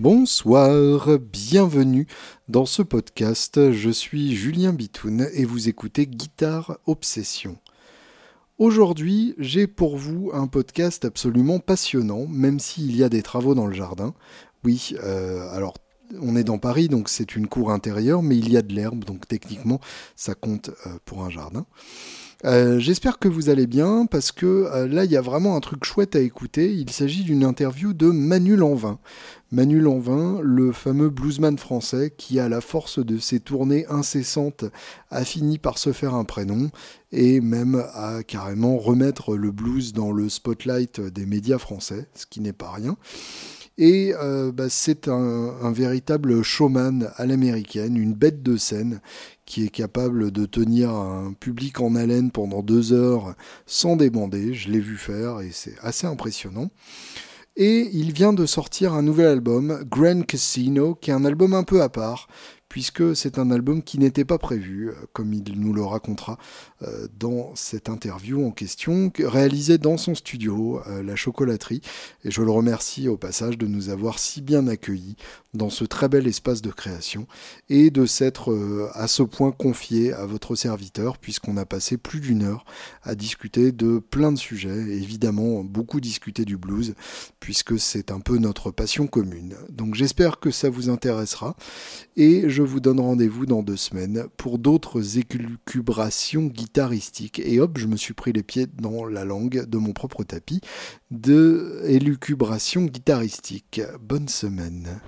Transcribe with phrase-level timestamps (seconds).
[0.00, 2.06] Bonsoir, bienvenue
[2.48, 3.70] dans ce podcast.
[3.70, 7.58] Je suis Julien Bitoun et vous écoutez Guitare Obsession.
[8.56, 13.66] Aujourd'hui, j'ai pour vous un podcast absolument passionnant, même s'il y a des travaux dans
[13.66, 14.14] le jardin.
[14.64, 15.74] Oui, euh, alors
[16.18, 19.04] on est dans Paris, donc c'est une cour intérieure, mais il y a de l'herbe,
[19.04, 19.80] donc techniquement
[20.16, 21.66] ça compte euh, pour un jardin.
[22.46, 25.60] Euh, j'espère que vous allez bien parce que euh, là il y a vraiment un
[25.60, 26.72] truc chouette à écouter.
[26.72, 28.98] Il s'agit d'une interview de Manu Lanvin.
[29.52, 34.64] Manu Lanvin, le fameux bluesman français qui, à la force de ses tournées incessantes,
[35.10, 36.70] a fini par se faire un prénom
[37.12, 42.40] et même à carrément remettre le blues dans le spotlight des médias français, ce qui
[42.40, 42.96] n'est pas rien.
[43.82, 49.00] Et euh, bah, c'est un, un, véritable showman à l'américaine, une bête de scène
[49.46, 53.34] qui est capable de tenir un public en haleine pendant deux heures
[53.64, 54.52] sans débander.
[54.52, 56.68] Je l'ai vu faire et c'est assez impressionnant.
[57.56, 61.64] Et il vient de sortir un nouvel album, Grand Casino, qui est un album un
[61.64, 62.28] peu à part,
[62.70, 66.38] puisque c'est un album qui n'était pas prévu, euh, comme il nous le racontera
[66.82, 71.82] euh, dans cette interview en question, réalisée dans son studio, euh, La Chocolaterie.
[72.24, 75.16] Et je le remercie au passage de nous avoir si bien accueillis
[75.54, 77.26] dans ce très bel espace de création
[77.68, 82.42] et de s'être à ce point confié à votre serviteur, puisqu'on a passé plus d'une
[82.42, 82.64] heure
[83.02, 86.94] à discuter de plein de sujets, évidemment beaucoup discuter du blues,
[87.40, 89.54] puisque c'est un peu notre passion commune.
[89.70, 91.56] Donc j'espère que ça vous intéressera
[92.16, 97.40] et je vous donne rendez-vous dans deux semaines pour d'autres élucubrations guitaristiques.
[97.40, 100.60] Et hop, je me suis pris les pieds dans la langue de mon propre tapis
[101.10, 103.80] de élucubration guitaristique.
[104.00, 105.00] Bonne semaine.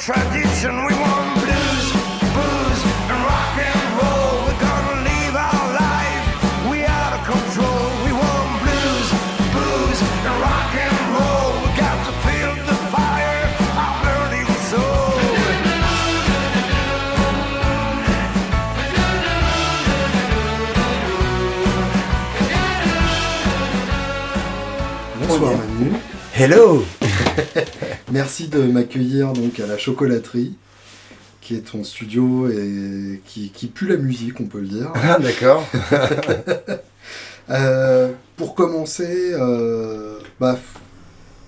[0.00, 0.74] Tradition.
[0.86, 1.86] We want blues,
[2.34, 2.82] booze,
[3.12, 4.48] and rock and roll.
[4.48, 6.24] We're gonna live our life.
[6.70, 7.84] We out of control.
[8.06, 9.08] We want blues,
[9.54, 11.52] booze, and rock and roll.
[11.62, 13.44] We got to feel the fire,
[13.82, 15.20] our burning soul.
[25.28, 25.90] Bonsoir Manu.
[26.32, 26.84] Hello
[28.10, 30.54] Merci de m'accueillir donc à la chocolaterie,
[31.40, 34.92] qui est ton studio et qui, qui pue la musique, on peut le dire.
[34.94, 35.64] Ah, d'accord.
[37.50, 40.58] euh, pour commencer, euh, bah,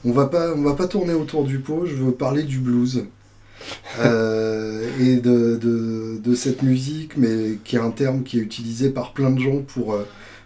[0.05, 1.85] on va pas, on va pas tourner autour du pot.
[1.85, 3.07] Je veux parler du blues
[3.99, 8.91] euh, et de, de, de, cette musique, mais qui est un terme qui est utilisé
[8.91, 9.97] par plein de gens pour,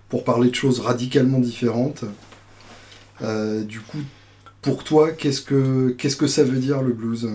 [0.09, 2.05] pour parler de choses radicalement différentes.
[3.23, 3.99] Euh, du coup,
[4.67, 7.31] pour toi, qu'est-ce que, qu'est-ce que ça veut dire le blues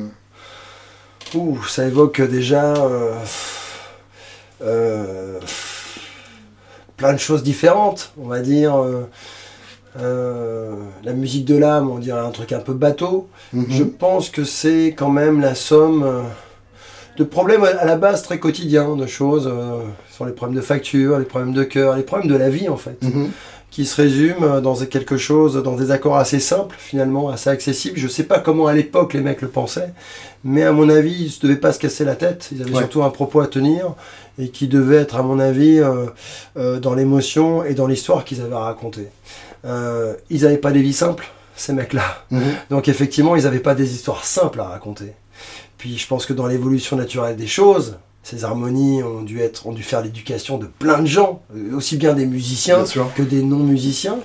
[1.33, 3.15] Ouh, ça évoque déjà euh,
[4.61, 5.39] euh,
[6.97, 8.75] plein de choses différentes, on va dire.
[9.97, 10.75] Euh,
[11.05, 13.29] la musique de l'âme, on dirait un truc un peu bateau.
[13.53, 13.71] Mm -hmm.
[13.77, 16.05] Je pense que c'est quand même la somme
[17.17, 19.49] de problèmes à la base très quotidiens, de choses,
[20.15, 22.79] sur les problèmes de facture, les problèmes de cœur, les problèmes de la vie en
[22.85, 22.97] fait.
[23.01, 23.29] Mm -hmm
[23.71, 27.97] qui se résume dans quelque chose, dans des accords assez simples, finalement, assez accessibles.
[27.97, 29.93] Je sais pas comment à l'époque les mecs le pensaient,
[30.43, 32.49] mais à mon avis, ils ne devaient pas se casser la tête.
[32.51, 32.79] Ils avaient ouais.
[32.79, 33.95] surtout un propos à tenir
[34.37, 36.07] et qui devait être, à mon avis, euh,
[36.57, 39.07] euh, dans l'émotion et dans l'histoire qu'ils avaient à raconter.
[39.63, 42.25] Euh, ils n'avaient pas des vies simples, ces mecs-là.
[42.31, 42.39] -hmm.
[42.69, 45.13] Donc effectivement, ils n'avaient pas des histoires simples à raconter.
[45.77, 49.71] Puis je pense que dans l'évolution naturelle des choses, ces harmonies ont dû, être, ont
[49.71, 51.41] dû faire l'éducation de plein de gens,
[51.73, 54.19] aussi bien des musiciens bien que des non-musiciens.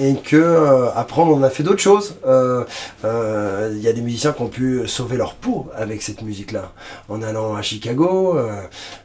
[0.00, 2.16] Et que euh, après on en a fait d'autres choses.
[2.24, 2.64] Il euh,
[3.04, 6.72] euh, y a des musiciens qui ont pu sauver leur peau avec cette musique-là.
[7.08, 8.38] En allant à Chicago,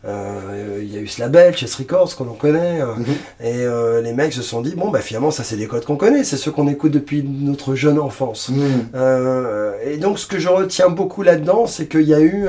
[0.06, 2.82] il y a eu ce label, Chess Records, qu'on en connaît.
[2.82, 3.46] Mm -hmm.
[3.46, 6.24] Et les mecs se sont dit bon bah finalement ça c'est des codes qu'on connaît,
[6.24, 8.50] c'est ceux qu'on écoute depuis notre jeune enfance.
[8.50, 9.90] Mm -hmm.
[9.90, 12.48] et donc ce que je retiens beaucoup là-dedans, c'est qu'il y a eu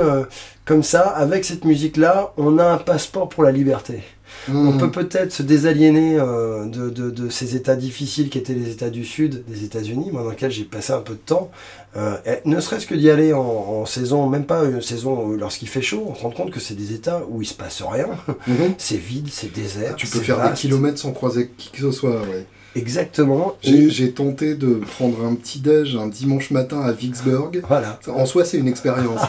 [0.69, 4.03] comme ça, avec cette musique-là, on a un passeport pour la liberté.
[4.49, 4.69] Mmh.
[4.69, 8.71] On peut peut-être se désaliéner euh, de, de, de, ces états difficiles qui étaient les
[8.71, 11.51] états du sud des États-Unis, moi dans lesquels j'ai passé un peu de temps,
[11.97, 15.69] euh, et ne serait-ce que d'y aller en, en, saison, même pas une saison lorsqu'il
[15.69, 18.09] fait chaud, on se rend compte que c'est des états où il se passe rien,
[18.47, 18.53] mmh.
[18.79, 19.97] c'est vide, c'est désert.
[19.97, 20.55] Tu peux faire vaste.
[20.55, 22.47] des kilomètres sans croiser qui que ce soit, ouais.
[22.77, 23.57] Exactement.
[23.63, 27.63] J'ai tenté de prendre un petit déj un dimanche matin à Vicksburg.
[27.67, 27.99] Voilà.
[28.09, 29.23] En soi, c'est une expérience.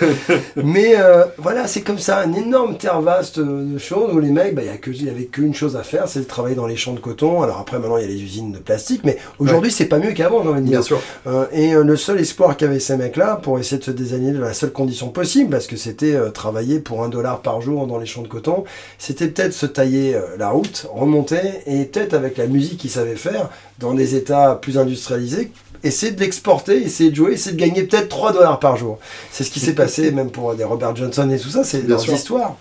[0.56, 4.54] Mais euh, voilà, c'est comme ça, une énorme terre vaste de choses où les mecs,
[4.54, 7.00] bah, il n'y avait qu'une chose à faire, c'est de travailler dans les champs de
[7.00, 7.42] coton.
[7.42, 10.12] Alors après, maintenant, il y a les usines de plastique, mais aujourd'hui, c'est pas mieux
[10.12, 10.78] qu'avant, j'ai envie de dire.
[10.78, 11.00] Bien sûr.
[11.26, 14.40] Euh, et euh, le seul espoir qu'avaient ces mecs-là pour essayer de se désigner de
[14.40, 18.06] la seule condition possible, parce que c'était travailler pour un dollar par jour dans les
[18.06, 18.64] champs de coton,
[18.98, 23.48] c'était peut-être se tailler la route, remonter, et peut-être avec la musique qu'ils savaient faire,
[23.78, 25.52] dans des États plus industrialisés,
[25.84, 28.98] essayer de l'exporter, essayer de jouer, essayer de gagner peut-être 3 dollars par jour.
[29.30, 32.06] C'est ce qui s'est passé même pour des Robert Johnson et tout ça, c'est leur
[32.08, 32.56] histoire.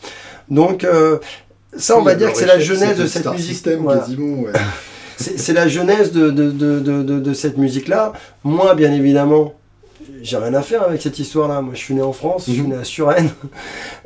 [0.49, 1.19] Donc euh,
[1.77, 3.65] ça, on va dire que c'est la genèse de cette musique.
[5.17, 8.13] c'est la genèse de, de, de, de cette musique-là.
[8.43, 9.53] Moi, bien évidemment,
[10.21, 11.61] j'ai rien à faire avec cette histoire-là.
[11.61, 12.69] Moi, je suis né en France, je suis mhm.
[12.69, 13.31] né à Suresnes,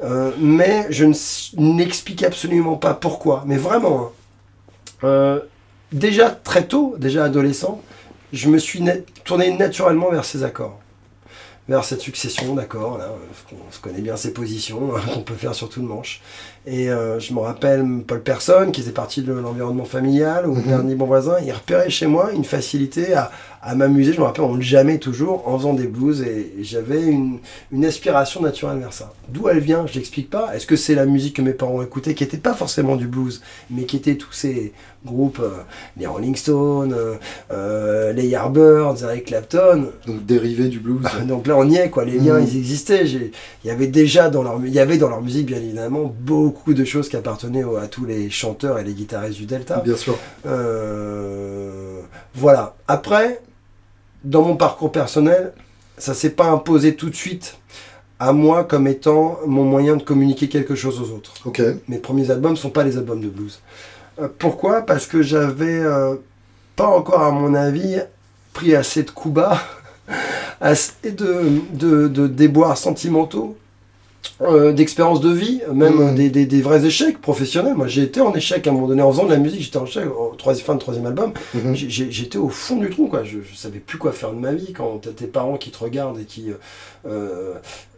[0.04, 1.06] euh, mais je
[1.58, 3.44] n'explique absolument pas pourquoi.
[3.46, 4.12] Mais vraiment,
[5.04, 5.06] hein.
[5.06, 5.40] euh,
[5.92, 7.82] déjà très tôt, déjà adolescent,
[8.34, 8.84] je me suis
[9.24, 10.80] tourné naturellement vers ces accords,
[11.70, 13.10] vers cette succession d'accords, là,
[13.52, 16.22] on se connaît bien ces positions hein, qu'on peut faire sur tout le manche.
[16.68, 20.64] Et euh, je me rappelle Paul Personne, qui faisait partie de l'environnement familial, ou mm
[20.64, 23.32] dernier bon voisin, il repérait chez moi une facilité à,
[23.66, 24.14] à m'amuser.
[24.14, 27.40] Je me rappelle, on le jamais toujours en faisant des blues, et, j'avais une,
[27.72, 29.14] une, aspiration naturelle vers ça.
[29.28, 30.56] D'où elle vient, je l'explique pas.
[30.56, 33.42] Est-ce que c'est la musique que mes parents écoutaient, qui n'était pas forcément du blues,
[33.70, 34.72] mais qui était tous ces
[35.06, 35.62] groupes, euh,
[35.98, 37.16] les Rolling Stones, euh,
[37.52, 39.90] euh, les Yardbirds, Eric Clapton.
[40.08, 41.02] Donc dérivé du blues.
[41.28, 42.06] donc là, on y est, quoi.
[42.06, 42.48] Les liens, mm.
[42.48, 43.06] ils existaient.
[43.06, 43.32] Il
[43.66, 46.86] y avait déjà dans leur, il y avait dans leur musique, bien évidemment, beaucoup de
[46.86, 49.82] choses qui appartenaient à tous les chanteurs et les guitaristes du Delta.
[49.84, 50.18] Bien sûr.
[50.46, 52.00] Euh,
[52.36, 52.76] voilà.
[52.88, 53.42] Après,
[54.26, 55.54] dans mon parcours personnel,
[55.98, 57.58] ça s'est pas imposé tout de suite
[58.20, 61.34] à moi comme étant mon moyen de communiquer quelque chose aux autres.
[61.46, 61.62] Ok.
[61.88, 63.62] Mes premiers albums sont pas les albums de blues.
[64.20, 64.82] Euh, pourquoi?
[64.82, 66.16] Parce que j'avais euh,
[66.76, 68.00] pas encore, à mon avis,
[68.54, 69.62] pris assez de coups bas,
[70.62, 73.58] assez de, de, de déboires sentimentaux
[74.42, 76.16] euh, d'expérience de vie, même mmh.
[76.16, 77.76] des, des, des, vrais échecs professionnels.
[77.76, 79.62] Moi, j'ai été en échec à un moment donné en faisant de la musique.
[79.62, 81.34] J'étais en échec au troisième, fin de troisième album.
[81.54, 81.74] Mmh.
[81.74, 83.24] J'étais au fond du trou, quoi.
[83.24, 85.78] Je, je, savais plus quoi faire de ma vie quand t'as tes parents qui te
[85.78, 86.52] regardent et qui,
[87.08, 87.54] euh,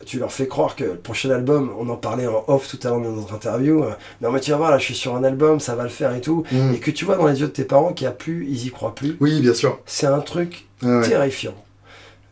[0.05, 2.91] tu leur fais croire que le prochain album, on en parlait en off tout à
[2.91, 3.83] l'heure dans notre interview.
[3.83, 3.91] Euh,
[4.21, 6.15] non, mais tu vas voir, là, je suis sur un album, ça va le faire
[6.15, 6.43] et tout.
[6.51, 6.73] Mmh.
[6.75, 8.67] Et que tu vois dans les yeux de tes parents qu'il n'y a plus, ils
[8.67, 9.17] y croient plus.
[9.19, 9.79] Oui, bien sûr.
[9.85, 10.67] C'est un truc
[11.03, 11.55] terrifiant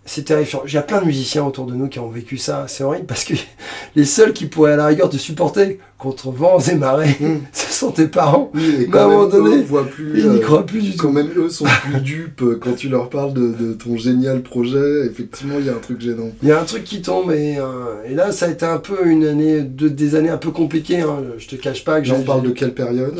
[0.08, 0.62] c'est terrifiant.
[0.66, 2.66] J'ai plein de musiciens autour de nous qui ont vécu ça.
[2.68, 3.34] C'est horrible parce que
[3.96, 7.40] les seuls qui pourraient à la rigueur te supporter contre vents et marées, hmm.
[7.52, 8.52] ce sont tes parents.
[8.54, 11.08] Oui, à un moment donné, voient plus, ils n'y euh, croient plus du tout.
[11.08, 15.08] Quand même eux sont plus dupes euh, quand tu leur parles de, ton génial projet.
[15.08, 16.30] Effectivement, il y a un truc gênant.
[16.44, 18.78] Il y a un truc qui tombe et, euh, et, là, ça a été un
[18.78, 21.02] peu une année, de, des années un peu compliquées.
[21.02, 21.24] Hein.
[21.40, 22.08] Je te cache pas que.
[22.08, 23.20] J'en parle de quelle période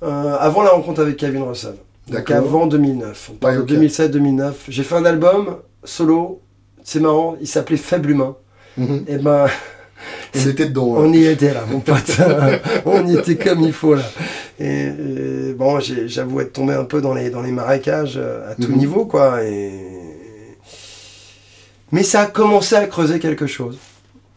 [0.00, 1.74] Avant la rencontre avec Kevin Russell.
[2.10, 3.30] Donc avant 2009.
[3.32, 4.52] On parle de 2007-2009.
[4.68, 6.40] J'ai fait un album solo,
[6.82, 8.36] c'est marrant, il s'appelait Faible Humain.
[8.76, 9.04] Mhm.
[9.06, 9.46] Et ben.
[10.34, 10.94] On était dedans.
[10.96, 12.18] On y était là, mon pote.
[12.86, 14.02] on y était comme il faut là.
[14.58, 18.70] Et, bon, j'avoue être tombé un peu dans les, dans les marécages euh, à tout
[18.70, 18.78] mhm.
[18.78, 19.44] niveau, quoi.
[19.44, 19.70] Et...
[21.92, 23.78] Mais ça a commencé à creuser quelque chose.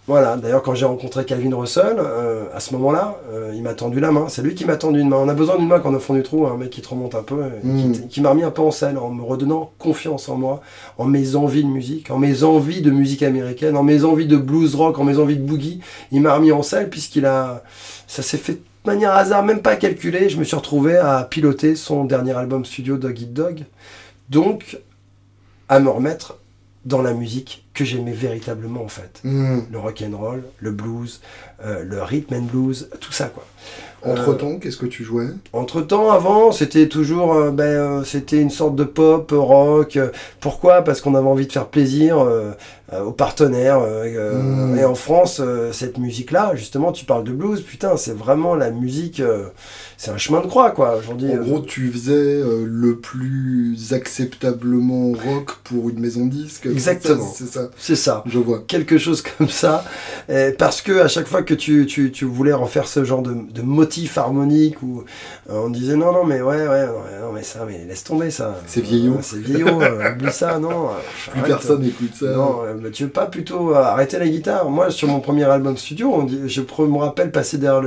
[0.07, 4.00] Voilà, d'ailleurs quand j'ai rencontré Calvin Russell, euh, à ce moment-là, euh, il m'a tendu
[4.00, 4.28] la main.
[4.30, 5.18] C'est lui qui m'a tendu une main.
[5.18, 6.81] On a besoin d'une main quand on est au fond du trou, un mec qui
[6.81, 8.07] te remonte un peu, euh, hmm.
[8.07, 10.62] qui, m'a remis un peu en scène, en me redonnant confiance en moi,
[11.00, 14.38] en mes envies de musique, en mes envies de musique américaine, en mes envies de
[14.38, 15.80] blues rock, en mes envies de boogie.
[16.12, 17.64] Il m'a remis en scène puisqu'il a...
[18.07, 20.30] Ça s'est fait de manière hasard, même pas calculé.
[20.30, 23.64] Je me suis retrouvé à piloter son dernier album studio Dog Eat Dog.
[24.30, 24.78] Donc,
[25.68, 26.38] à me remettre
[26.85, 29.21] dans la musique que j'aimais véritablement en fait.
[29.23, 29.61] Hmm.
[29.71, 31.19] Le rock and roll, le blues,
[31.63, 33.45] euh, le rhythm and blues, tout ça quoi.
[34.04, 35.30] Entre temps, euh, qu'est-ce que tu jouais?
[35.51, 39.97] Entre temps, avant, c'était toujours, euh, ben, c'était une sorte de pop, rock.
[40.39, 40.83] pourquoi?
[40.83, 42.23] Parce qu'on avait envie de faire plaisir
[42.92, 43.80] aux partenaires.
[43.80, 44.77] Hmm.
[44.77, 49.21] Et en France, cette musique-là, justement, tu parles de blues, putain, c'est vraiment la musique
[49.97, 51.31] c'est un chemin de croix, quoi, aujourd'hui.
[51.31, 56.65] En gros, tu faisais euh, le plus acceptablement rock pour une maison de disque.
[56.65, 57.31] Exactement.
[57.33, 57.69] C'est ça.
[57.77, 58.23] C'est ça.
[58.25, 58.63] Je vois.
[58.68, 59.85] Quelque chose comme ça.
[60.57, 63.61] parce que à chaque fois que tu, tu, tu voulais refaire ce genre de, de
[63.61, 65.04] motif harmonique, où
[65.49, 66.87] euh, on disait non, non, mais ouais, ouais,
[67.21, 68.59] non, mais ça, mais laisse tomber ça.
[68.68, 69.19] C'est vieillot.
[69.21, 70.89] c'est vieillot, euh, oublie ça, non.
[71.31, 72.31] Plus personne n'écoute ça.
[72.31, 74.70] Non, mais tu veux pas plutôt arrêter la guitare?
[74.70, 77.82] Moi, sur mon premier album studio, je me rappelle passer derrière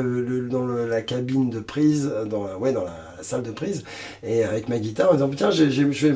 [0.50, 3.83] dans la cabine de prise dans, ouais, dans la, salle de prise,
[4.23, 6.14] et avec ma guitare, en disant Tiens, je vais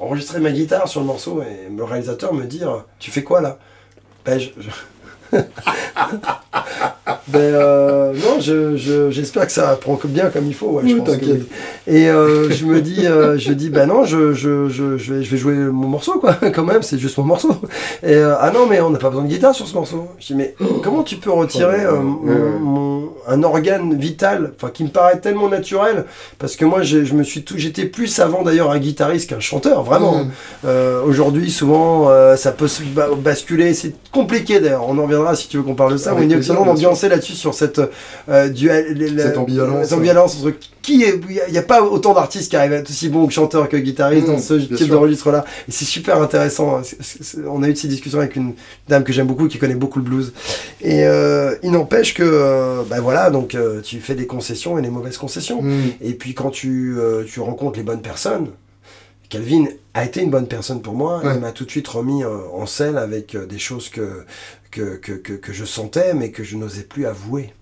[0.00, 2.62] enregistrer ma guitare sur le morceau, et le réalisateur me dit
[2.98, 3.58] Tu fais quoi là?
[4.24, 4.40] Ben,
[7.26, 10.66] Ben, euh, non, je, j'espère que ça prend bien comme il faut.
[10.66, 11.42] Ouais, oui, t'inquiète.
[11.86, 15.22] Et euh, je me dis, euh, je dis, ben non, je, je, je, je, vais,
[15.22, 17.54] je vais jouer mon morceau, quoi, quand même, c'est juste mon morceau.
[18.02, 20.06] Et ah non, mais on n'a pas besoin de guitare sur ce morceau.
[20.18, 21.86] Je dis, mais comment tu peux retirer
[22.60, 26.04] mon, un organe vital, enfin, qui me paraît tellement naturel,
[26.38, 29.82] parce que moi, je me suis tout, j'étais plus avant d'ailleurs un guitariste qu'un chanteur,
[29.82, 30.24] vraiment.
[30.64, 30.68] Mm.
[31.06, 32.82] Aujourd'hui, souvent, ça peut se
[33.16, 36.14] basculer, c'est compliqué d'ailleurs, on en reviendra si tu veux qu'on parle de ça.
[36.14, 37.80] on est excellent ambiancé là-dessus sur cette
[38.28, 42.56] euh, duel, cette ambivalence, ambivalence entre qui est, il n'y a pas autant d'artistes qui
[42.56, 45.46] arrivent à être aussi bons que chanteurs que guitaristes dans mmh, ce type de registre-là.
[45.66, 46.82] Et c'est super intéressant.
[47.48, 48.52] On a eu ces discussions avec une
[48.86, 50.34] dame que j'aime beaucoup qui connaît beaucoup le blues.
[50.82, 54.90] Et euh, il n'empêche que, euh, ben voilà, donc tu fais des concessions et des
[54.90, 55.62] mauvaises concessions.
[55.62, 55.82] Mmh.
[56.02, 58.48] Et puis quand tu, tu rencontres les bonnes personnes,
[59.30, 59.64] Calvin
[59.94, 61.22] a été une bonne personne pour moi.
[61.24, 64.24] Il m'a tout de suite remis en scène avec des choses que,
[64.74, 67.52] que, que, que, je sentais, mais que je n'osais plus avouer.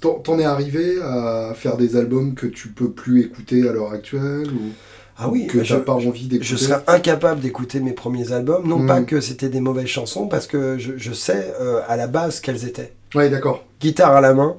[0.00, 4.48] T'en es arrivé à faire des albums que tu peux plus écouter à l'heure actuelle
[4.52, 4.70] ou
[5.20, 8.86] ah oui, que t'as pas envie d'écouter Je serais incapable d'écouter mes premiers albums, non
[8.86, 9.06] pas hmm.
[9.06, 12.64] que c'était des mauvaises chansons, parce que je, je sais euh, à la base quelles
[12.64, 12.92] étaient.
[13.16, 13.64] Oui, d'accord.
[13.80, 14.54] Guitare à la main,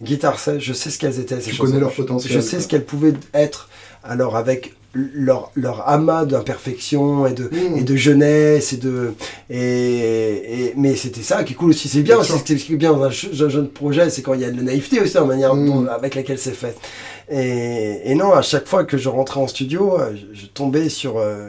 [0.00, 1.38] guitare sèche, je sais ce qu'elles étaient.
[1.38, 2.32] Tu connais leur potentiel.
[2.32, 3.68] Je sais ce qu'elles pouvaient être.
[4.04, 7.78] Alors avec leur, leur amas d'imperfection et de, mmh.
[7.78, 9.14] et de jeunesse et de
[9.48, 12.92] et, mais c'était ça qui est cool aussi c'est bien, c'est ce qui est bien
[12.92, 15.54] dans un jeune projet c'est quand il y a de la naïveté aussi en manière
[15.54, 15.88] mmh.
[15.88, 16.76] avec laquelle c'est fait
[17.30, 21.14] et, et, non à chaque fois que je rentrais en studio euh, je, tombais sur
[21.16, 21.48] euh,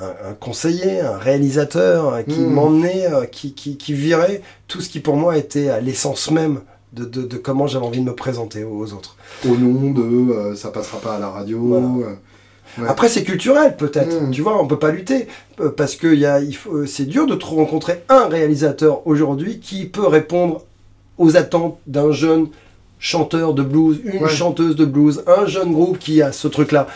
[0.00, 2.46] un, conseiller un réalisateur euh, qui mmh.
[2.46, 6.60] m'emmenait qui, qui, qui virait tout ce qui pour moi était à l'essence même
[6.92, 9.16] de, de, de, comment j'avais envie de me présenter aux autres.
[9.44, 12.04] Au nom de ça passera pas à la radio.
[12.86, 14.22] Après, c'est culturel, peut-être.
[14.22, 14.30] Mm.
[14.30, 15.28] Tu vois, on peut pas lutter.
[15.60, 16.16] Euh, parce que
[16.86, 20.64] c'est dur de rencontrer un réalisateur aujourd'hui qui peut répondre
[21.18, 22.48] aux attentes d'un jeune
[23.04, 26.86] chanteur de blues, une chanteuse de blues, un jeune groupe qui a ce truc-là.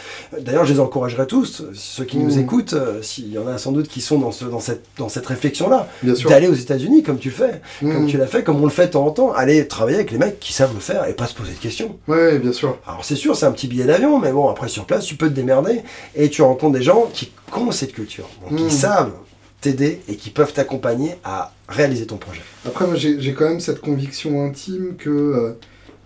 [0.40, 2.40] D'ailleurs, je les encouragerais tous, ceux qui nous mmh.
[2.40, 5.10] écoutent, euh, s'il y en a sans doute qui sont dans, ce, dans cette, dans
[5.10, 5.86] cette réflexion-là,
[6.26, 7.92] d'aller aux États-Unis comme tu le fais, mmh.
[7.92, 10.10] comme tu l'as fait, comme on le fait de temps en temps, aller travailler avec
[10.10, 11.98] les mecs qui savent le faire et pas se poser de questions.
[12.08, 12.78] Oui, bien sûr.
[12.86, 15.28] Alors c'est sûr, c'est un petit billet d'avion, mais bon, après sur place, tu peux
[15.28, 15.82] te démerder
[16.14, 18.70] et tu rencontres des gens qui ont cette culture, donc mmh.
[18.70, 19.12] savent
[19.60, 22.40] t'aider et qui peuvent t'accompagner à réaliser ton projet.
[22.66, 25.58] Après, moi, j'ai quand même cette conviction intime que euh,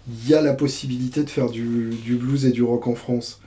[0.09, 1.91] il y a la possibilité de faire du,
[2.21, 3.41] blues et du rock en France.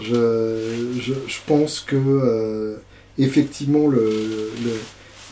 [0.00, 1.12] Je,
[1.46, 2.76] pense que euh,
[3.18, 3.90] effectivement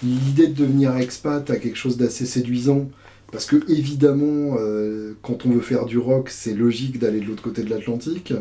[0.02, 2.90] l'idée de devenir expat a quelque chose d'assez séduisant
[3.32, 7.42] parce que évidemment euh, quand on veut faire du rock c'est logique d'aller de l'autre
[7.42, 8.34] côté de l'Atlantique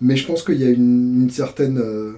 [0.00, 2.14] mais je pense qu'il y a une, certaine euh,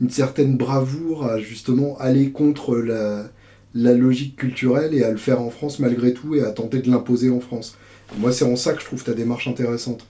[0.00, 5.50] une certaine bravoure à justement aller contre la logique culturelle et à le faire en
[5.50, 7.76] France malgré tout et à tenter de l'imposer en France.
[8.18, 10.06] Moi, c'est en ça que je trouve ta démarche intéressante.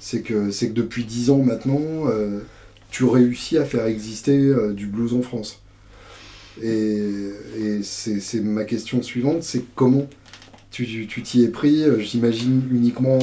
[0.00, 2.40] C'est que, c'est que depuis dix ans maintenant, euh,
[2.90, 5.62] tu réussis à faire exister euh, du blues en France.
[6.62, 6.98] Et,
[7.58, 10.06] et c'est, ma question suivante, c'est comment
[10.70, 13.18] tu, t'y es pris, euh, j'imagine uniquement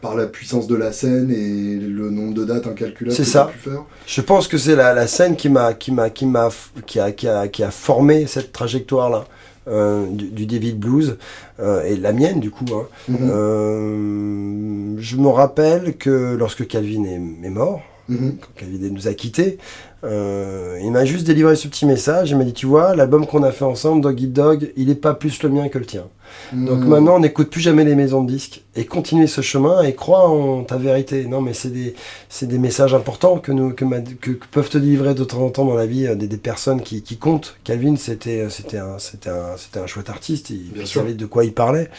[0.00, 3.50] par la puissance de la scène et le nombre de dates incalculables c'est ça.
[3.52, 3.84] pu faire?
[4.06, 6.50] Je pense que c'est la, la scène qui m'a qui m'a qui m'a
[6.86, 9.26] qui a, qui a, qui a formé cette trajectoire là.
[9.68, 11.18] Euh, du, David Blues
[11.60, 12.64] euh, et la mienne du coup.
[12.72, 12.86] Hein.
[13.08, 13.16] Mhm.
[13.30, 18.36] Euh, je me rappelle que lorsque Calvin est, mort, mhm.
[18.40, 19.58] quand Calvin nous a quittés,
[20.04, 22.30] il m'a juste délivré ce petit message.
[22.30, 24.94] Il m'a dit Tu vois, l'album qu'on a fait ensemble, Dog Eat Dog, il n'est
[24.94, 26.04] pas plus le mien que le tien.
[26.52, 26.88] Donc hmm.
[26.88, 30.28] maintenant, on n'écoute plus jamais les maisons de disques et continuer ce chemin et crois
[30.28, 31.26] en ta vérité.
[31.26, 31.94] Non, mais c'est des,
[32.42, 35.74] des messages importants que, nous, que, que, peuvent te délivrer de temps en temps dans
[35.74, 37.56] la vie euh, des, des personnes qui, qui, comptent.
[37.64, 41.90] Calvin, c'était un, un, un chouette artiste, il, savait de quoi il parlait.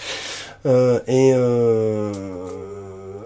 [0.66, 2.12] Euh, et euh,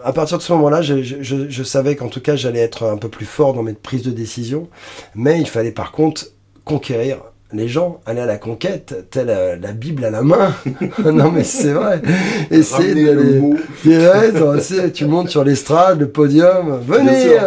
[0.04, 2.98] à partir de ce moment-là, je, je, je savais qu'en tout cas, j'allais être un
[2.98, 4.70] peu plus fort dans mes prises de décision,
[5.16, 6.28] mais il fallait par contre
[6.66, 7.22] conquérir
[7.54, 10.54] les gens allaient à la conquête, telle euh, la Bible à la main.
[11.06, 12.02] non, mais c'est vrai.
[12.52, 13.42] Essayer d'aller.
[14.94, 16.80] tu montes sur l'estrade, le podium.
[16.86, 17.38] Venez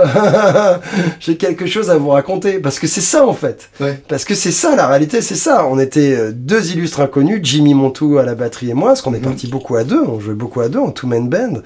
[1.18, 2.58] J'ai quelque chose à vous raconter.
[2.60, 3.68] Parce que c'est ça, en fait.
[4.08, 5.66] Parce que c'est ça, la réalité, c'est ça.
[5.66, 9.14] On était euh, deux illustres inconnus, Jimmy Montou à la batterie et moi, parce qu'on
[9.14, 9.24] est mhm.
[9.24, 10.02] parti beaucoup à deux.
[10.02, 11.62] On jouait beaucoup à deux en two-man band.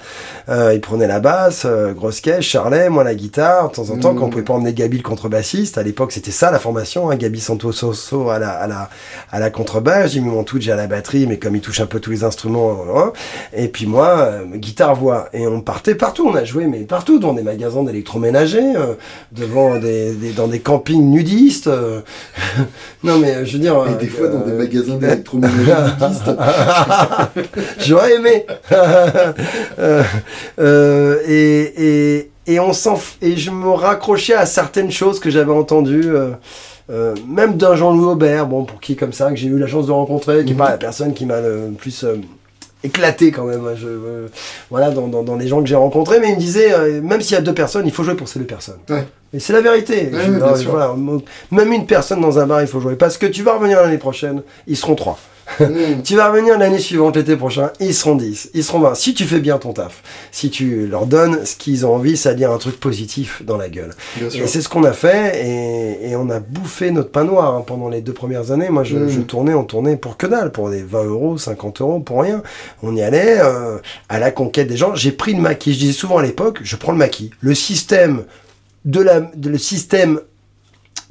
[0.49, 3.69] Euh, il prenait la basse, grosse caisse, Charlet, moi la guitare.
[3.69, 4.31] De temps en temps, quand on mhm.
[4.31, 7.11] pouvait pas emmener Gabi le contrebassiste, à l'époque, c'était ça la formation.
[7.11, 7.93] Hein, Gabi Santoso
[8.30, 8.89] moi à la, à la,
[9.31, 10.29] à la contrebasse, Jimmy
[10.69, 13.11] à la batterie, mais comme il touche un peu tous les instruments, hein.
[13.53, 15.29] et puis moi, euh, guitare voix.
[15.33, 18.95] Et on partait partout, on a joué, mais partout, dans des magasins d'électroménager, euh,
[19.31, 21.67] devant des, des, dans des campings nudistes.
[21.67, 22.01] euh.
[23.03, 23.75] non mais je veux dire.
[23.89, 26.31] Et des fois dans des euh, magasins d'électroménager nudistes.
[27.79, 28.45] J'aurais aimé.
[28.71, 30.03] Euh,
[30.59, 35.51] euh, et, et, et, on s'en et je me raccrochais à certaines choses que j'avais
[35.51, 36.11] entendues,
[36.91, 39.87] euh, même d'un Jean-Louis Aubert, bon, pour qui comme ça, que j'ai eu la chance
[39.87, 42.15] de rencontrer, qui est pas la personne qui m'a le plus euh,
[42.83, 43.65] éclaté quand même.
[43.65, 44.27] hein, Je, euh,
[44.69, 47.33] voilà, dans, dans, dans les gens que j'ai rencontrés, mais il me disait, même s'il
[47.35, 48.79] y a deux personnes, il faut jouer pour ces deux personnes.
[48.89, 49.05] Ouais.
[49.33, 50.09] Et c'est la vérité.
[50.11, 50.71] Ouais, Je- ouais, bien alors, sûr.
[50.71, 50.93] voilà,
[51.51, 52.95] même une personne dans un bar, il faut jouer.
[52.95, 55.17] Parce que tu vas revenir l'année prochaine, ils seront trois.
[55.59, 56.01] Mmh.
[56.03, 58.95] Tu vas revenir l'année suivante, l'été prochain, ils seront 10, ils seront 20.
[58.95, 62.51] Si tu fais bien ton taf, si tu leur donnes ce qu'ils ont envie, c'est-à-dire
[62.51, 63.93] un truc positif dans la gueule.
[64.17, 64.27] Bien.
[64.29, 67.63] Et c'est ce qu'on a fait, et, et on a bouffé notre pain noir hein,
[67.65, 68.69] pendant les deux premières années.
[68.69, 69.09] Moi, je, Mm.
[69.09, 72.41] je tournais, on tournait pour que dalle, pour des 20 euros, 50 euros, pour rien.
[72.83, 73.77] On y allait euh,
[74.09, 74.95] à la conquête des gens.
[74.95, 75.73] J'ai pris le maquis.
[75.73, 77.31] Je disais souvent à l'époque, je prends le maquis.
[77.41, 78.23] Le système
[78.85, 80.19] de la, de- le système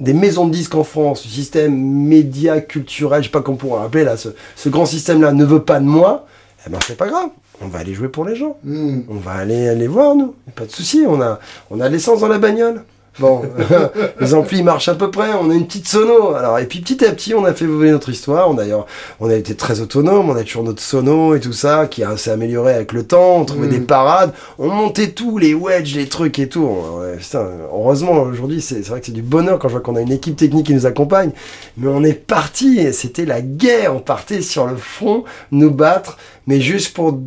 [0.01, 3.57] des maisons de disques en France, le système média culturel, je sais pas comment on
[3.57, 6.25] pourrait appeler là, ce, ce grand système-là ne veut pas de moi,
[6.65, 7.29] eh ben c'est pas grave.
[7.63, 8.57] On va aller jouer pour les gens.
[8.63, 9.01] Mmh.
[9.07, 10.33] On va aller aller voir, nous.
[10.55, 11.39] Pas de souci, on a,
[11.69, 12.83] on a l'essence dans la bagnole.
[13.19, 13.41] Bon,
[14.21, 16.33] les amplis marchent à peu près, on a une petite sono.
[16.33, 18.53] Alors, et puis petit à petit, on a fait voler notre histoire.
[18.53, 18.87] D'ailleurs,
[19.19, 22.31] on a été très autonome, on a toujours notre sono et tout ça, qui s'est
[22.31, 23.37] amélioré avec le temps.
[23.41, 23.71] On trouvait Mm.
[23.71, 26.63] des parades, on montait tout, les wedges, les trucs et tout.
[26.65, 29.97] Ouais, putain, heureusement, aujourd'hui, c'est c'est vrai que c'est du bonheur quand je vois qu'on
[29.97, 31.31] a une équipe technique qui nous accompagne.
[31.77, 33.93] Mais on est parti, et c'était la guerre.
[33.93, 37.19] On partait sur le front, nous battre, mais juste pour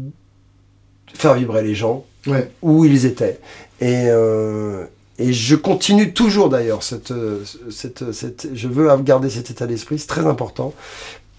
[1.12, 2.50] faire vibrer les gens Ouais.
[2.62, 3.38] où ils étaient.
[3.82, 4.84] Et, euh,
[5.18, 9.98] et je continue toujours d'ailleurs cette, euh, cette, cette, je veux garder cet état d'esprit,
[9.98, 10.74] c'est très important.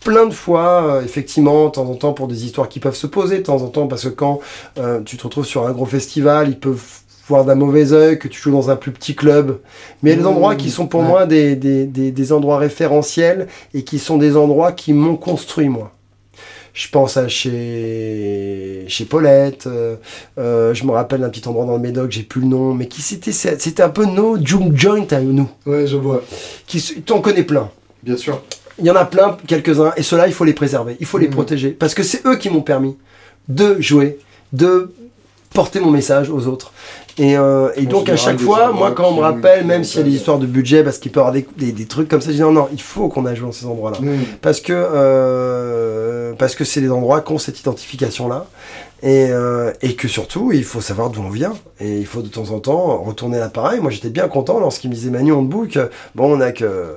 [0.01, 3.07] Plein de fois, euh, effectivement, de temps en temps, pour des histoires qui peuvent se
[3.07, 4.39] poser, de temps en temps, parce que quand
[4.77, 6.81] euh, tu te retrouves sur un gros festival, ils peuvent
[7.27, 9.59] voir d'un mauvais œil que tu joues dans un plus petit club.
[10.03, 11.07] Mais il y a des Mmh, endroits qui sont pour ouais.
[11.07, 15.69] moi des, des, des, des endroits référentiels et qui sont des endroits qui m'ont construit,
[15.69, 15.91] moi.
[16.75, 19.95] Je pense à chez, chez Paulette, euh,
[20.37, 22.89] euh, je me rappelle d'un petit endroit dans le Médoc, j'ai plus le nom, mais
[22.89, 25.49] qui c'était, c'était un peu nos junk joint à nous.
[25.65, 26.21] Ouais, je vois.
[26.67, 27.69] Qui, t'en connais plein.
[28.03, 28.43] Bien sûr.
[28.77, 31.27] Il y en a plein, quelques-uns, et ceux-là, il faut les préserver, il faut les
[31.27, 31.33] Mhm.
[31.33, 32.97] protéger, parce que c'est eux qui m'ont permis
[33.47, 34.19] de jouer,
[34.51, 34.93] de
[35.53, 36.73] porter mon message aux autres.
[37.17, 39.99] Et, euh, et donc à chaque des fois, moi quand on me rappelle, même s'il
[39.99, 41.85] y a des de- histoires de budget, parce qu'il peut y avoir des, des, des
[41.85, 43.99] trucs comme ça, je dis non, non, il faut qu'on aille jouer dans ces endroits-là.
[44.41, 48.47] Parce que euh, parce que c'est les endroits qui ont cette identification-là.
[49.03, 51.53] Et, euh, et que surtout, il faut savoir d'où on vient.
[51.79, 53.79] Et il faut de temps en temps retourner l'appareil.
[53.79, 55.77] Moi, j'étais bien content lorsqu'il me disait Manu, on te book.
[56.15, 56.95] Bon, on a que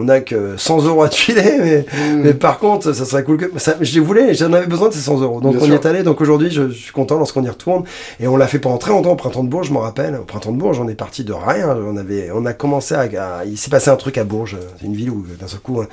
[0.00, 2.22] on n'a que 100 euros à te filer, hmm.
[2.22, 3.46] mais, par contre, ça serait cool que.
[3.80, 5.40] Je les voulais, j'en avais besoin de ces 100 euros.
[5.40, 7.84] Donc on y est allé, donc aujourd'hui, je, suis content lorsqu'on y retourne.
[8.18, 10.16] Et on l'a fait pendant très longtemps au printemps de Bourges, je m'en rappelle.
[10.16, 11.76] Au printemps de Bourges, on est parti de rien.
[11.86, 13.44] On, avait, on a commencé à.
[13.44, 15.80] il s'est passé un truc à Bourges, c'est une ville où, d'un seul coup.
[15.80, 15.86] Hein.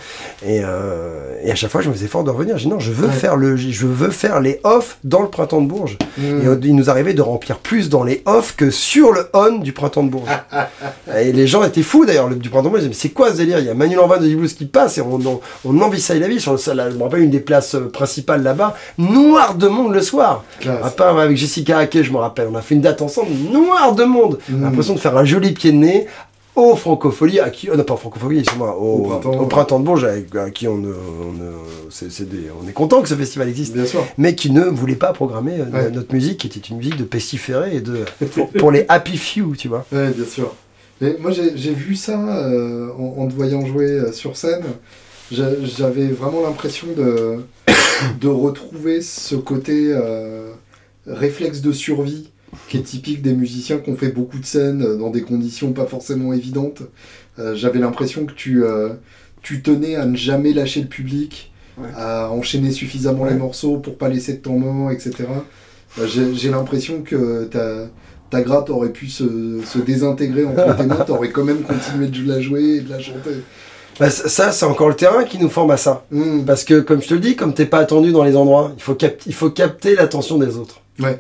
[0.46, 2.58] Euh, et, à chaque fois, je me faisais fort de revenir.
[2.58, 5.62] J'ai dit non, je veux, faire le, je veux faire les off dans le printemps
[5.62, 5.98] de Bourges.
[6.18, 6.42] Hmm.
[6.42, 9.74] Et il nous arrivait de remplir plus dans les off que sur le on du
[9.74, 10.30] printemps de Bourges.
[11.18, 12.84] et les gens étaient fous d'ailleurs du printemps de Bourges.
[12.84, 13.60] Ils disaient, mais c'est quoi ce délire?
[13.60, 15.20] Il y a Manu 120 de blues qui passe et on,
[15.66, 16.42] on, la ville.
[16.42, 19.94] Sur le, la, je me rappelle une des places euh, principales là-bas, noir de monde
[19.94, 20.44] le soir.
[20.66, 22.48] À part avec Jessica Hackey, je me rappelle.
[22.52, 24.40] On a fait une date ensemble, noir de monde.
[24.50, 24.64] Hmm.
[24.64, 26.08] L'impression de faire un joli pied de nez
[26.56, 30.68] au Francophonie, à qui, euh, pas Francophonie, excuse-moi, au, printemps, de Bourges, euh, à qui
[30.68, 30.82] on,
[32.68, 34.04] est, content que ce festival existe, Bien sûr.
[34.18, 35.58] mais qui ne voulait pas programmer
[35.94, 38.06] notre musique, qui était une musique de pestiférés et de
[38.58, 39.86] pour, les happy few, tu vois.
[39.92, 40.52] Bien sûr.
[41.02, 44.64] Mais moi, j'ai vu ça euh, en, en te voyant jouer euh, sur scène.
[45.32, 47.38] J'a- J'avais vraiment l'impression de,
[48.22, 50.52] de retrouver ce côté euh,
[51.06, 52.30] réflexe de survie
[52.70, 55.86] qui est typique des musiciens qui ont fait beaucoup de scènes dans des conditions pas
[55.86, 56.82] forcément évidentes.
[57.40, 58.64] Euh, J'avais l'impression que tu,
[59.44, 61.90] tu tenais à ne jamais lâcher le public, Ouais.
[61.96, 63.34] à enchaîner suffisamment Ouais.
[63.34, 65.12] les morceaux pour pas laisser de temps mort, etc.
[66.08, 67.88] J'ai l'impression que ta,
[68.30, 72.28] ta gratte aurait pu se, se désintégrer entre tes mains, t'aurais quand même continué de
[72.28, 73.32] la jouer et de la chanter.
[74.00, 76.06] Bah, ça, c'est encore le terrain qui nous forme à ça.
[76.12, 76.44] Hmm.
[76.46, 78.82] Parce que, comme je te le dis, comme t'es pas attendu dans les endroits, il
[78.84, 80.82] faut, cap- il faut capter l'attention des autres.
[81.00, 81.20] Ouais.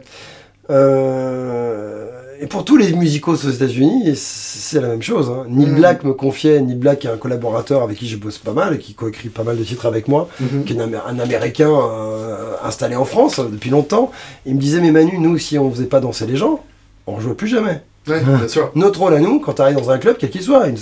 [0.69, 2.05] Euh,
[2.39, 5.29] et pour tous les musicos aux États-Unis, c'est la même chose.
[5.31, 5.45] Hein.
[5.49, 5.75] Neil Mhm.
[5.75, 8.77] Black me confiait, Neil Black est un collaborateur avec qui je bosse pas mal et
[8.77, 10.29] qui coécrit pas mal de titres avec moi.
[10.39, 10.63] Mhm.
[10.65, 14.11] qui est un Américain euh, installé en France euh, depuis longtemps.
[14.45, 16.63] Il me disait, mais Manu, nous, si on faisait pas danser les gens,
[17.07, 17.81] on jouait plus jamais.
[18.07, 18.71] Ouais, bien sûr.
[18.75, 20.77] Notre rôle à nous, quand tu arrives dans un club, quel qu'il soit, une-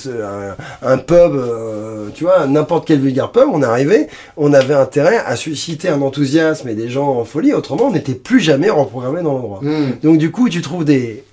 [0.83, 4.07] un, un pub, euh, tu vois, n'importe quel vulgaire pub, on est arrivé,
[4.38, 8.13] on avait intérêt à susciter un enthousiasme et des gens en folie, autrement on n'était
[8.13, 9.59] plus jamais reprogrammé dans l'endroit.
[9.63, 9.93] Hmm.
[10.03, 11.23] Donc du coup, tu trouves des,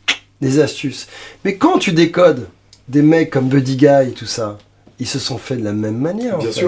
[0.40, 1.08] des astuces.
[1.44, 2.46] Mais quand tu décodes
[2.88, 4.56] des mecs comme Buddy Guy et tout ça,
[4.98, 6.38] ils se sont fait de la même manière.
[6.38, 6.60] en fait.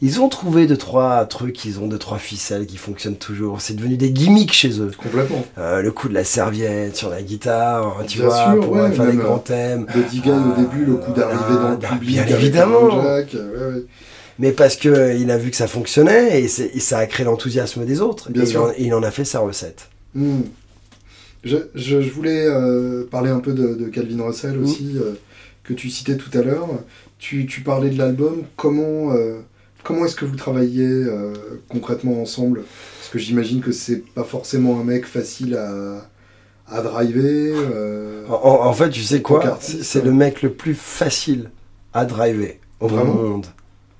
[0.00, 0.08] Sûr.
[0.08, 3.60] Ils ont trouvé deux trois trucs, ils ont deux trois ficelles qui fonctionnent toujours.
[3.60, 4.90] C'est devenu des gimmicks chez eux.
[4.96, 5.44] Complètement.
[5.58, 8.92] Euh, le coup de la serviette sur la guitare, tu Bien vois, sûr, pour ouais,
[8.92, 9.86] faire des grands thèmes.
[9.92, 12.08] Buddy Guy au début, le coup d'arriver dans le Ah, public.
[12.24, 12.88] bien évidemment.
[12.90, 13.40] Aaron Jack, ouais,
[13.74, 13.84] ouais.
[14.40, 17.84] Mais parce que euh, il a vu que ça fonctionnait et, ça a créé l'enthousiasme
[17.84, 18.30] des autres.
[18.30, 18.62] Bien et il sûr.
[18.62, 19.88] en- et il en a fait sa recette.
[20.14, 20.42] Hmm.
[21.44, 24.62] Je, je- je voulais euh, parler un peu de, de Calvin Russell Mm.
[24.64, 25.14] aussi, euh,
[25.64, 26.68] que tu citais tout à l'heure.
[27.18, 28.42] Tu, tu parlais de l'album.
[28.56, 29.40] Comment, euh,
[29.88, 31.32] comment est-ce que vous travailliez euh,
[31.68, 32.62] concrètement ensemble?
[32.98, 36.06] Parce que j'imagine que c'est pas forcément un mec facile à,
[36.68, 37.54] à driver.
[37.74, 39.58] euh, En, fait, tu sais quoi?
[39.60, 40.04] C'est ouais.
[40.04, 41.50] le mec le plus facile
[41.94, 43.14] à driver au Vraiment?
[43.14, 43.46] monde.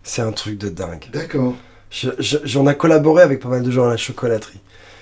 [0.03, 1.07] C'est un truc de dingue.
[1.13, 1.55] D'accord.
[1.91, 4.61] Je- je- J'en ai collaboré avec pas mal de gens à la chocolaterie.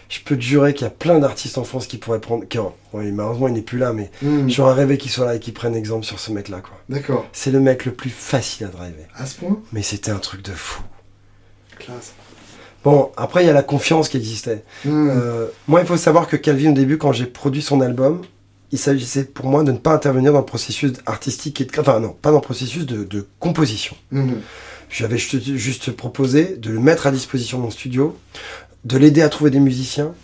[0.08, 2.46] Je peux te jurer qu'il y a plein d'artistes en France qui pourraient prendre.
[2.46, 4.48] Qui, ouais, malheureusement, il n'est plus là, mais Hmm.
[4.48, 6.60] j'aurais rêvé qu'il soit là et qu'il prenne exemple sur ce mec-là.
[6.60, 6.78] quoi.
[6.88, 7.26] D'accord.
[7.32, 9.04] C'est le mec le plus facile à driver.
[9.16, 9.58] À ce point?
[9.72, 10.82] Mais c'était un truc de fou.
[11.78, 12.12] Classe.
[12.84, 14.62] Bon, après, il y a la confiance qui existait.
[14.84, 15.08] Hmm.
[15.10, 18.22] Euh, moi, il faut savoir que Calvin, au début, quand j'ai produit son album,
[18.70, 21.98] il s'agissait pour moi de ne pas intervenir dans le processus artistique, et de- enfin
[21.98, 23.96] non, pas dans le processus de, de composition.
[24.12, 24.34] Hmm.
[24.88, 28.16] J'avais juste, juste proposé de le mettre à disposition de mon studio,
[28.86, 30.14] de l'aider à trouver des musiciens,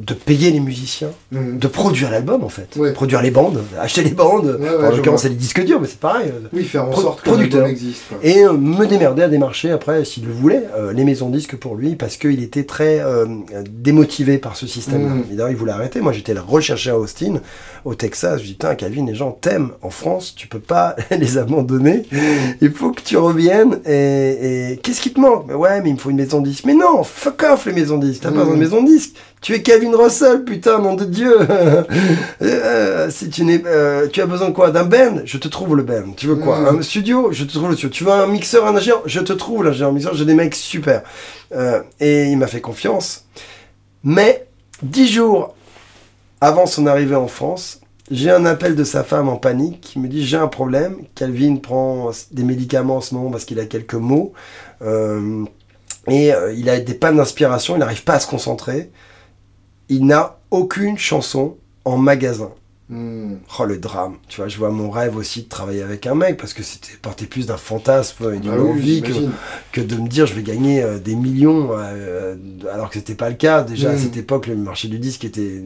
[0.00, 1.56] de payer les musiciens, Hmm.
[1.58, 2.92] de produire l'album en fait, Ouais.
[2.92, 4.58] produire les bandes, acheter les bandes.
[4.60, 6.32] Ouais, ouais, en je l'occurrence, c'est les disques durs, mais c'est pareil.
[6.52, 7.66] Oui, faire en Pro- sorte que producteur.
[7.66, 8.02] existe.
[8.22, 11.56] Et euh, me démerder à démarcher après, s'il le voulait, euh, les maisons de disques
[11.56, 13.24] pour lui, parce qu'il était très euh,
[13.70, 15.14] démotivé par ce système-là.
[15.14, 15.24] Mm.
[15.30, 16.00] Et d'ailleurs, il voulait arrêter.
[16.00, 17.40] Moi, j'étais recherché à Austin,
[17.84, 18.40] au Texas.
[18.40, 22.02] Je dis, putain, Calvin, les gens t'aiment en France, tu peux pas les abandonner.
[22.12, 22.16] Hmm.
[22.60, 23.80] Il faut que tu reviennes.
[23.86, 25.44] Et, et qu'est-ce qui te manque?
[25.48, 26.64] Mais Ouais, mais il me faut une maison de disques.
[26.66, 28.22] Mais non, fuck off les maisons de disques.
[28.22, 29.14] T'as pas besoin de maison de disques.
[29.44, 31.36] Tu es Calvin Russell, putain, nom de Dieu.
[32.42, 35.76] Euh, si tu n'es, euh, tu as besoin de quoi D'un band Je te trouve
[35.76, 36.12] le band.
[36.16, 36.78] Tu veux quoi Mm.
[36.78, 37.90] Un studio Je te trouve le studio.
[37.90, 40.14] Tu veux un mixeur, un ingénieur Je te trouve l'ingénieur mixeur.
[40.14, 41.02] J'ai des mecs super.
[41.54, 43.26] Euh, et il m'a fait confiance.
[44.02, 44.46] Mais
[44.82, 45.54] dix jours
[46.40, 47.80] avant son arrivée en France,
[48.10, 50.96] j'ai un appel de sa femme en panique qui me dit j'ai un problème.
[51.14, 54.32] Calvin prend des médicaments en ce moment parce qu'il a quelques mots.
[54.80, 55.44] Euh,
[56.08, 58.90] et euh, il a des pannes d'inspiration, il n'arrive pas à se concentrer.
[59.88, 62.50] Il n'a aucune chanson en magasin.
[62.90, 63.36] Hmm.
[63.58, 66.36] Oh le drame, tu vois, je vois mon rêve aussi de travailler avec un mec
[66.36, 69.02] parce que c'était partait plus d'un fantasme et d'une Ah oui, envie
[69.72, 72.34] que, de me dire je vais gagner euh, des millions euh,
[72.70, 73.62] alors que c'était pas le cas.
[73.62, 73.98] Déjà à Mm.
[73.98, 75.62] cette époque le marché du disque était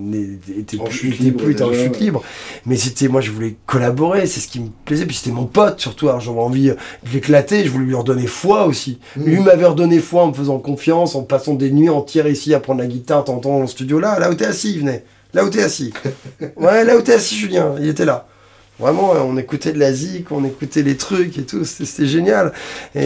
[0.57, 1.99] était En plus, était libre plus en chute ouais.
[1.99, 2.23] libre.
[2.67, 5.05] Mais c'était moi je voulais collaborer c'est ce qui me plaisait.
[5.05, 7.65] Puis c'était mon pote surtout alors j'avais envie euh, de l'éclater.
[7.65, 9.01] Je voulais lui redonner foi aussi.
[9.17, 9.25] Mm.
[9.25, 12.61] lui m'avait redonné foi en me faisant confiance en passant des nuits entières ici à
[12.61, 15.45] prendre la guitare t'entends dans le studio là là où t'es assis il venait là
[15.45, 15.93] où t'es assis.
[16.57, 18.27] Ouais là où t'es assis Julien il était là
[18.79, 22.53] Vraiment, on écoutait de la zik, on écoutait les trucs et tout, c'était génial.
[22.95, 23.01] Et,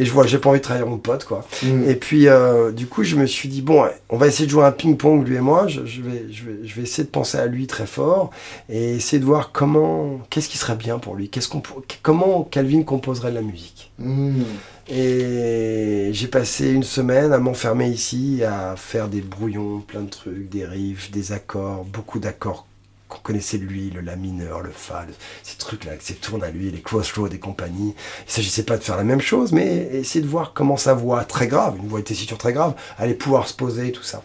[0.00, 1.46] et je vois, j'ai pas envie de trahir mon pote, quoi.
[1.62, 1.88] Hmm.
[1.88, 4.64] Et puis, euh, du coup, je me suis dit, bon, on va essayer de jouer
[4.64, 5.66] un ping-pong, lui et moi.
[5.68, 8.30] Je, je vais, je, vais, je vais essayer de penser à lui très fort
[8.70, 11.62] et essayer de voir comment, qu'est-ce qui serait bien pour lui, qu'est-ce qu'on,
[12.02, 13.92] comment Calvin composerait de la musique?
[13.98, 14.42] Hmm.
[14.88, 20.48] Et j'ai passé une semaine à m'enfermer ici, à faire des brouillons, plein de trucs,
[20.48, 22.66] des riffs, des accords, beaucoup d'accords
[23.08, 25.06] qu'on connaissait lui, le la le fa,
[25.42, 27.94] ces trucs-là, ces tournes à lui, les crossroads et compagnie.
[28.26, 31.24] Il s'agissait pas de faire la même chose, mais essayer de voir comment sa voix
[31.24, 34.22] très grave, une voix de tessiture très grave, allait pouvoir se poser, tout ça.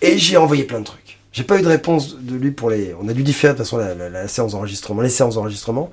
[0.00, 1.18] Et j'ai envoyé plein de trucs.
[1.32, 2.94] J'ai pas eu de réponse de lui pour les.
[3.00, 5.90] On a dû différer de toute façon la- la séance d'enregistrement, les séances d'enregistrement,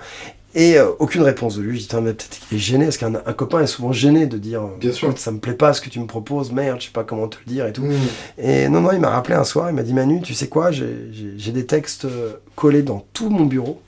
[0.54, 1.80] et euh, aucune réponse de lui.
[1.80, 4.38] Dit, Tain, mais peut-être qu'il est gêné, parce qu'un un copain est souvent gêné de
[4.38, 5.18] dire, Bien sûr.
[5.18, 7.38] Ça me plaît pas ce que tu me proposes, merde, je sais pas comment te
[7.46, 7.84] le dire et tout.
[7.84, 7.98] Hmm.
[8.38, 10.72] Et non, non, il m'a rappelé un soir, il m'a dit Manu, tu sais quoi,
[10.72, 13.82] j'ai- des textes euh, collés dans tout mon bureau.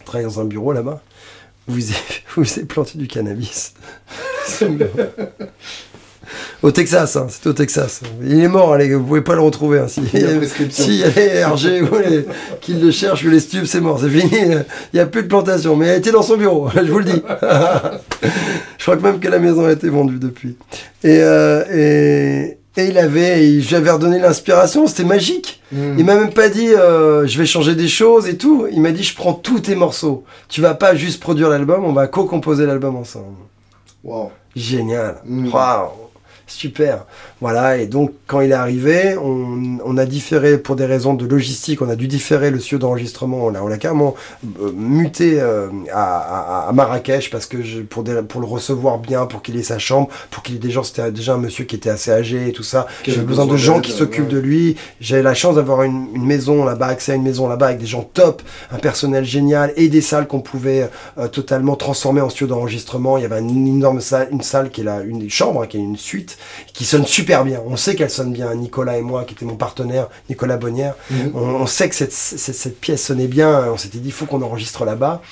[0.00, 1.02] Je travaille dans un bureau là-bas.
[1.68, 1.98] Vous avez,
[2.36, 3.74] vous avez planté du cannabis.
[6.62, 8.00] Au Texas, hein, c'était au Texas.
[8.22, 9.80] Il est mort, allez, vous pouvez pas le retrouver.
[9.80, 10.84] Hein, si, Il y a prescription.
[10.84, 12.26] si y a les RG ou les,
[12.60, 14.30] qui le cherchent ou les stupes, c'est mort, c'est fini.
[14.32, 14.64] Il
[14.94, 17.22] n'y a plus de plantation, mais elle était dans son bureau, je vous le dis.
[18.78, 20.56] je crois que même que la maison a été vendue depuis.
[21.04, 25.60] Et, euh, et, et il avait, j'avais redonné l'inspiration, c'était magique.
[25.72, 25.98] Hmm.
[25.98, 28.66] Il m'a même pas dit euh, je vais changer des choses et tout.
[28.72, 30.24] Il m'a dit je prends tous tes morceaux.
[30.48, 33.36] Tu vas pas juste produire l'album, on va co-composer l'album ensemble.
[34.02, 34.30] Wow.
[34.56, 35.16] Génial.
[35.24, 35.52] Mm.
[35.52, 35.90] Waouh.
[36.46, 37.06] Super.
[37.40, 41.82] Voilà, et donc quand il est arrivé, on, a différé pour des raisons de logistique,
[41.82, 44.14] on a dû différer le studio d'enregistrement, on l'a carrément
[44.60, 49.56] euh, muté euh, à, Marrakech parce que je, pour, pour le recevoir bien, pour qu'il
[49.56, 52.10] ait sa chambre, pour qu'il ait des gens, c'était déjà un monsieur qui était assez
[52.10, 52.86] âgé et tout ça.
[53.06, 54.76] J'avais besoin de gens qui s'occupent de lui.
[55.00, 58.08] J'ai la chance d'avoir une, maison là-bas, accès à une maison là-bas avec des gens
[58.14, 63.18] top, un personnel génial et des salles qu'on pouvait euh, totalement transformer en studio d'enregistrement.
[63.18, 65.76] Il y avait une énorme salle, une salle qui est là, une chambre, hein, qui
[65.76, 66.31] est une suite,
[66.72, 67.60] qui sonne super bien.
[67.66, 68.54] On sait qu'elle sonne bien.
[68.54, 71.32] Nicolas et moi, qui était mon partenaire, Nicolas Bonnière, mhm.
[71.34, 73.70] on, sait que cette, cette, pièce sonnait bien.
[73.72, 75.22] On s'était dit, il faut qu'on enregistre là-bas.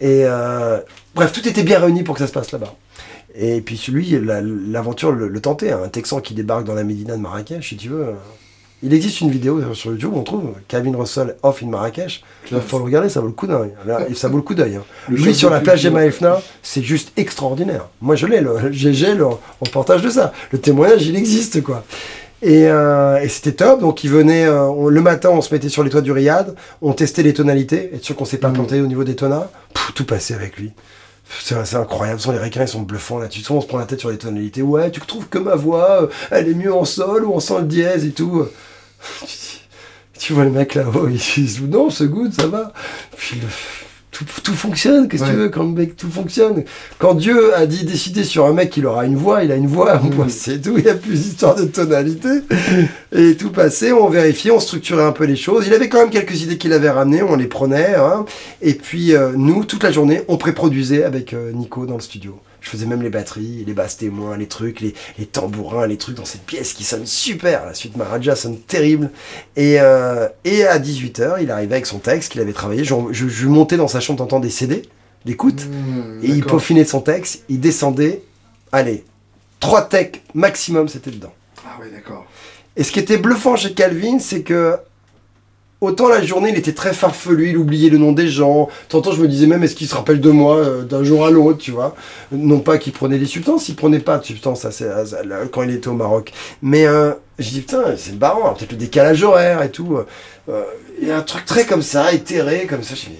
[0.00, 0.80] Et euh,
[1.14, 2.74] bref, tout était bien réuni pour que ça se passe là-bas.
[3.34, 5.72] Et puis lui, l'aventure le, tentait.
[5.72, 5.80] Hein.
[5.84, 8.14] Un Texan qui débarque dans la Médina de Marrakech, si tu veux.
[8.86, 12.22] Il existe une vidéo sur YouTube, on trouve Kevin Russell off in Marrakech.
[12.52, 13.72] Il faut le regarder, ça vaut le coup d'œil.
[14.14, 14.76] Ça vaut le coup d'œil.
[14.76, 14.84] Hein.
[15.08, 17.88] Lui sur la plage d'Emma Efna, c'est juste extraordinaire.
[18.02, 19.26] Moi je l'ai, j'ai le
[19.62, 20.34] reportage de ça.
[20.52, 21.82] Le témoignage, il existe quoi.
[22.42, 23.80] Et, euh, c'était top.
[23.80, 26.92] Donc il venait euh, le matin, on se mettait sur les toits du Riyad, on
[26.92, 28.52] testait les tonalités, être sûr qu'on s'est pas mm.
[28.54, 29.48] planté au niveau des tonats.
[29.94, 30.72] tout passait avec lui.
[31.40, 33.28] C'est incroyable, les requins ils sont bluffants là.
[33.28, 34.60] Tu on se prend la tête sur les tonalités.
[34.60, 37.66] Ouais, tu trouves que ma voix, euh, elle est mieux en sol ou en sol
[37.66, 38.46] dièse et tout.
[40.18, 42.72] tu vois le mec là-haut, il dit non, c'est good, ça va.
[44.42, 46.64] tout, fonctionne, qu'est-ce que tu veux quand le mec tout fonctionne
[46.98, 49.66] Quand Dieu a dit décider sur un mec qu'il aura une voix, il a une
[49.66, 50.28] voix, mm.
[50.28, 52.28] c'est tout, il n'y a plus d'histoire de tonalité.
[53.12, 55.66] Et tout passé, on vérifiait, on structurait un peu les choses.
[55.66, 57.94] Il avait quand même quelques idées qu'il avait ramenées, on les prenait.
[57.96, 58.24] Hein.
[58.62, 62.38] Et puis euh, nous, toute la journée, on pré-produisait avec euh, Nico dans le studio.
[62.64, 64.94] Je faisais même les batteries, les basses témoins, les trucs, les,
[65.26, 67.66] tambourins, les trucs dans cette pièce qui sonne super.
[67.66, 69.10] La suite Maharaja sonne terrible.
[69.54, 72.82] Et, euh, et à 18h, il arrivait avec son texte qu'il avait travaillé.
[72.82, 74.80] Je, je, montais dans sa chambre, t'entends des CD
[75.26, 75.66] d'écoute.
[75.66, 78.22] Mmh, et il peaufinait son texte, il descendait.
[78.72, 79.04] Allez,
[79.60, 81.34] trois techs maximum, c'était dedans.
[81.66, 82.24] Ah ouais, d'accord.
[82.76, 84.78] Et ce qui était bluffant chez Calvin, c'est que
[85.84, 88.70] Autant la journée, il était très farfelu, il oubliait le nom des gens.
[88.88, 91.30] Tantôt, je me disais même, est-ce qu'il se rappelle de moi euh, d'un jour à
[91.30, 91.94] l'autre, tu vois
[92.32, 94.66] Non pas qu'il prenait des substances, il prenait pas de substances
[95.52, 96.32] quand il était au Maroc.
[96.62, 99.98] Mais euh, je dis, putain, c'est marrant, peut-être le décalage horaire et tout.
[100.48, 100.62] Euh,
[101.02, 102.94] il y a un truc très comme ça, éthéré, comme ça.
[102.94, 103.18] Je dis,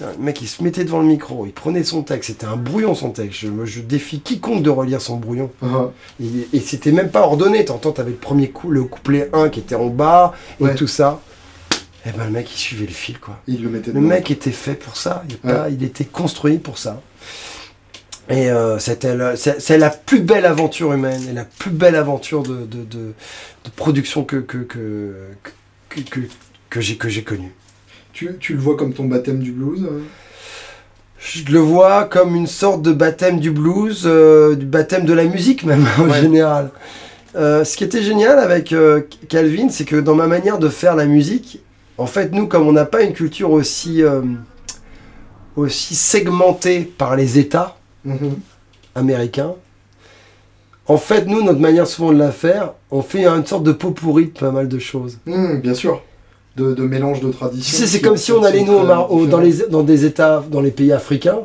[0.00, 2.94] le mec, il se mettait devant le micro, il prenait son texte, c'était un brouillon
[2.94, 3.40] son texte.
[3.40, 5.50] Je, je défie quiconque de relire son brouillon.
[5.62, 5.90] Uh-huh.
[6.52, 7.64] Et, c'était même pas ordonné.
[7.64, 11.20] T'entends, t'avais le premier coup, le couplet 1 qui était en bas, et tout ça.
[12.04, 13.40] Et eh ben le mec, il suivait le fil, quoi.
[13.48, 15.24] Il le mettait Le mec était fait pour ça.
[15.68, 17.02] Il, était construit pour ça.
[18.28, 22.64] Et euh, c'était c'est la plus belle aventure humaine et la plus belle aventure de,
[22.64, 23.14] de, de,
[23.74, 25.16] production que, que, que,
[25.88, 26.20] que,
[26.70, 27.52] que j'ai connue.
[28.16, 30.00] Tu, le vois comme ton baptême du blues euh
[31.18, 35.24] je le vois comme une sorte de baptême du blues, euh, du baptême de la
[35.24, 36.70] musique même en général.
[37.34, 38.72] Euh, ce qui était génial avec
[39.28, 41.60] Calvin, c'est que dans ma manière de faire la musique,
[41.98, 44.02] en fait, nous, comme on n'a pas une culture aussi,
[45.56, 48.36] aussi segmentée par les États mhm.
[48.94, 49.54] américains,
[50.86, 53.90] en fait, nous, notre manière souvent de la faire, on fait une sorte de pot
[53.90, 55.18] pourri de pas mal de choses.
[55.26, 56.02] Mhm, bien sûr
[56.56, 57.86] de, mélange de traditions.
[57.86, 58.86] c'est comme si on allait nous
[59.26, 61.40] dans, les, dans des États, dans les pays africains,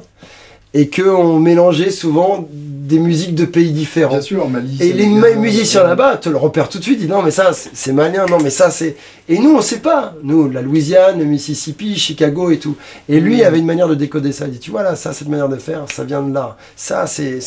[0.74, 4.14] et qu'on mélangeait souvent des musiques de pays différents.
[4.14, 4.78] Bien sûr, Mali.
[4.80, 7.52] Et les musiciens là-bas te le repèrent tout de suite, ils disent non mais ça
[7.54, 8.96] c'est malien, non mais ça c'est...
[9.28, 12.76] Et nous on sait pas, nous la Louisiane, le Mississippi, Chicago et tout.
[13.10, 13.46] Et lui mm.
[13.46, 15.58] avait une manière de décoder ça, il dit tu vois là, ça cette manière de
[15.58, 16.58] faire, ça vient de là.
[16.76, 17.40] Ça c'est...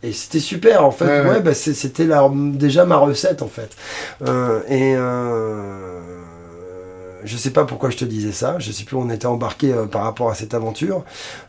[0.00, 2.06] Et c'était super en fait, ouais, Bah, c'était
[2.54, 3.70] déjà ma recette en fait.
[4.26, 4.94] Euh, et...
[4.96, 6.27] Euh
[7.28, 9.72] je sais pas pourquoi je te disais ça, je sais plus où on était embarqué
[9.72, 11.04] euh, par rapport à cette aventure.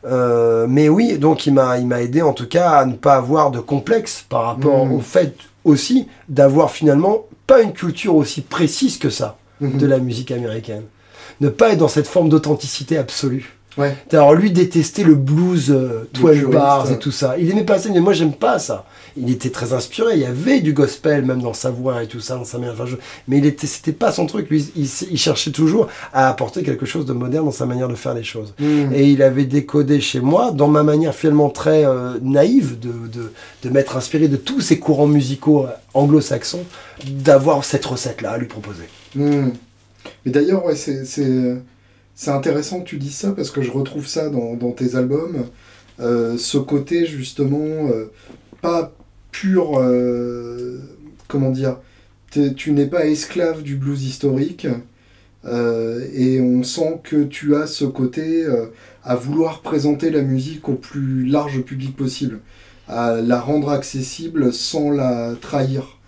[0.06, 3.15] Euh, mais oui, donc il m'a, il m'a aidé en tout cas à ne pas
[3.15, 4.94] avoir de complexe par rapport mmh.
[4.94, 9.78] au fait aussi d'avoir finalement pas une culture aussi précise que ça mmh.
[9.78, 10.84] de la musique américaine.
[11.42, 13.59] Ne pas être dans cette forme d'authenticité absolue.
[13.77, 13.95] Ouais.
[14.12, 15.67] Alors lui détestait le blues,
[16.13, 17.36] 12 euh, bars et tout ça.
[17.38, 18.86] Il aimait pas ça, mais moi j'aime pas ça
[19.19, 20.13] il était très inspiré.
[20.15, 22.75] Il y avait du gospel même dans sa voix et tout ça, dans sa manière
[22.75, 22.97] de faire.
[23.27, 24.49] Mais il était, c'était pas son truc.
[24.49, 28.13] Lui, il, cherchait toujours à apporter quelque chose de moderne dans sa manière de faire
[28.13, 28.53] les choses.
[28.60, 28.93] Hmm.
[28.93, 33.32] Et il avait décodé chez moi, dans ma manière finalement très euh, naïve de, de,
[33.63, 36.63] de m'être inspiré de tous ces courants musicaux euh, anglo-saxons,
[37.05, 38.84] d'avoir cette recette-là à lui proposer.
[39.15, 39.49] Hmm.
[40.25, 41.03] Mais d'ailleurs, ouais, c'est,
[42.19, 45.45] c'est, intéressant que tu dises ça parce que je retrouve ça dans, tes albums.
[45.99, 47.89] Euh, ce côté justement
[48.62, 48.91] pas
[49.32, 49.79] pur.
[49.79, 50.79] Euh,
[51.27, 51.77] comment dire
[52.32, 54.67] Tu n'es pas esclave du blues historique.
[55.45, 58.65] Euh, et on sent que tu as ce côté euh,
[59.05, 62.39] à vouloir présenter la musique au plus large public possible.
[62.89, 65.99] à la rendre accessible sans la trahir.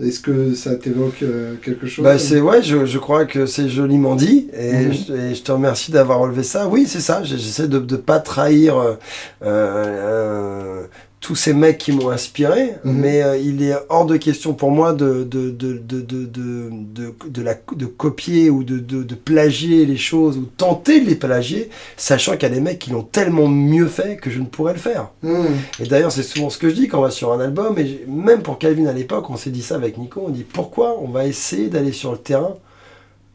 [0.00, 3.68] Est-ce que ça t'évoque euh, quelque chose bah, c'est ouais, je, je, crois que c'est
[3.68, 4.92] joliment dit et, mhm.
[4.92, 6.66] je, je, te remercie d'avoir relevé ça.
[6.66, 7.22] Oui, c'est ça.
[7.22, 8.94] J'essaie de ne pas trahir euh,
[9.42, 10.84] euh,
[11.22, 12.92] tous ces mecs qui m'ont inspiré, mhm.
[12.92, 17.14] mais euh, il est hors de question pour moi de, de, de, de, de, de,
[17.28, 21.14] de, la, de copier ou de, de, de, plagier les choses ou tenter de les
[21.14, 24.46] plagier, sachant qu'il y a des mecs qui l'ont tellement mieux fait que je ne
[24.46, 25.10] pourrais le faire.
[25.22, 25.46] Mhm.
[25.78, 28.04] Et d'ailleurs, c'est souvent ce que je dis quand on va sur un album, et
[28.08, 31.08] même pour Calvin à l'époque, on s'est dit ça avec Nico, on dit pourquoi on
[31.08, 32.56] va essayer d'aller sur le terrain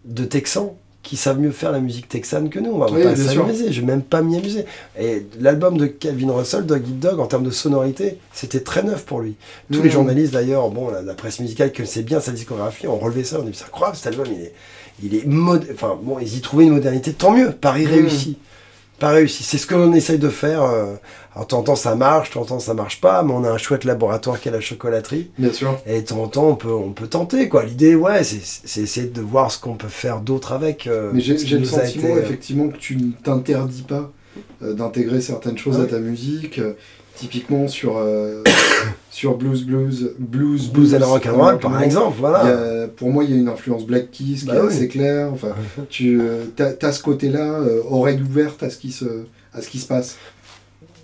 [0.04, 0.76] de Texan?
[1.08, 2.72] Qui savent mieux faire la musique texane que nous.
[2.72, 4.66] On va pas s'amuser, je vais même pas m'y amuser.
[5.00, 9.06] Et l'album de Calvin Russell, Dog Eat Dog, en termes de sonorité, c'était très neuf
[9.06, 9.36] pour lui.
[9.72, 13.40] Tous les journalistes d'ailleurs, bon, la, presse musicale connaissait bien sa discographie, ont relevé ça,
[13.40, 14.54] on dit c'est incroyable cet album, il est,
[15.02, 15.66] il est mode...
[15.74, 18.38] enfin bon, ils y trouvaient une modernité, tant mieux, Paris réussi
[19.00, 19.44] pas réussi.
[19.44, 20.64] C'est ce qu'on essaye de faire.
[20.64, 20.96] Euh,
[21.36, 24.50] alors, temps ça marche, temps ça marche pas, mais on a un chouette laboratoire qui
[24.50, 25.32] est la chocolaterie.
[25.38, 25.80] Bien sûr.
[25.86, 27.64] Et de temps en temps, on peut, on peut tenter, quoi.
[27.64, 30.88] L'idée, ouais, c'est essayer de voir ce qu'on peut faire d'autre avec.
[30.88, 34.12] Euh, mais j'ai le sentiment, euh, effectivement, que tu ne t'interdis pas
[34.62, 36.60] d'intégrer certaines choses ah à ta musique.
[37.18, 38.44] Typiquement sur, euh,
[39.10, 43.32] sur Blues Blues Blues Blues and Rock and Roll par exemple voilà pour moi il
[43.32, 45.56] y a une influence Black Keys qui bah est assez claire enfin
[45.90, 46.46] tu euh,
[46.82, 49.06] as, ce côté là euh, oreille ouverte à ce qui se
[49.54, 50.18] à ce qui se passe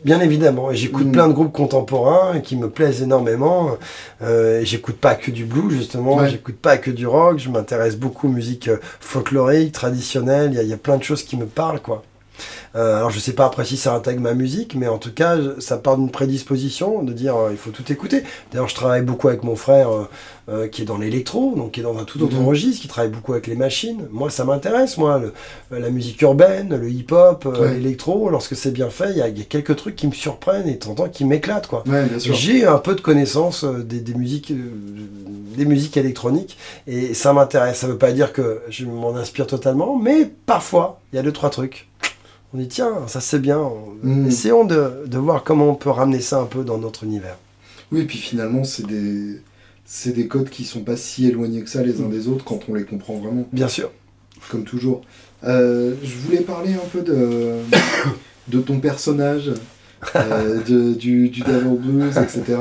[0.06, 1.12] Bien évidemment, j'écoute mm.
[1.14, 3.78] plein de groupes contemporains qui me plaisent énormément.
[4.22, 7.40] Euh, j'écoute pas que du blues justement, j'écoute pas que du rock.
[7.40, 10.52] Je m'intéresse beaucoup aux musiques folkloriques, traditionnelles.
[10.54, 12.04] Il y, y, a plein de choses qui me parlent quoi.
[12.76, 15.38] Euh, alors je sais pas après si ça intègre ma musique, mais en tout cas
[15.60, 18.24] ça part d'une prédisposition de dire euh, il faut tout écouter.
[18.52, 19.90] D'ailleurs je travaille beaucoup avec mon frère
[20.50, 22.48] euh, qui est dans l'électro, donc qui est dans un tout autre mhm.
[22.48, 24.08] registre, qui travaille beaucoup avec les machines.
[24.12, 25.22] Moi ça m'intéresse, moi
[25.72, 28.30] la musique urbaine, le hip-hop, l'électro.
[28.30, 31.26] Lorsque c'est bien fait, il y, a quelques trucs qui me surprennent et de qui
[31.26, 31.84] m'éclatent quoi.
[32.18, 34.54] J'ai un peu de connaissance des, des musiques
[35.56, 37.78] des musiques électroniques et ça m'intéresse.
[37.78, 41.32] Ça veut pas dire que je m'en inspire totalement, mais parfois il y a deux
[41.32, 41.88] trois trucs
[42.54, 43.70] on dit tiens, ça c'est bien.
[44.04, 44.28] Mm.
[44.28, 47.38] Essayons de, voir comment on peut ramener ça un peu dans notre univers.
[47.92, 49.42] Oui, et puis finalement, c'est des,
[49.86, 52.12] c'est des codes qui sont pas si éloignés que ça les uns mm.
[52.12, 53.48] des autres quand on les comprend vraiment.
[53.52, 53.92] Bien sûr.
[54.50, 55.02] Comme toujours.
[55.44, 57.56] Euh, je voulais parler un peu de,
[58.50, 59.52] de ton personnage,
[60.16, 62.60] euh, de, du, du Devil Blues, etc.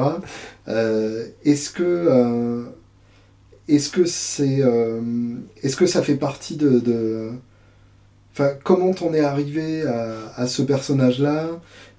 [0.68, 2.64] Euh, est-ce que.
[3.68, 4.62] est-ce que c'est.
[5.62, 7.32] est-ce que ça fait partie de
[8.32, 9.84] Enfin, comment t'en es arrivé
[10.36, 11.48] à, ce personnage-là,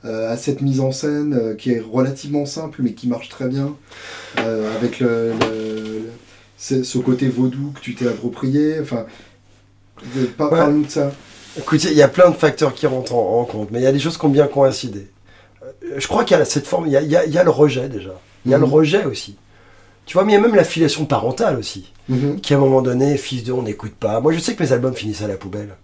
[0.06, 3.48] euh, à cette mise en scène euh, qui est relativement simple mais qui marche très
[3.48, 3.76] bien,
[4.39, 5.32] euh, avec le,
[6.58, 8.80] ce côté vaudou que tu t'es approprié.
[8.82, 9.06] Enfin,
[10.38, 11.12] parle-nous de ça.
[11.58, 13.91] Écoute, il y a plein de facteurs qui rentrent en, compte, mais il y a
[13.91, 15.08] des choses qui ont bien coïncidé.
[15.96, 18.19] Je crois qu'il y a cette forme, il y a, y a, le rejet déjà.
[18.46, 18.74] Il y a le mhm.
[18.74, 19.38] rejet aussi.
[20.06, 21.93] Tu vois, mais il y a même l'affiliation parentale aussi.
[22.10, 22.41] Mhm.
[22.41, 24.19] Qui à un moment donné, fils de, on n'écoute pas.
[24.19, 25.76] Moi, je sais que mes albums finissent à la poubelle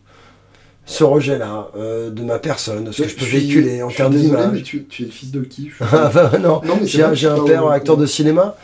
[0.89, 4.63] ce rejet-là euh, de ma personne, de ce que je peux véhiculer en termes d'image.
[4.63, 7.95] tu, tu, es le fils de qui ah, bah, Non, non j'ai un, père acteur
[7.95, 8.56] de cinéma,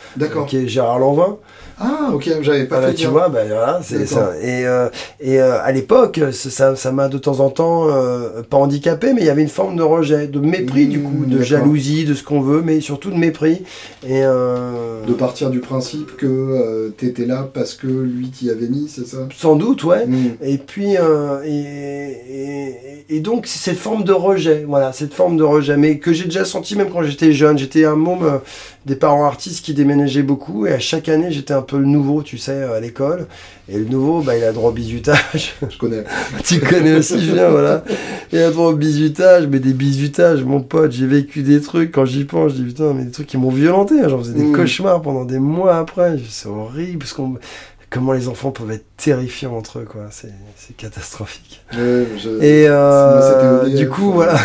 [0.48, 1.38] qui est Gérard Lanvin.
[1.78, 4.32] Ah, ok, j'avais pas ah, fait Tu vois, bah, voilà, c'est ça.
[4.40, 4.88] Et, euh,
[5.20, 9.26] et euh, à l'époque, ça m'a de temps en temps euh, pas handicapé, mais il
[9.26, 12.40] y avait une forme de rejet, de mépris du coup, de jalousie, de ce qu'on
[12.40, 13.64] veut, mais surtout de mépris.
[14.08, 18.88] Et de partir du principe que tu étais là parce que lui t'y avait mis,
[18.88, 19.28] c'est ça?
[19.36, 20.06] Sans doute, ouais.
[20.06, 20.36] Mm.
[20.42, 20.94] Et puis,
[21.44, 22.15] et,
[23.08, 26.44] et, donc cette forme de rejet, voilà, cette forme de rejet, mais que j'ai déjà
[26.44, 27.58] senti même quand j'étais jeune.
[27.58, 28.40] J'étais un môme
[28.84, 32.22] des parents artistes qui déménageaient beaucoup et à chaque année j'étais un peu le nouveau,
[32.22, 33.26] tu sais, à l'école.
[33.68, 35.54] Et le nouveau, bah, il a droit au bizutage.
[35.68, 36.04] Je connais.
[36.44, 37.82] tu connais aussi, Julien, voilà.
[38.32, 42.04] Il a droit au bizutage, mais des bizutages, mon pote, j'ai vécu des trucs, quand
[42.04, 44.00] j'y pense, je dis putain, mais des trucs qui m'ont violenté.
[44.00, 44.08] Hein.
[44.08, 44.52] J'en faisais des mmh.
[44.52, 46.16] cauchemars pendant des mois après.
[46.28, 47.38] C'est horrible, parce qu'on
[47.90, 50.06] comment les enfants peuvent être terrifiants entre eux, quoi.
[50.10, 51.62] C'est catastrophique.
[51.72, 54.38] et euh, du coup, voilà.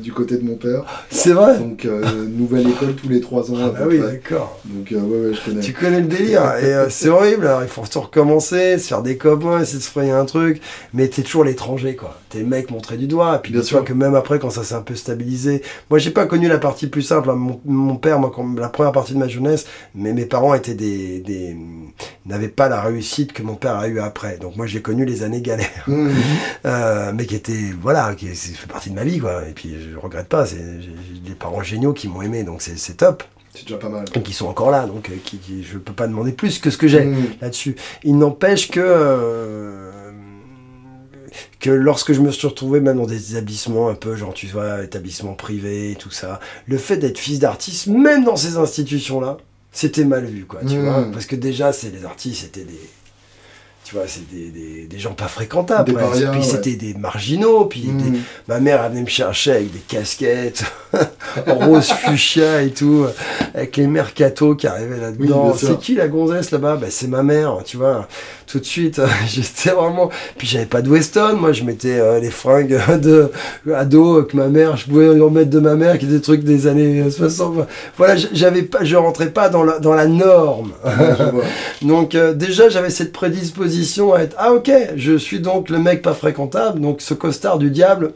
[0.00, 0.84] du côté de mon père.
[1.10, 1.58] C'est vrai.
[1.58, 3.56] Donc, euh, nouvelle école tous les trois ans.
[3.58, 4.60] Ah oui, d'accord.
[4.64, 5.60] Donc, euh, ouais, ouais, je connais.
[5.60, 6.54] Tu connais le délire.
[6.56, 7.46] et c'est horrible.
[7.46, 10.60] Alors, il faut tout recommencer, se faire des copains, essayer de se frayer un truc.
[10.94, 12.18] Mais t'es toujours l'étranger, quoi.
[12.28, 13.36] T'es le mec montré du doigt.
[13.36, 15.62] Et puis, bien sûr que même après, quand ça s'est un peu stabilisé.
[15.90, 17.30] Moi, j'ai pas connu la partie plus simple.
[17.30, 17.58] Hein.
[17.64, 21.20] Mon, père, moi, quand, la première partie de ma jeunesse, mais mes parents étaient des,
[21.20, 21.56] des
[22.24, 24.38] n'avaient pas la réussite que mon père a eu après.
[24.38, 26.08] Donc moi j'ai connu les années galères, mmh.
[26.66, 29.42] euh, mais qui étaient voilà, qui fait partie de ma vie quoi.
[29.48, 30.56] Et puis je regrette pas, c'est
[31.24, 33.22] des parents géniaux qui m'ont aimé, donc c'est top.
[33.54, 34.04] C'est déjà pas mal.
[34.14, 36.70] Et qui sont encore là, donc euh, qui, qui, je peux pas demander plus que
[36.70, 37.16] ce que j'ai mmh.
[37.40, 37.76] là-dessus.
[38.04, 39.90] Il n'empêche que euh,
[41.60, 44.82] que lorsque je me suis retrouvé même dans des établissements un peu, genre, tu vois,
[44.84, 49.38] établissements privés et tout ça, le fait d'être fils d'artiste, même dans ces institutions-là,
[49.72, 50.84] c'était mal vu, quoi, tu Mmh.
[50.84, 51.06] vois.
[51.12, 52.80] Parce que déjà, c'est les artistes, c'était des.
[53.88, 55.92] Tu vois, c'est des, des, des gens pas fréquentables.
[55.92, 56.44] Des parias, puis ouais.
[56.44, 57.66] c'était des marginaux.
[57.66, 57.98] Puis Mmh.
[58.02, 58.18] des-
[58.48, 60.64] ma mère, elle venait me chercher avec des casquettes
[61.46, 63.06] rose fuchsia et tout,
[63.54, 65.54] avec les mercato qui arrivaient là-dedans.
[65.56, 66.76] c'est qui la gonzesse là-bas?
[66.80, 68.08] Bah, C'est ma mère, tu vois.
[68.48, 70.10] Tout de suite, j'étais vraiment.
[70.36, 73.30] Puis j'avais pas de Weston, moi je mettais euh, les fringues de
[73.72, 76.42] ado que ma mère, je pouvais en mettre de ma mère, qui étaient des trucs
[76.42, 77.66] des années 60.
[77.96, 80.72] Voilà, j'avais pas, je rentrais pas dans la, dans la norme.
[81.82, 83.75] Donc euh, déjà j'avais cette prédisposition
[84.14, 87.70] à être ah ok je suis donc le mec pas fréquentable donc ce costard du
[87.70, 88.12] diable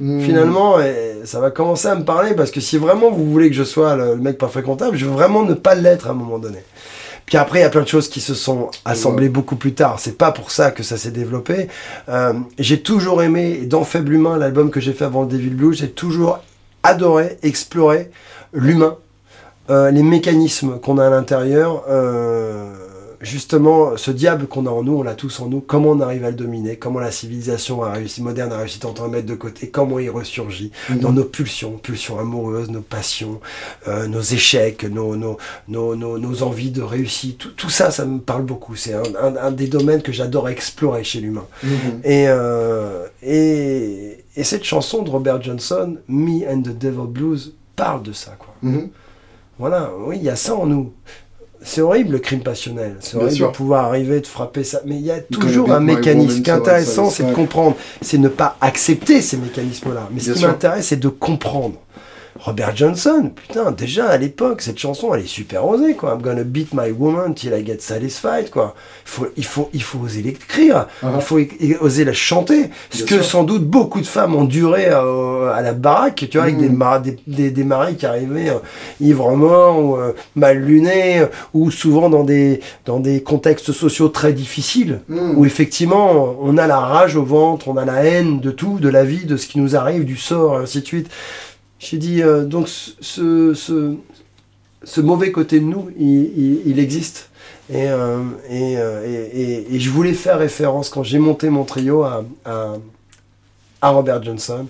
[0.00, 0.20] Mmh.
[0.20, 3.56] finalement eh, ça va commencer à me parler parce que si vraiment vous voulez que
[3.56, 6.14] je sois le, le mec pas fréquentable je veux vraiment ne pas l'être à un
[6.14, 6.58] moment donné.
[7.26, 9.98] Puis après il y a plein de choses qui se sont assemblées beaucoup plus tard.
[9.98, 11.66] C'est pas pour ça que ça s'est développé.
[12.08, 15.76] Euh, j'ai toujours aimé dans Faible Humain l'album que j'ai fait avant le Devil Blues
[15.76, 16.38] j'ai toujours
[16.84, 18.12] adoré explorer
[18.52, 18.96] l'humain
[19.70, 22.72] euh, les mécanismes qu'on a à l'intérieur, euh,
[23.20, 26.24] justement, ce diable qu'on a en nous, on l'a tous en nous, comment on arrive
[26.24, 29.34] à le dominer, comment la civilisation a réussi, moderne a réussi tant à mettre de
[29.34, 30.98] côté, comment il ressurgit Mmh.
[31.00, 33.40] dans nos pulsions, pulsions amoureuses, nos passions,
[33.88, 35.36] euh, nos échecs, nos, nos,
[35.68, 38.76] nos, nos, nos envies de réussite, tout, tout ça, ça me parle beaucoup.
[38.76, 41.46] C'est un, un, un des domaines que j'adore explorer chez l'humain.
[41.62, 41.68] Mmh.
[42.04, 48.02] Et, euh, et, et cette chanson de Robert Johnson, Me and the Devil Blues, parle
[48.02, 48.54] de ça, quoi.
[48.62, 48.88] Mmh.
[49.58, 50.92] Voilà, oui, il y a ça en nous.
[51.62, 52.96] C'est horrible le crime passionnel.
[53.00, 53.48] C'est horrible sûr.
[53.50, 54.80] de pouvoir arriver, de frapper ça.
[54.86, 56.38] Mais il y a toujours un mécanisme.
[56.38, 57.76] Ce qui est intéressant, c'est de comprendre.
[58.00, 60.08] C'est ne pas accepter ces mécanismes-là.
[60.12, 61.74] Mais ce qui m'intéresse, c'est de comprendre.
[62.40, 66.14] Robert Johnson, putain, déjà à l'époque, cette chanson, elle est super osée, quoi.
[66.14, 68.74] I'm gonna beat my woman till I get satisfied, quoi.
[69.04, 70.86] Il faut, il faut, il faut oser l'écrire.
[71.02, 71.12] Ah.
[71.16, 71.38] Il faut
[71.80, 72.70] oser la chanter.
[72.90, 73.24] Ce Bien que sûr.
[73.24, 76.60] sans doute beaucoup de femmes ont duré euh, à la baraque, tu vois, avec Mm.
[76.60, 78.58] des, mar- des, des, des maris qui arrivaient euh,
[79.00, 84.32] ivres-morts ou euh, mal lunés, euh, ou souvent dans des, dans des contextes sociaux très
[84.32, 85.36] difficiles, Mmh.
[85.38, 88.88] où effectivement on a la rage au ventre, on a la haine de tout, de
[88.88, 91.08] la vie, de ce qui nous arrive, du sort, et ainsi de suite.
[91.78, 93.94] J'ai dit, euh, donc ce, ce,
[94.82, 97.30] ce mauvais côté de nous, il, il- il existe.
[97.70, 98.18] Et, euh,
[98.50, 102.74] et, euh, et- je voulais faire référence quand j'ai monté mon trio à, à,
[103.82, 104.66] à Robert Johnson.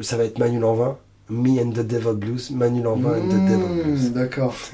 [0.00, 0.96] Ça va être Manu Lanvin,
[1.28, 4.10] Me and the Devil Blues, Manu Lanvin and the Devil Blues.
[4.10, 4.54] Mmh, D'accord.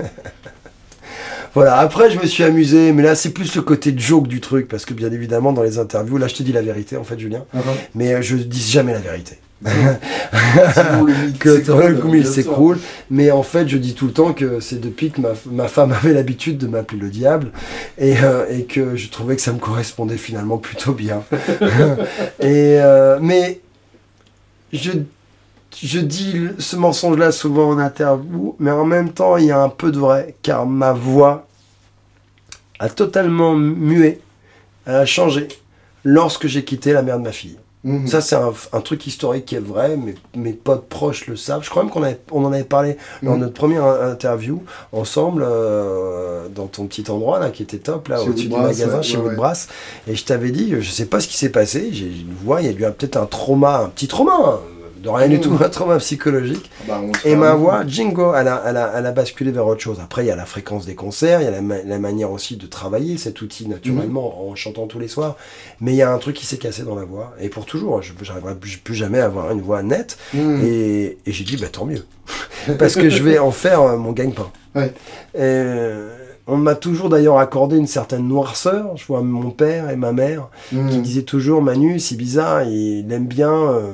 [1.54, 4.68] Voilà, après je me suis amusé, mais là c'est plus le côté joke du truc,
[4.68, 7.18] parce que bien évidemment dans les interviews, là je te dis la vérité en fait
[7.18, 7.58] Julien, Ah,
[7.94, 9.38] mais je dis jamais la vérité.
[10.74, 12.78] Sinon, le mythe que le s'écroule.
[13.10, 15.92] Mais en fait, je dis tout le temps que c'est depuis que ma, ma femme
[15.92, 17.52] avait l'habitude de m'appeler le diable
[17.98, 21.22] et, euh, et que je trouvais que ça me correspondait finalement plutôt bien.
[22.40, 23.60] et, euh, mais
[24.72, 24.92] je,
[25.82, 29.68] je dis ce mensonge-là souvent en interview, mais en même temps, il y a un
[29.68, 31.46] peu de vrai, car ma voix
[32.78, 34.20] a totalement mué,
[34.86, 35.48] elle a changé
[36.04, 37.58] lorsque j'ai quitté la mère de ma fille.
[37.84, 38.06] Mmh.
[38.06, 41.64] Ça, c'est un, un truc historique qui est vrai, mais mes potes proches le savent.
[41.64, 43.40] Je crois même qu'on avait- on en avait parlé dans Mhm.
[43.40, 44.62] notre première in- interview
[44.92, 49.02] ensemble, euh, dans ton petit endroit là, qui était top, là, au-dessus du magasin, ouais,
[49.02, 49.28] chez ouais, ouais.
[49.30, 49.68] Woodbrass.
[50.06, 52.66] Et je t'avais dit, je sais pas ce qui s'est passé, j'ai une voix, il
[52.66, 54.60] y a eu peut-être un trauma, un petit trauma, hein,
[55.02, 55.40] de rien du Mhm.
[55.42, 56.70] tout, un trauma psychologique.
[56.86, 59.66] Bah, on se Et ma voix, Jingo, elle a, elle, a, elle a basculé vers
[59.66, 59.98] autre chose.
[60.02, 62.30] Après, il y a la fréquence des concerts, il y a la, ma- la manière
[62.30, 65.36] aussi de travailler cet outil naturellement en chantant tous les soirs.
[65.80, 67.34] Mais il y a un truc qui s'est cassé dans la voix.
[67.40, 70.18] Et pour toujours, je n'arriverai plus, plus jamais à avoir une voix nette.
[70.34, 70.60] Mmh.
[70.64, 72.04] Et, et j'ai dit, bah tant mieux.
[72.78, 74.50] Parce que je vais en faire euh, mon gagne-pain.
[74.74, 74.92] Ouais.
[75.38, 78.96] Euh, on m'a toujours d'ailleurs accordé une certaine noirceur.
[78.96, 80.88] Je vois mon père et ma mère Mmh.
[80.90, 83.92] qui disait toujours Manu, c'est bizarre, il aime bien euh,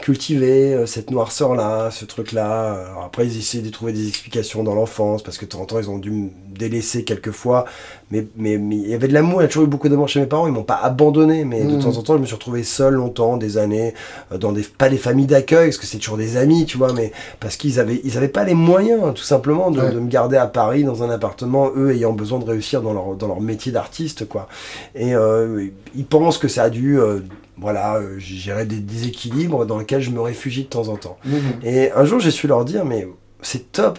[0.00, 2.86] cultiver euh, cette noirceur-là, ce truc-là.
[2.90, 5.66] Alors après, ils essayaient de trouver des explications dans l'enfance, parce que de temps en
[5.66, 7.66] temps, ils ont dû me délaisser quelquefois.
[8.10, 10.08] Mais, mais, mais il y avait de l'amour, il y a toujours eu beaucoup d'amour
[10.08, 11.78] chez mes parents, ils m'ont pas abandonné, mais de Mhm.
[11.82, 13.94] temps en temps, je me suis retrouvé seul longtemps, des années,
[14.32, 16.92] euh, dans des, pas des familles d'accueil, parce que c'est toujours des amis, tu vois,
[16.92, 19.92] mais parce qu'ils avaient, ils avaient pas les moyens, tout simplement, de, Ouais.
[19.92, 23.14] de me garder à Paris dans un appartement, eux ayant besoin de réussir dans leur,
[23.14, 24.46] dans leur métier d'artiste, quoi.
[24.94, 27.20] Et euh, ils pensent que ça a dû, euh,
[27.58, 31.18] voilà, euh, gérer des déséquilibres dans lesquels je me réfugie de temps en temps.
[31.24, 31.38] Mmh.
[31.64, 33.06] Et un jour, j'ai su leur dire, mais
[33.42, 33.98] c'est top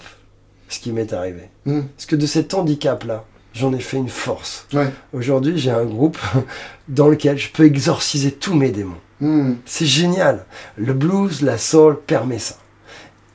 [0.70, 1.50] ce qui m'est arrivé.
[1.66, 1.82] Mmh.
[1.96, 4.68] Parce que de cet handicap-là, j'en ai fait une force.
[4.74, 4.90] Ouais.
[5.14, 6.18] Aujourd'hui, j'ai un groupe
[6.88, 8.98] dans lequel je peux exorciser tous mes démons.
[9.22, 9.54] Mmh.
[9.66, 10.46] C'est génial.
[10.76, 12.56] Le blues, la soul permet ça.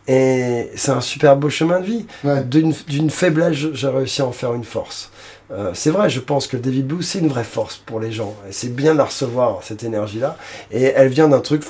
[0.08, 2.06] Et c'est un super beau chemin de vie.
[2.46, 5.10] D'une faiblesse, j'ai réussi à en faire une force.
[5.50, 8.34] Euh, c'est vrai, je pense que David Blue, c'est une vraie force pour les gens.
[8.48, 10.36] Et c'est bien de la recevoir, cette énergie-là.
[10.70, 11.62] Et elle vient d'un truc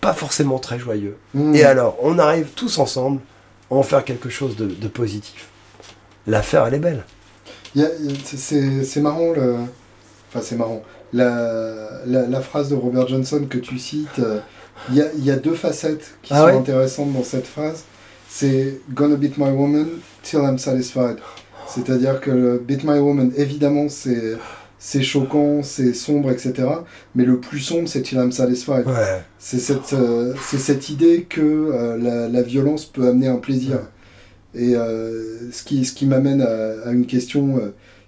[0.00, 1.16] pas forcément très joyeux.
[1.34, 1.54] Hmm.
[1.54, 3.20] Et alors, on arrive tous ensemble
[3.70, 5.48] à en faire quelque chose de, positif.
[6.26, 7.04] L'affaire, elle est belle.
[8.24, 9.56] C'est marrant, le...
[10.28, 10.82] enfin c'est marrant.
[11.12, 14.40] La, la, phrase de Robert Johnson que tu cites, euh,
[14.90, 17.84] il y, y, a, deux facettes qui ah sont intéressantes dans cette phrase.
[18.28, 21.18] C'est Gonna beat my woman till I'm satisfied.
[21.68, 24.36] C'est-à-dire que Beat My Woman, évidemment, c'est
[24.78, 26.68] c'est choquant, c'est sombre, etc.
[27.14, 28.84] Mais le plus sombre, c'est Till I'm Satisfied.
[29.38, 33.80] C'est cette, euh, cette idée que euh, la, violence peut amener un plaisir.
[34.54, 37.60] Et euh, ce qui, ce qui m'amène à, une question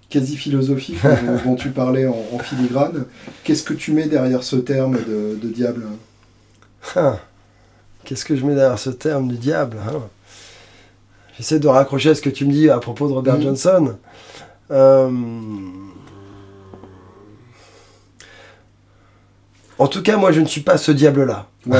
[0.09, 0.99] quasi philosophique
[1.45, 3.05] dont, tu parlais en, filigrane.
[3.43, 5.83] Qu'est-ce que tu mets derrière ce terme de, diable?
[6.95, 7.19] Ah.
[8.05, 10.03] Qu'est-ce que je mets derrière ce terme de diable hein?
[11.39, 13.43] J'essaie de raccrocher à ce que tu me dis à propos de Robert mm.
[13.43, 13.95] Johnson.
[14.71, 15.09] Euh,
[19.77, 21.47] en tout cas, moi, je ne suis pas ce diable-là.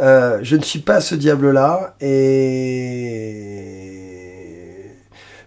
[0.00, 2.14] Euh, je ne suis pas ce diable-là et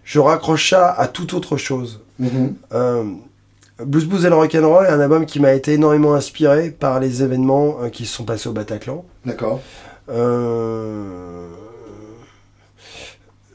[0.04, 2.02] je raccroche ça à toute autre chose.
[2.20, 2.52] Mm-hmm.
[2.74, 3.04] Euh,
[3.82, 7.88] Blues Blues and Rock'n'Roll est un album qui m'a été énormément inspiré par les événements
[7.90, 9.06] qui se sont passés au Bataclan.
[9.24, 9.62] D'accord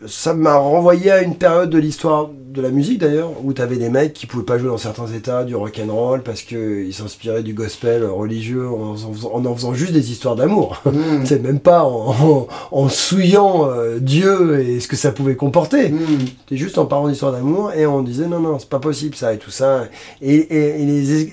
[0.06, 3.78] ça m'a renvoyé à une période de l'histoire de la musique d'ailleurs, où tu avais
[3.78, 6.93] des mecs qui pouvaient pas jouer dans certains états du rock and roll parce qu'ils
[6.93, 10.82] s'inspiraient du gospel religieux en, en, faisant juste des histoires d'amour.
[10.86, 10.91] Mm.
[11.26, 15.89] C'est même pas en, souillant euh, Dieu et ce que ça pouvait comporter.
[15.89, 16.00] Mm.
[16.41, 19.34] C'était juste en parlant d'histoire d'amour et on disait non, non, c'est pas possible ça
[19.34, 19.86] et tout ça.
[20.22, 20.48] Et,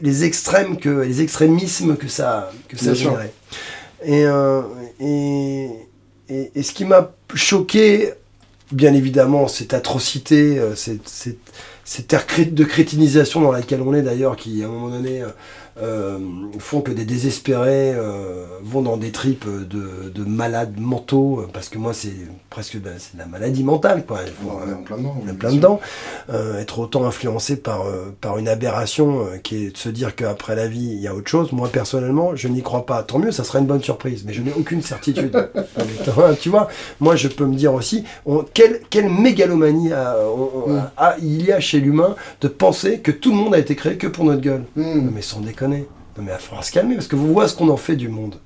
[0.03, 3.33] les, extrêmes, que, les extrémismes que ça, que ça générait.
[4.05, 4.62] Et, euh,
[5.01, 5.69] et,
[6.29, 8.12] et ce qui m'a choqué
[8.73, 11.39] bien évidemment cette atrocité, euh, cette, cette,
[11.85, 15.23] cette terre de crétinisation dans laquelle on est d'ailleurs, qui à un moment donné
[15.77, 16.18] euh, euh,
[16.59, 21.79] font que des désespérés euh, vont dans des tripes de, de, malades mentaux, parce que
[21.79, 22.14] moi c'est
[22.51, 24.20] presque de, de la maladie mentale, quoi.
[24.47, 25.16] on est en plein dedans.
[25.39, 25.81] plein dedans.
[26.31, 27.85] Euh, être autant influencé par,
[28.20, 31.29] par une aberration qui est de se dire qu'après la vie il y a autre
[31.29, 31.53] chose.
[31.53, 33.03] Moi personnellement, je n'y crois pas.
[33.03, 35.37] Tant mieux, ça serait une bonne surprise, mais je n'ai aucune certitude.
[36.41, 36.68] tu vois,
[37.01, 38.05] moi je peux me dire aussi,
[38.53, 40.81] quelle, quelle mégalomanie mm.
[41.20, 44.07] il y a chez l'humain de penser que tout le monde a été créé que
[44.07, 44.64] pour notre gueule.
[44.77, 45.11] Mm.
[45.14, 45.64] Mais sans déconner.
[45.69, 48.09] Non mais il va se calmer parce que vous voyez ce qu'on en fait du
[48.09, 48.37] monde.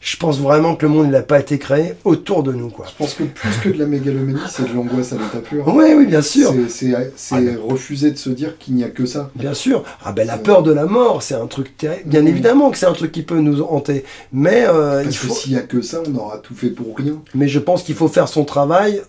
[0.00, 2.70] Je pense vraiment que le monde n'a pas été créé autour de nous.
[2.70, 2.86] Quoi.
[2.88, 5.66] Je pense que plus que de la mégalomanie, c'est de l'angoisse à l'état pur.
[5.66, 6.54] Oui, oui, bien sûr.
[6.68, 9.30] C'est ah, refuser de se dire qu'il n'y a que ça.
[9.34, 9.82] Bien sûr.
[10.04, 12.08] Ah ben la peur de la mort, c'est un truc terrible.
[12.08, 12.28] Bien mm.
[12.28, 14.04] évidemment que c'est un truc qui peut nous hanter.
[14.32, 17.20] Mais euh, Parce que s'il n'y a que ça, on aura tout fait pour rien.
[17.34, 19.02] Mais je pense qu'il faut faire son travail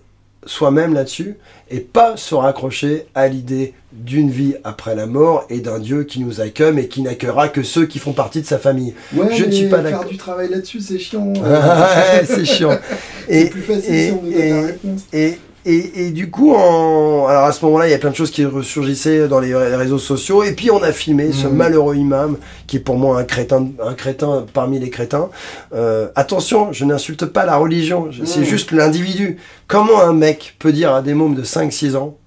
[0.46, 1.38] soi-même là-dessus
[1.70, 6.20] et pas se raccrocher à l'idée d'une vie après la mort et d'un Dieu qui
[6.20, 8.94] nous accueille mais qui n'accueillera que ceux qui font partie de sa famille.
[9.14, 10.02] je ne suis pas d'accord.
[10.02, 11.34] Faire du travail là-dessus, c'est chiant.
[12.26, 12.78] c'est chiant.
[13.30, 15.02] et, plus facile et, si on et, la réponse.
[15.14, 17.28] Et, et, du coup, en...
[17.28, 20.00] alors à ce moment-là, il y a plein de choses qui ressurgissaient dans les réseaux
[20.00, 20.44] sociaux.
[20.44, 21.54] Et puis on a filmé ce mmh.
[21.54, 25.30] malheureux imam, qui est pour moi un crétin, un crétin parmi les crétins.
[25.74, 28.46] Euh, attention, je n'insulte pas la religion, c'est mmh.
[28.46, 29.38] juste l'individu.
[29.68, 32.18] Comment un mec peut dire à des mômes de 5-6 ans,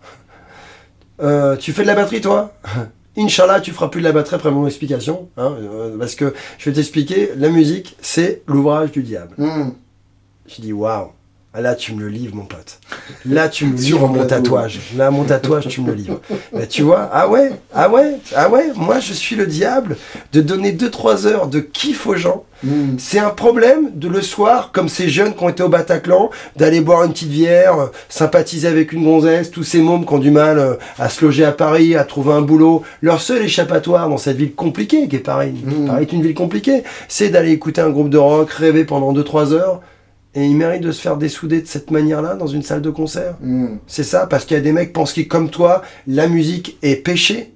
[1.20, 2.54] euh, tu fais de la batterie toi
[3.16, 5.28] Inch'Allah, tu feras plus de la batterie après mon explication.
[5.36, 9.34] Hein, euh, parce que je vais t'expliquer, la musique, c'est l'ouvrage du diable.
[9.36, 9.72] Mmh.
[10.46, 11.10] Je dis, waouh
[11.60, 12.80] là, tu me le livres, mon pote.
[13.26, 14.80] Là, tu me livres mon tatouage.
[14.96, 16.20] Là, mon tatouage, tu me le livres.
[16.54, 19.96] Mais tu vois, ah ouais, ah ouais, ah ouais, moi, je suis le diable
[20.32, 22.44] de donner 2-3 heures de kiff aux gens.
[22.64, 22.96] Hmm.
[22.96, 26.80] C'est un problème de le soir, comme ces jeunes qui ont été au Bataclan, d'aller
[26.80, 30.58] boire une petite bière, sympathiser avec une gonzesse, tous ces mômes qui ont du mal
[30.58, 32.82] euh, à se loger à Paris, à trouver un boulot.
[33.02, 35.86] Leur seul échappatoire dans cette ville compliquée, qui est Paris, hmm.
[35.86, 39.52] Paris est une ville compliquée, c'est d'aller écouter un groupe de rock, rêver pendant 2-3
[39.52, 39.80] heures
[40.34, 43.36] et il mérite de se faire dessouder de cette manière-là dans une salle de concert.
[43.42, 43.76] Hmm.
[43.86, 46.78] C'est ça, parce qu'il y a des mecs qui pensent que comme toi, la musique
[46.82, 47.50] est péché.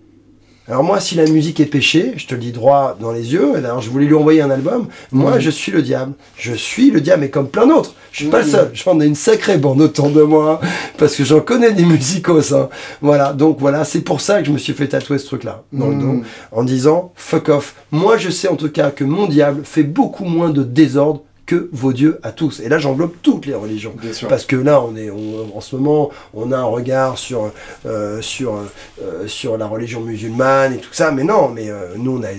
[0.69, 3.53] Alors moi, si la musique est péché, je te le dis droit dans les yeux,
[3.57, 5.41] et d'ailleurs je voulais lui envoyer un album, moi hmm.
[5.41, 6.13] je suis le diable.
[6.37, 7.95] Je suis le diable, mais comme plein d'autres.
[8.13, 8.51] Je suis pas le hmm.
[8.51, 10.61] seul, j'en ai une sacrée bande autour de moi,
[10.99, 12.53] parce que j'en connais des musicos.
[12.53, 12.69] Hein.
[13.01, 15.89] Voilà, donc voilà, c'est pour ça que je me suis fait tatouer ce truc-là, dans
[15.89, 16.23] le dos,
[16.53, 17.75] en disant, fuck off.
[17.91, 21.69] Moi je sais en tout cas que mon diable fait beaucoup moins de désordre que
[21.73, 22.61] vos dieux à tous.
[22.61, 23.95] Et là, j'englobe toutes les religions.
[24.01, 24.29] Bien sûr.
[24.29, 27.53] Parce que là, on est, en ce moment, on a un regard sur,
[27.87, 28.57] euh, sur,
[29.01, 31.13] euh, sur la religion musulmane et tout ça.
[31.13, 32.33] Mais non, mais euh, nous, on a,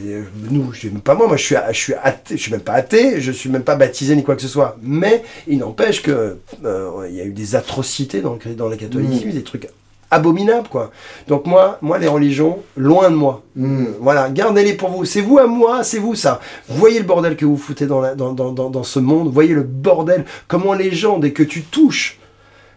[0.52, 3.22] nous, je, pas moi, moi, je suis, je suis athée, je suis même pas athée,
[3.22, 4.78] je suis même pas baptisé ni quoi que ce soit.
[4.82, 9.30] Mais il n'empêche que il y a eu des atrocités dans le, dans le catholicisme,
[9.30, 9.32] mmh.
[9.32, 9.70] des trucs
[10.12, 10.92] abominable quoi.
[11.28, 13.44] Donc moi, moi les religions, loin de moi.
[13.56, 13.86] Hmm.
[14.00, 15.06] Voilà, gardez-les pour vous.
[15.06, 16.40] C'est vous à moi, c'est vous ça.
[16.70, 19.64] Voyez le bordel que vous foutez dans, la, dans, dans, dans, ce monde, voyez le
[19.64, 22.20] bordel, comment les gens, dès que tu touches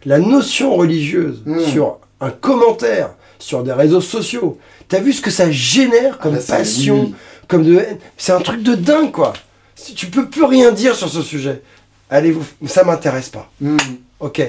[0.05, 1.61] la notion religieuse hmm.
[1.61, 4.59] sur un commentaire, sur des réseaux sociaux,
[4.89, 7.12] t'as vu ce que ça génère comme ah bah, passion,
[7.49, 7.99] comme de haine?
[8.16, 9.33] C'est un truc de dingue quoi.
[9.95, 11.62] Tu peux plus rien dire sur ce sujet.
[12.11, 13.51] Allez, vous, ça m'intéresse pas.
[13.61, 13.76] Hmm.
[14.18, 14.43] Ok,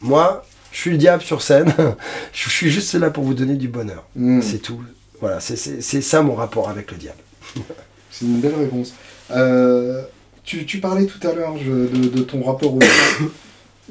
[0.00, 1.72] moi, je suis le diable sur scène,
[2.32, 4.06] je suis juste là pour vous donner du bonheur.
[4.16, 4.40] Hmm.
[4.42, 4.82] C'est tout.
[5.20, 5.56] Voilà, c'est
[6.00, 7.18] ça mon rapport avec le diable.
[8.10, 8.94] c'est une belle réponse.
[9.30, 10.02] Euh,
[10.44, 13.30] tu, tu, parlais tout à l'heure de, de, ton rapport au diable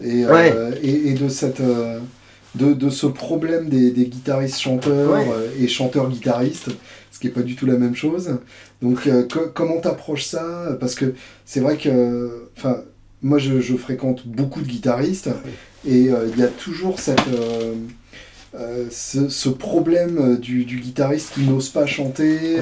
[0.02, 2.00] et, euh, et, et, de, cette, euh,
[2.56, 5.24] de, de, ce problème des, des guitaristes chanteurs
[5.60, 6.70] et chanteurs guitaristes,
[7.12, 8.40] ce qui n'est pas du tout la même chose.
[8.82, 9.10] Donc
[9.54, 10.78] comment t'approches ça?
[10.80, 11.14] Parce que
[11.46, 12.48] c'est vrai que
[13.22, 15.30] moi je, je, fréquente beaucoup de guitaristes.
[15.88, 17.76] Et euh, il y a toujours cette, euh,
[18.56, 22.58] euh, ce, problème du, guitariste qui n'ose pas chanter,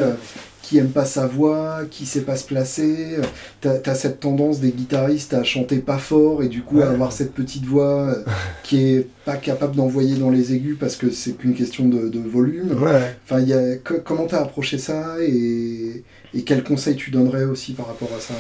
[0.62, 3.18] qui aime pas sa voix, qui sait pas se placer.
[3.62, 7.12] Tu as, cette tendance des guitaristes à chanter pas fort et du coup à avoir
[7.12, 8.16] cette petite voix
[8.64, 12.78] qui est pas capable d'envoyer dans les aigus parce que c'est qu'une question de, volume.
[13.24, 16.04] Enfin, y a, comment tu as approché ça et,
[16.36, 18.36] et quels conseils tu donnerais aussi par rapport à ça?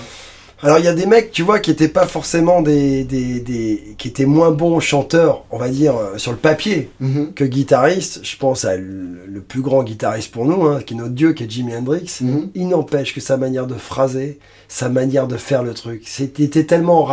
[0.61, 3.95] Alors il y a des mecs, tu vois, qui étaient pas forcément des, des, des,
[3.97, 7.33] qui étaient moins bons chanteurs, on va dire euh, sur le papier, mhm.
[7.33, 8.21] que guitaristes.
[8.23, 11.43] Je pense à le, plus grand guitariste pour nous, hein, qui est notre dieu, qui
[11.43, 12.17] est Jimi Hendrix.
[12.21, 12.49] Mhm.
[12.55, 17.07] Il n'empêche que sa manière de phraser, sa manière de faire le truc, c'était tellement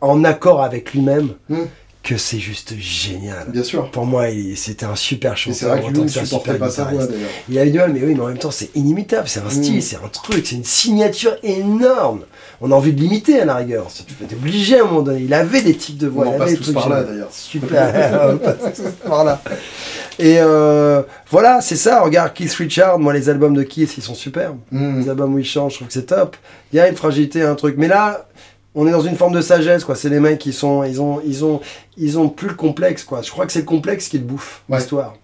[0.00, 1.30] en, accord avec lui-même.
[1.48, 1.66] Mhm
[2.04, 3.50] que c'est juste génial.
[3.50, 3.90] Bien sûr.
[3.90, 5.58] Pour moi, c'était un super chanteur.
[5.58, 7.30] C'est vrai que lui, ne supportait pas voix d'ailleurs.
[7.48, 9.26] Il a du mal, mais oui, mais en même temps, c'est inimitable.
[9.26, 12.24] C'est un style, c'est un truc, c'est une signature énorme.
[12.60, 13.88] On a envie de l'imiter à la rigueur.
[13.88, 15.22] Tu es obligé à un moment donné.
[15.22, 16.26] Il avait des types de voix.
[16.26, 17.28] On en passe tous par là d'ailleurs.
[17.30, 18.38] Super.
[19.06, 19.40] par là.
[20.18, 22.02] Et euh, voilà, c'est ça.
[22.02, 22.98] Regarde Keith Richard.
[22.98, 24.58] Moi, les albums de Keith, ils sont superbes.
[24.70, 25.00] Mm.
[25.00, 26.36] Les albums où il chante, je trouve que c'est top.
[26.72, 27.76] Il y a une fragilité, un truc.
[27.76, 28.26] Mais là,
[28.74, 29.94] on est dans une forme de sagesse, quoi.
[29.94, 31.60] C'est les mecs qui sont, ils ont, ils ont,
[31.96, 33.22] ils ont plus le complexe, quoi.
[33.22, 35.16] Je crois que c'est le complexe qui le bouffe, l'histoire.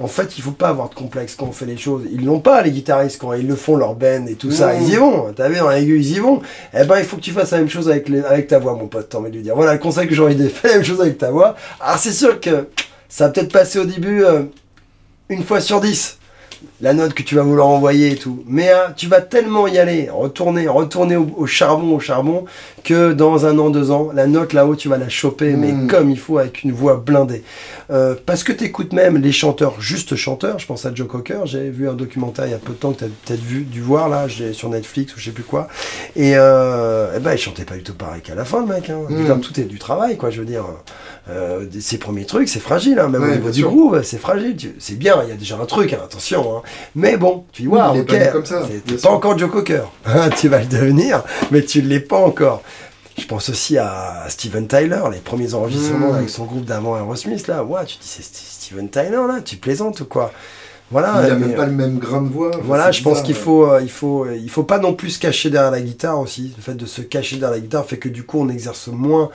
[0.00, 2.02] En fait, il faut pas avoir de complexe quand on fait les choses.
[2.10, 4.74] Ils l'ont pas, les guitaristes, quand ils le font, leur band et tout ça.
[4.74, 5.32] Ils y vont.
[5.34, 6.42] T'as vu, dans l'aigu, ils y vont.
[6.72, 8.88] Eh ben, il faut que tu fasses la même chose avec, avec ta voix, mon
[8.88, 9.08] pote.
[9.08, 9.54] T'as envie de lui dire.
[9.54, 11.54] Voilà le conseil que j'ai envie de faire, la même chose avec ta voix.
[11.80, 12.68] Alors, c'est sûr que
[13.08, 14.42] ça va peut-être passer au début euh,
[15.28, 16.18] une fois sur dix
[16.80, 18.42] la note que tu vas vouloir envoyer et tout.
[18.46, 22.44] Mais hein, tu vas tellement y aller, retourner, retourner au, charbon, au charbon,
[22.82, 25.86] que dans un an, deux ans, la note là-haut, tu vas la choper, mais hmm.
[25.88, 27.42] comme il faut, avec une voix blindée.
[27.90, 31.40] Euh, parce que tu écoutes même les chanteurs, juste chanteurs, je pense à Joe Cocker,
[31.44, 33.62] j'ai vu un documentaire il y a peu de temps que tu as peut-être vu,
[33.62, 35.68] dû voir là, sur Netflix ou je sais plus quoi.
[36.16, 38.90] Et, euh, eh ben, il chantait pas du tout pareil qu'à la fin, le mec.
[38.90, 39.00] Hein.
[39.08, 39.40] Hmm.
[39.40, 40.64] Tout est du travail, quoi, je veux dire.
[41.30, 44.56] Euh, ses premiers trucs, c'est fragile, hein, même au niveau du groove, c'est fragile.
[44.78, 46.53] C'est bien, il y a déjà un truc, hein, attention.
[46.58, 46.62] Hein.
[46.94, 49.84] Mais bon, tu vois, ok, t'es pas encore Joe Cocker.
[50.38, 52.62] tu vas le devenir, mais tu ne l'es pas encore.
[53.16, 56.16] Je pense aussi à Steven Tyler, les premiers enregistrements hmm.
[56.16, 57.64] avec son groupe d'avant Aerosmith, là.
[57.86, 60.32] Tu dis, c'est Steven Tyler, là, tu plaisantes ou quoi?
[60.90, 62.50] Voilà, il n'a même pas le même grain de voix.
[62.62, 65.50] Voilà, je pense qu'il faut, euh, il faut, il faut pas non plus se cacher
[65.50, 66.52] derrière la guitare aussi.
[66.56, 69.30] Le fait de se cacher derrière la guitare fait que du coup, on exerce moins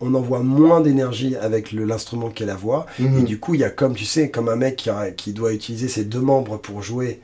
[0.00, 2.86] on envoie moins d'énergie avec l'instrument qu'est la voix.
[2.98, 3.20] Mhm.
[3.20, 5.52] Et du coup, il y a comme, tu sais, comme un mec qui, qui doit
[5.52, 7.20] utiliser ses deux membres pour jouer,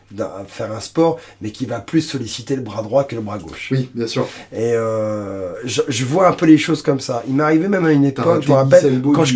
[0.47, 3.69] faire un sport, mais qui va plus solliciter le bras droit que le bras gauche.
[3.73, 4.27] Oui, bien sûr.
[4.53, 7.23] Et euh, je, vois un peu les choses comme ça.
[7.29, 9.35] Il m'est arrivé même à une époque, je me rappelle, quand je,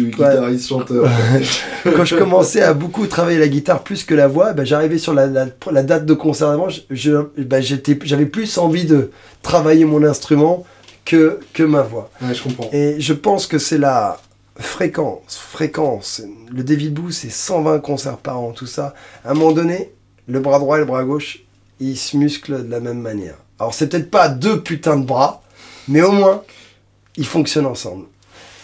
[0.58, 1.10] chanteur.
[1.84, 5.12] quand je commençais à beaucoup travailler la guitare plus que la voix, ben, j'arrivais sur
[5.12, 9.10] la, date de concert avant, ben, j'avais plus envie de
[9.42, 10.64] travailler mon instrument
[11.06, 12.10] que, que ma voix.
[12.20, 12.68] je comprends.
[12.72, 14.20] Et je pense que c'est la
[14.58, 16.20] fréquence, fréquence.
[16.52, 18.94] Le David Boo, c'est 120 concerts par an, tout ça.
[19.24, 19.92] À un moment donné,
[20.26, 21.38] le bras droit et le bras gauche,
[21.80, 23.36] ils se musclent de la même manière.
[23.58, 25.42] Alors, c'est peut-être pas deux putains de bras,
[25.88, 26.42] mais au moins,
[27.16, 28.06] ils fonctionnent ensemble.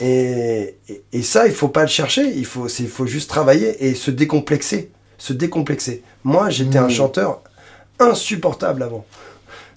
[0.01, 0.75] Et,
[1.13, 4.11] et, ça, il faut pas le chercher, il faut, il faut juste travailler et se
[4.11, 4.91] décomplexer.
[5.17, 6.03] Se décomplexer.
[6.25, 6.91] Moi, j'étais un mmh.
[6.91, 7.43] chanteur
[8.01, 9.07] insupportable avant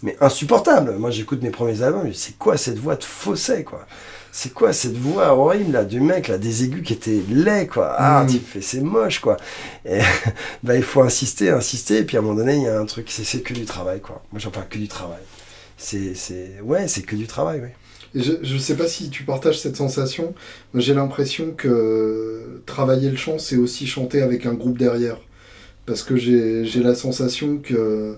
[0.06, 0.96] mais insupportable.
[0.98, 3.86] Moi, j'écoute mes premiers albums, c'est quoi cette voix de fausset, quoi?
[4.32, 7.96] C'est quoi cette voix horrible, là, du mec, là, des aigus qui étaient laids, quoi?
[7.98, 8.62] Ah, mm.
[8.62, 9.38] c'est moche, quoi.
[9.84, 10.00] Et
[10.64, 12.86] bah, il faut insister, insister, et puis à un moment donné, il y a un
[12.86, 14.24] truc, c'est que du travail, quoi.
[14.32, 15.22] Moi, j'en parle que du travail.
[15.78, 17.74] c'est, c'est, ouais, c'est que du travail.
[18.14, 20.36] Et je ne sais pas si tu partages cette sensation,
[20.74, 25.18] mais j'ai l'impression que travailler le chant, c'est aussi chanter avec un groupe derrière.
[25.86, 28.18] Parce que j'ai la sensation que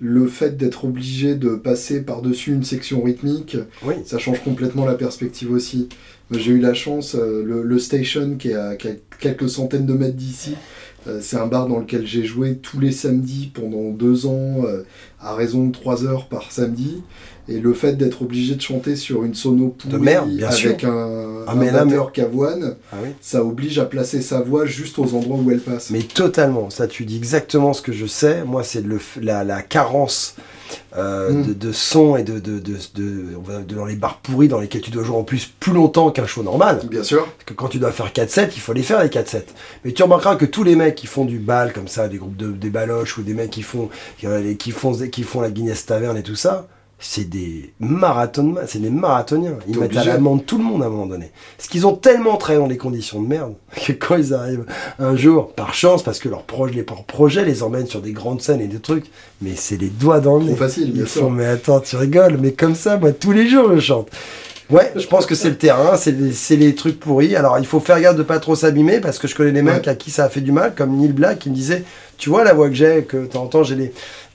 [0.00, 3.56] le fait d'être obligé de passer par-dessus une section rythmique,
[4.04, 5.88] ça change complètement la perspective aussi.
[6.30, 8.74] J'ai eu la chance, euh, le, station qui est à
[9.20, 10.56] quelques centaines de mètres d'ici,
[11.06, 14.82] euh, c'est un bar dans lequel j'ai joué tous les samedis pendant deux ans, euh,
[15.20, 17.02] à raison de trois heures par samedi.
[17.48, 20.08] Et le fait d'être obligé de chanter sur une sono pourrie
[20.42, 25.38] avec un, ah, batteur cavoine, ah ça oblige à placer sa voix juste aux endroits
[25.38, 25.90] où elle passe.
[25.90, 28.44] Mais totalement, ça tu dis exactement ce que je sais.
[28.44, 28.84] Moi, c'est
[29.20, 30.36] la, la carence
[30.96, 31.54] euh, mm.
[31.54, 32.60] de, son et de, de,
[33.74, 36.42] dans les bars pourris dans lesquels tu dois jouer en plus plus longtemps qu'un show
[36.42, 36.80] normal.
[36.90, 37.24] Bien sûr.
[37.24, 39.42] Parce que quand tu dois faire 4-7, il faut les faire les 4-7.
[39.84, 42.36] Mais tu remarqueras que tous les mecs qui font du bal comme ça, des groupes
[42.36, 46.16] de des baloches ou des mecs qui font, qui, font, qui font la Guinness Taverne
[46.16, 46.66] et tout ça,
[46.98, 49.58] c'est des marathons, c'est des marathoniens.
[49.68, 51.30] Ils mettent à l'amende tout le monde à un moment donné.
[51.56, 53.54] Parce qu'ils ont tellement travaillé dans des conditions de merde
[53.86, 54.64] que quand ils arrivent
[54.98, 58.40] un jour, par chance, parce que leur projet, les projets les emmènent sur des grandes
[58.40, 59.06] scènes et des trucs,
[59.42, 60.54] mais c'est les doigts dans le nez.
[60.54, 61.30] facile, bien sûr.
[61.30, 64.08] mais attends, tu rigoles, mais comme ça, moi, tous les jours, je chante.
[64.68, 67.36] Ouais, je pense que c'est le terrain, c'est les, les, trucs pourris.
[67.36, 69.86] Alors, il faut faire gaffe de pas trop s'abîmer parce que je connais des mecs
[69.86, 71.84] à qui ça a fait du mal, comme Neil Black qui me disait
[72.18, 73.92] Tu vois la voix que j'ai, que t'entends, j'ai les,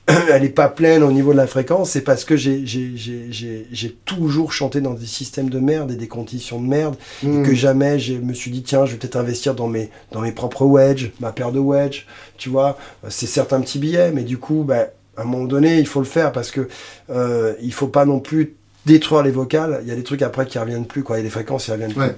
[0.30, 4.82] elle est pas pleine au niveau de la fréquence, c'est parce que j'ai toujours chanté
[4.82, 7.44] dans des systèmes de merde et des conditions de merde, et hmm.
[7.44, 10.32] que jamais je me suis dit, tiens, je vais peut-être investir dans mes, dans mes
[10.32, 12.06] propres wedges, ma paire de wedges,
[12.38, 12.78] tu vois,
[13.10, 14.88] c'est certes un petit billet, mais du coup, bah,
[15.18, 16.68] à un moment donné, il faut le faire parce que
[17.10, 20.46] euh, il faut pas non plus détruire les vocales, il y a des trucs après
[20.46, 22.12] qui reviennent plus, quoi, il y a des fréquences qui reviennent plus.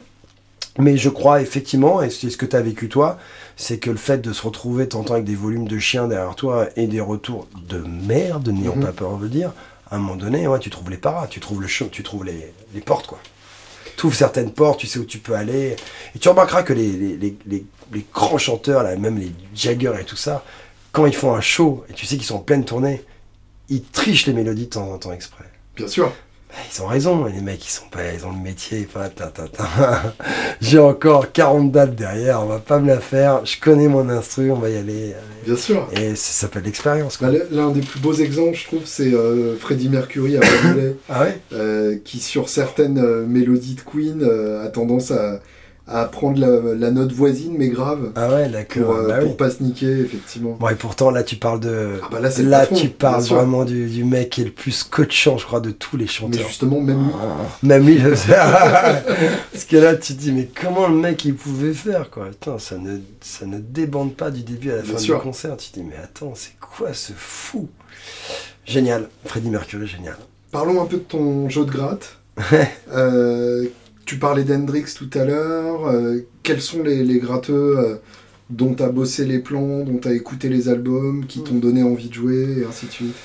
[0.79, 3.19] Mais je crois effectivement, et c'est ce que tu as vécu toi,
[3.55, 6.67] c'est que le fait de se retrouver t'entends avec des volumes de chiens derrière toi
[6.75, 8.85] et des retours de merde, n'ayons mhm.
[8.85, 9.53] pas peur de le dire,
[9.91, 12.51] à un moment donné, ouais, tu trouves les paras, tu trouves le tu trouves les,
[12.73, 13.19] les portes, quoi.
[13.95, 15.75] Tu ouvres certaines portes, tu sais où tu peux aller.
[16.15, 20.03] Et tu remarqueras que les, les, les, les grands chanteurs, là, même les Jagger et
[20.03, 20.43] tout ça,
[20.91, 23.03] quand ils font un show, et tu sais qu'ils sont en pleine tournée,
[23.69, 25.45] ils trichent les mélodies de temps en temps exprès.
[25.75, 26.11] Bien sûr.
[26.53, 28.87] Bah, ils ont raison, les mecs, ils sont pas, ils ont le métier,
[30.61, 33.43] J'ai encore 40 dates derrière, on va pas me la faire.
[33.43, 35.15] Je connais mon instru, on va y aller.
[35.43, 35.89] Bien sûr.
[35.93, 37.17] Et ça s'appelle l'expérience.
[37.19, 40.41] Bah, l'un des plus beaux exemples, je trouve, c'est euh, Freddie Mercury à
[41.09, 41.39] ah ouais?
[41.53, 44.23] Euh, qui sur certaines euh, mélodies de Queen
[44.63, 45.39] a tendance à
[45.85, 48.11] à prendre la, note voisine mais grave.
[48.15, 48.83] Ah ouais d'accord.
[48.83, 50.55] Pour, euh, bah pas se niquer effectivement.
[50.59, 54.03] Bon et pourtant là tu parles de ah bah là, là tu parles vraiment du,
[54.03, 56.39] mec qui est le plus coachant je crois de tous les chanteurs.
[56.41, 57.11] mais justement même lui.
[57.21, 57.99] Ah, même lui
[59.51, 62.27] parce que là tu te dis mais comment le mec il pouvait faire quoi?
[62.27, 65.57] Attends ça ne ça ne débande pas du début à la fin du concert.
[65.57, 67.67] Tu te dis mais attends c'est quoi ce fou?
[68.65, 69.09] Génial.
[69.25, 70.15] Freddie Mercury génial.
[70.51, 72.17] Parlons un peu de ton jeu de gratte.
[72.91, 73.67] Euh,
[74.05, 75.87] tu parlais d'Hendrix tout à l'heure.
[75.87, 77.95] Euh, quels sont les, les gratteux euh,
[78.49, 81.83] dont tu as bossé les plans, dont tu as écouté les albums, qui t'ont donné
[81.83, 83.15] envie de jouer, et ainsi de suite?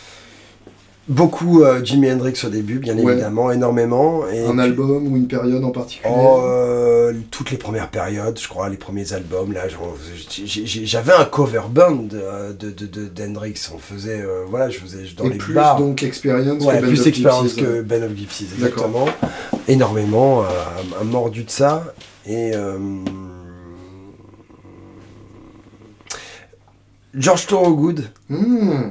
[1.08, 4.28] Beaucoup euh, Jimi Hendrix au début, bien évidemment, énormément.
[4.28, 8.46] Et un album ou une période en particulier oh, euh, Toutes les premières périodes, je
[8.46, 9.54] crois, les premiers albums.
[9.54, 9.62] Là,
[10.44, 13.70] j'avais un cover band de, de, d'Hendrix.
[13.74, 15.78] On faisait, euh, voilà, je faisais dans les plus bars.
[15.78, 19.06] donc expérience que Ben plus expérience que Ben of Gypsies, exactement.
[19.66, 20.44] Énormément,
[21.00, 21.94] un mordu de ça.
[22.26, 22.52] Et
[27.14, 28.10] George Thorogood.
[28.28, 28.90] Mmh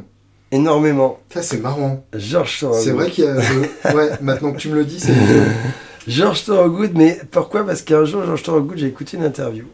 [0.52, 1.20] énormément.
[1.34, 2.06] Ça, c'est marrant.
[2.14, 2.84] George Thorogood.
[2.84, 3.36] C'est vrai qu'il y a.
[3.94, 5.14] ouais, maintenant que tu me le dis, c'est.
[6.08, 7.66] George Thorogood, mais pourquoi?
[7.66, 9.66] Parce qu'un jour, George Thorogood, j'ai écouté une interview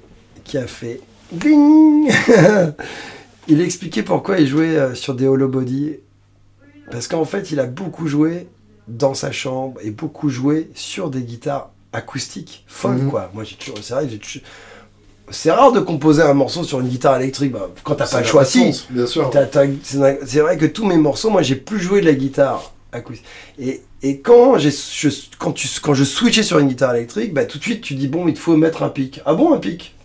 [0.44, 1.02] qui a fait.
[1.32, 2.12] Bing
[3.48, 5.98] Il expliquait pourquoi il jouait euh, sur des hollow body.
[6.92, 8.48] Parce qu'en fait, il a beaucoup joué
[8.88, 13.10] dans sa chambre et beaucoup joué sur des guitares acoustiques, folk, mhm.
[13.10, 13.32] quoi.
[13.34, 13.78] Moi, j'ai toujours.
[13.82, 14.44] C'est vrai, j'ai toujours
[15.30, 18.26] c'est rare de composer un morceau sur une guitare électrique bah, quand t'as pas le
[18.26, 18.46] choix.
[18.46, 19.32] Si, bien sûr.
[19.84, 23.26] c'est vrai que tous mes morceaux, moi, j'ai plus joué de la guitare acoustique.
[23.60, 24.70] Et, et quand, je,
[25.40, 28.08] quand, tu, quand je switchais sur une guitare électrique, bah, tout de suite, tu dis,
[28.08, 29.22] bon, il te faut mettre un pic.
[29.26, 29.96] Ah bon, un pic?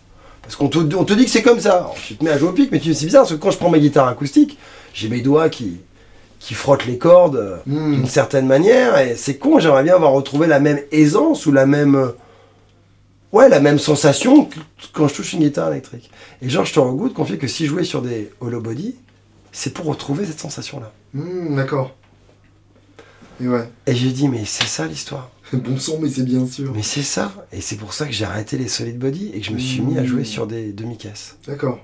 [0.41, 1.77] Parce qu'on te, on te dit que c'est comme ça.
[1.77, 3.57] Alors, tu te mets à jouer au pic, mais c'est bizarre, parce que quand je
[3.57, 4.57] prends ma guitare acoustique,
[4.93, 5.77] j'ai mes doigts qui,
[6.39, 7.95] qui frottent les cordes euh, hmm.
[7.95, 11.65] d'une certaine manière, et c'est con, j'aimerais bien avoir retrouvé la même aisance ou la
[11.65, 12.13] même
[13.31, 14.59] ouais, la même sensation que
[14.93, 16.11] quand je touche une guitare électrique.
[16.41, 18.95] Et Georges Thorogood confie que si je jouais sur des hollow body,
[19.51, 20.91] c'est pour retrouver cette sensation-là.
[21.13, 21.95] Hmm, d'accord.
[23.41, 23.69] Et ouais.
[23.87, 25.31] Et j'ai dit, mais c'est ça l'histoire.
[25.53, 26.71] bon son, mais c'est bien sûr.
[26.75, 27.33] Mais c'est ça.
[27.51, 29.81] Et c'est pour ça que j'ai arrêté les solid body et que je me suis
[29.81, 30.25] mis à jouer hmm.
[30.25, 31.37] sur des demi-caisses.
[31.47, 31.79] D'accord.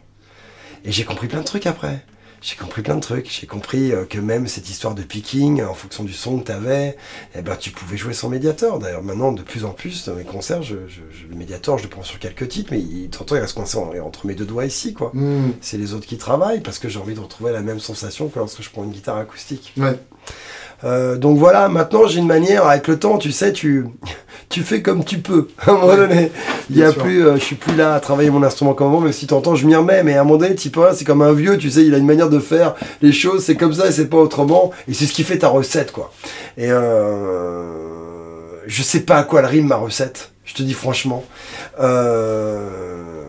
[0.84, 2.06] Et j'ai compris plein de trucs après.
[2.46, 3.28] J'ai compris plein de trucs.
[3.30, 6.52] J'ai compris euh, que même cette histoire de picking, en fonction du son que tu
[6.52, 6.96] avais,
[7.36, 8.78] eh ben, tu pouvais jouer sans médiator.
[8.78, 11.90] D'ailleurs, maintenant, de plus en plus, dans mes concerts, je, je- le médiator, je le
[11.90, 14.28] prends sur quelques titres, mais il, de temps en temps, il reste coincé en- entre
[14.28, 15.10] mes deux doigts ici, quoi.
[15.14, 15.54] Hmm.
[15.62, 18.38] C'est les autres qui travaillent parce que j'ai envie de retrouver la même sensation que
[18.38, 19.74] lorsque je prends une guitare acoustique.
[19.78, 19.98] Ouais.
[20.86, 23.86] Euh, donc voilà, maintenant j'ai une manière, avec le temps, tu sais, tu,
[24.50, 25.48] tu fais comme tu peux.
[25.66, 26.32] À un moment donné,
[26.70, 27.02] il y a sûr.
[27.02, 29.56] plus, euh, je suis plus là à travailler mon instrument comme avant, même si t'entends,
[29.56, 31.70] je m'y remets, mais à un moment donné, tu vois, c'est comme un vieux, tu
[31.70, 34.18] sais, il a une manière de faire les choses, c'est comme ça et c'est pas
[34.18, 36.12] autrement, et c'est ce qui fait ta recette, quoi.
[36.58, 37.64] Et euh,
[38.68, 41.24] je sais pas à quoi elle rime ma recette, je te dis franchement.
[41.80, 43.24] Euh,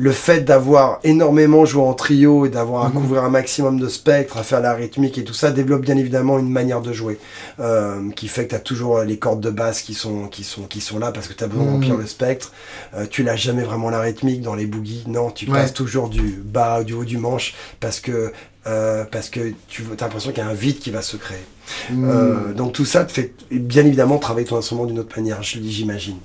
[0.00, 2.94] le fait d'avoir énormément joué en trio et d'avoir à Mhm.
[2.94, 6.38] couvrir un maximum de spectres, à faire la rythmique et tout ça, développe bien évidemment
[6.38, 7.18] une manière de jouer
[7.58, 10.62] euh, qui fait que tu as toujours les cordes de basse qui sont, qui sont,
[10.62, 11.74] qui sont là parce que tu as besoin de Mhm.
[11.74, 12.52] remplir le spectre.
[12.94, 15.58] Euh, tu l'as jamais vraiment la rythmique dans les boogies, non, tu Ouais.
[15.58, 18.32] passes toujours du bas, du haut du manche parce que,
[18.68, 21.44] euh, parce que tu as l'impression qu'il y a un vide qui va se créer.
[21.90, 22.08] Hmm.
[22.08, 25.56] Euh, donc tout ça te fait bien évidemment travailler ton instrument d'une autre manière, je
[25.56, 26.18] le dis, j'imagine.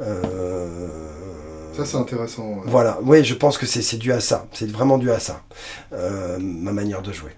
[0.00, 0.76] Euh,
[1.84, 2.42] Ça, c'est intéressant.
[2.48, 2.62] ouais.
[2.66, 4.46] voilà, oui, je pense que c'est dû à ça.
[4.52, 5.42] C'est vraiment dû à ça,
[5.92, 7.30] euh, ma manière de jouer.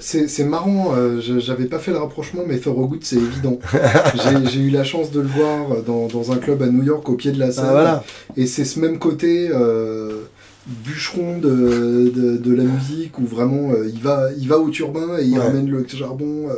[0.00, 3.58] C'est marrant, euh, j'avais pas fait le rapprochement, mais Thorogood, c'est évident.
[4.14, 7.08] J'ai j'ai eu la chance de le voir dans, dans un club à New York
[7.08, 7.64] au pied de la scène.
[7.68, 8.04] Ah, voilà.
[8.36, 10.24] Et c'est ce même côté euh,
[10.66, 15.16] bûcheron de, de, de la musique où vraiment euh, il, va, il va au turbin
[15.18, 15.44] et il Ouais.
[15.46, 16.48] ramène le charbon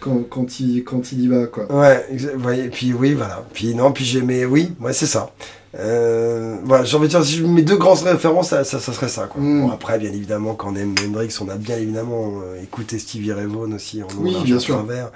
[0.00, 1.46] quand, quand, il, quand il y va.
[1.46, 1.72] Quoi.
[1.72, 2.04] Ouais,
[2.36, 3.44] voyez, puis oui, voilà.
[3.54, 5.30] Puis non, puis j'aimais, oui, ouais, c'est ça.
[5.78, 9.08] Euh, voilà, j'ai envie de dire, si mets deux grandes références, ça, ça, ça serait
[9.08, 9.26] ça.
[9.26, 9.42] Quoi.
[9.42, 9.62] Mm.
[9.66, 13.32] Bon, après, bien évidemment, quand on aime Hendrix, on a bien évidemment euh, écouté Stevie
[13.32, 14.76] Ray Vaughan aussi en Oui, bien en sûr.
[14.76, 15.10] travers.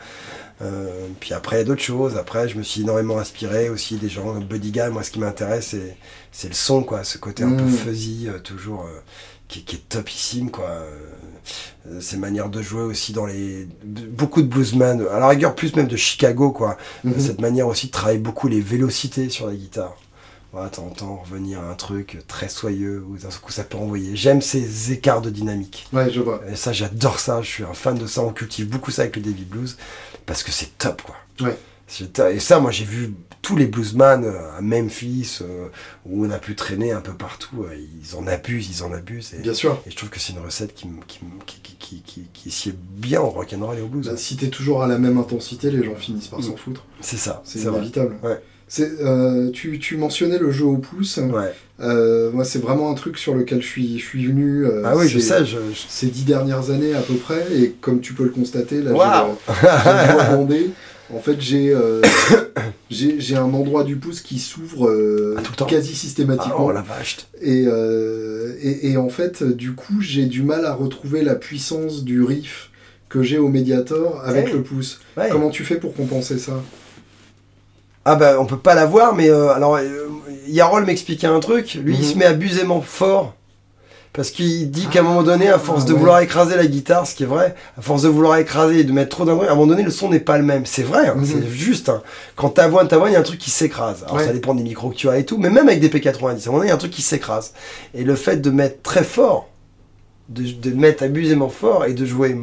[0.63, 2.19] Euh, puis après, il y a d'autres choses.
[2.19, 4.81] Après, je me suis énormément inspiré aussi des gens Buddy Guy.
[4.93, 5.97] Moi, ce qui m'intéresse, c'est,
[6.33, 7.05] c'est le son, quoi.
[7.05, 7.71] Ce côté un peu Mm.
[7.71, 9.01] fuzzy, euh, toujours, euh,
[9.49, 10.69] qui, qui est topissime, quoi.
[12.01, 13.67] Ces manières de jouer aussi dans les
[14.11, 17.15] beaucoup de bluesmen à la rigueur plus même de Chicago quoi Mhm.
[17.19, 19.97] cette manière aussi de travailler beaucoup les vélocités sur la guitare
[20.53, 24.43] voilà t'entends revenir à un truc très soyeux où d'un coup ça peut envoyer j'aime
[24.43, 26.41] ces écarts de dynamique Ouais, je vois.
[26.51, 29.17] et ça j'adore ça je suis un fan de ça on cultive beaucoup ça avec
[29.17, 29.77] le David Blues
[30.27, 31.57] parce que c'est top quoi Ouais.
[31.87, 32.29] C'est top.
[32.33, 35.69] et ça moi j'ai vu tous les bluesman euh, à Memphis euh,
[36.05, 39.33] où on a pu traîner un peu partout euh, ils en abusent ils en abusent
[39.35, 39.81] et, Bien sûr.
[39.87, 42.75] et je trouve que c'est une recette qui, qui, qui, qui, qui, qui, qui sied
[42.77, 44.07] bien au rock'n'roll et au blues.
[44.09, 46.43] Bah, si t'es toujours à la même intensité, les gens finissent par Mm.
[46.43, 46.85] s'en foutre.
[47.01, 47.79] c'est ça, C'est vrai.
[47.79, 48.17] inévitable.
[48.23, 48.41] Ouais.
[48.79, 51.17] Euh, tu, tu mentionnais le jeu au pouce.
[51.19, 51.53] Ouais.
[51.81, 54.65] Euh, moi, c'est vraiment un truc sur lequel je suis, je suis venu.
[54.65, 55.57] euh, Ah oui, je ces- sais, je...
[55.73, 58.93] je- Ces dix dernières années à peu près, et comme tu peux le constater, là,
[58.93, 60.71] Waouh j'ai bandé.
[61.13, 61.75] En fait, j'ai
[62.91, 64.89] j'ai un endroit du pouce qui s'ouvre
[65.37, 66.67] Ah, quasi Ah, systématiquement.
[66.67, 67.17] oh la vache.
[67.43, 67.65] et,
[68.63, 72.71] et, et en fait, du coup, j'ai du mal à retrouver la puissance du riff
[73.09, 74.53] que j'ai au Mediator avec Ouais.
[74.53, 75.01] le pouce.
[75.17, 75.29] Ouais.
[75.33, 76.63] Comment tu fais pour compenser ça?
[78.05, 80.09] Ah bah on peut pas l'avoir, mais euh, alors euh,
[80.49, 82.05] Yarol m'expliquait un truc, lui il Mhm.
[82.05, 83.35] se met abusément fort.
[84.13, 85.99] Parce qu'il dit qu'à un moment donné, à force de ouais.
[86.01, 88.91] vouloir écraser la guitare, ce qui est vrai, à force de vouloir écraser et de
[88.91, 90.67] mettre trop bruit, à un moment donné, le son n'est pas le même.
[90.67, 91.25] C'est vrai, hein, Mhm.
[91.25, 91.91] c'est juste.
[91.91, 92.03] hein.
[92.35, 94.03] Quand t'avoines, t'avoines, il y a un truc qui s'écrase.
[94.03, 94.27] Alors Ouais.
[94.27, 96.49] ça dépend des micros que tu as et tout, mais même avec des P90, à
[96.49, 97.53] un moment donné, il y a un truc qui s'écrase.
[97.95, 99.49] Et le fait de mettre très fort,
[100.29, 102.37] de, de mettre abusément fort et de jouer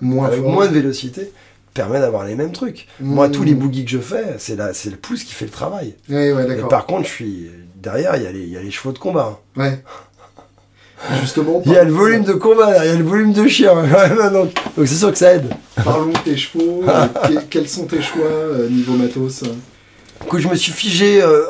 [0.00, 1.32] Moins avec fort moins de vélocité,
[1.74, 2.86] permet d'avoir les mêmes trucs.
[3.00, 5.50] Moi, tous les boogies que je fais, c'est la- c'est le pouce qui fait le
[5.50, 5.94] travail.
[6.08, 6.68] Ouais, ouais, Et d'accord.
[6.68, 8.98] par contre, je suis derrière, il y, a les- il y a les chevaux de
[8.98, 9.40] combat.
[9.56, 9.82] Ouais.
[11.20, 13.74] Justement, Il y a le volume de combat, il y a le volume de chien.
[14.32, 15.46] donc donc c'est sûr que ça aide.
[15.82, 16.84] Parlons de tes chevaux.
[16.88, 21.20] euh, que- quels sont tes choix euh, niveau matos Du coup, je me suis figé
[21.20, 21.42] euh,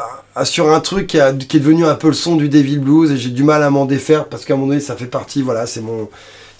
[0.45, 3.11] sur un truc qui, a- qui est devenu un peu le son du Devil Blues
[3.11, 5.43] et j'ai du mal à m'en défaire parce qu'à un moment donné, ça fait partie,
[5.43, 6.09] voilà, c'est mon.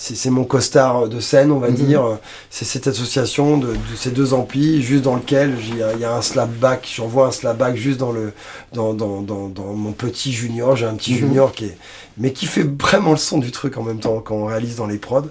[0.05, 1.76] C'est c'est mon costard de scène, on va Mhm.
[1.76, 2.18] dire.
[2.50, 6.22] C'est cette association de, de ces deux amplis, juste dans lequel il y, a- un
[6.22, 6.90] slapback.
[6.96, 8.32] J'envoie un slapback juste dans, le,
[8.72, 10.74] dans, dans, dans, dans mon petit junior.
[10.74, 11.18] J'ai un petit Mhm.
[11.18, 11.76] junior qui est,
[12.18, 14.88] mais qui fait vraiment le son du truc en même temps quand on réalise dans
[14.88, 15.22] les prods.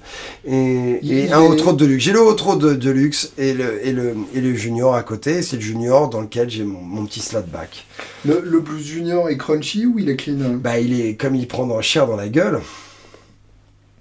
[0.45, 2.05] Et, et est- un autre de luxe.
[2.05, 5.41] J'ai le autre de, de luxe et le, et, le, et le junior à côté.
[5.41, 7.85] C'est le junior dans lequel j'ai mon, mon petit slapback.
[8.23, 11.45] le, le blues junior est crunchy ou il est clean Bah, il est, comme il
[11.45, 12.61] prend dans cher dans la gueule,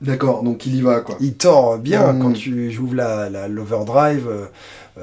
[0.01, 1.16] D'accord, donc il y va quoi.
[1.20, 2.22] il tord bien Mm.
[2.22, 4.46] quand tu joues la, la, l'overdrive, euh,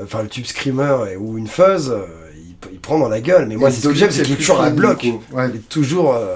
[0.04, 3.46] enfin le tube screamer et- ou une fuzz, euh, il, il prend dans la gueule.
[3.48, 5.06] Mais moi, c'est ce que j'aime, c'est qu'il est toujours à bloc.
[5.32, 5.50] Ouais.
[5.50, 6.36] Il est toujours euh,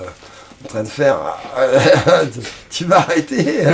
[0.64, 1.18] en train de faire.
[2.70, 3.64] tu vas arrêter.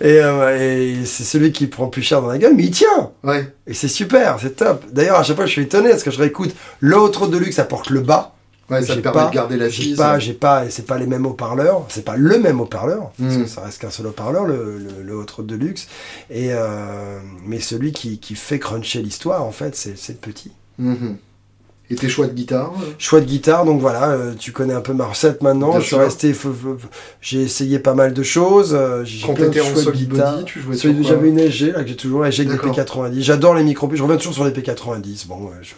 [0.00, 0.58] et euh,
[1.00, 3.10] et c'est celui qui prend plus cher dans la gueule, mais il tient.
[3.24, 3.52] Ouais.
[3.66, 4.84] Et c'est super, c'est top.
[4.92, 7.90] D'ailleurs, à chaque fois, je suis étonné parce que je réécoute l'autre de luxe apporte
[7.90, 8.34] le bas.
[8.72, 11.26] Ouais, ça permet pas, de garder la j'ai pas, j'ai pas, c'est pas les mêmes
[11.26, 13.42] haut-parleurs, c'est pas le même haut-parleur, parce Mm.
[13.42, 15.88] que ça reste qu'un seul haut-parleur, le, le, le de luxe.
[16.30, 20.52] Et euh, mais celui qui, qui fait cruncher l'histoire, en fait, c'est le petit.
[20.78, 21.16] Mhm.
[21.92, 24.80] Et tes choix de guitare euh, Choix de guitare, donc voilà, euh, tu connais un
[24.80, 25.78] peu ma recette maintenant.
[25.78, 26.34] Je suis resté,
[27.20, 28.74] j'ai essayé pas mal de choses.
[28.74, 31.88] euh, j'ai Quand t'étais en solid body, tu jouais sur J'avais une SG là que
[31.88, 33.06] j'ai toujours, SG avec des D'accord.
[33.08, 33.20] P90.
[33.20, 33.88] J'adore les micros.
[33.92, 35.26] Je reviens toujours sur les P90.
[35.26, 35.72] Bon, je,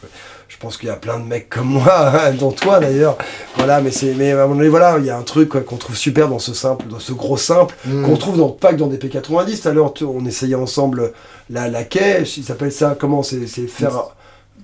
[0.48, 3.18] je pense qu'il y a plein de mecs comme moi, dont toi d'ailleurs.
[3.56, 5.76] Voilà, mais c'est, mais à un moment donné, voilà, il y a un truc qu'on
[5.76, 8.04] trouve super dans ce simple, dans ce gros simple, Mhm.
[8.06, 9.60] qu'on trouve dans, pas que dans des P90.
[9.62, 11.12] Tout à l'heure, on essayait ensemble
[11.50, 12.22] la, la quai.
[12.36, 14.04] Il s'appelle ça comment c'est faire.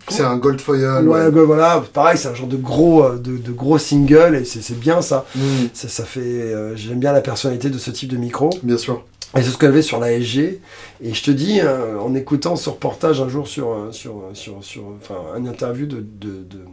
[0.09, 1.07] C'est un gold foil.
[1.09, 4.79] Ouais, voilà, pareil, c'est un genre de gros, euh, de, de gros single et c'est,
[4.79, 5.25] bien ça.
[5.37, 5.69] Mhm.
[5.73, 8.51] Ça, ça fait, euh, j'aime bien la personnalité de ce type de micro.
[8.63, 9.05] Bien sûr.
[9.37, 10.61] Et c'est ce qu'elle avait sur la SG.
[11.03, 14.83] Et je te dis, euh, en écoutant ce reportage un jour sur, sur, sur, sur
[15.01, 16.65] enfin, une interview de, de, de,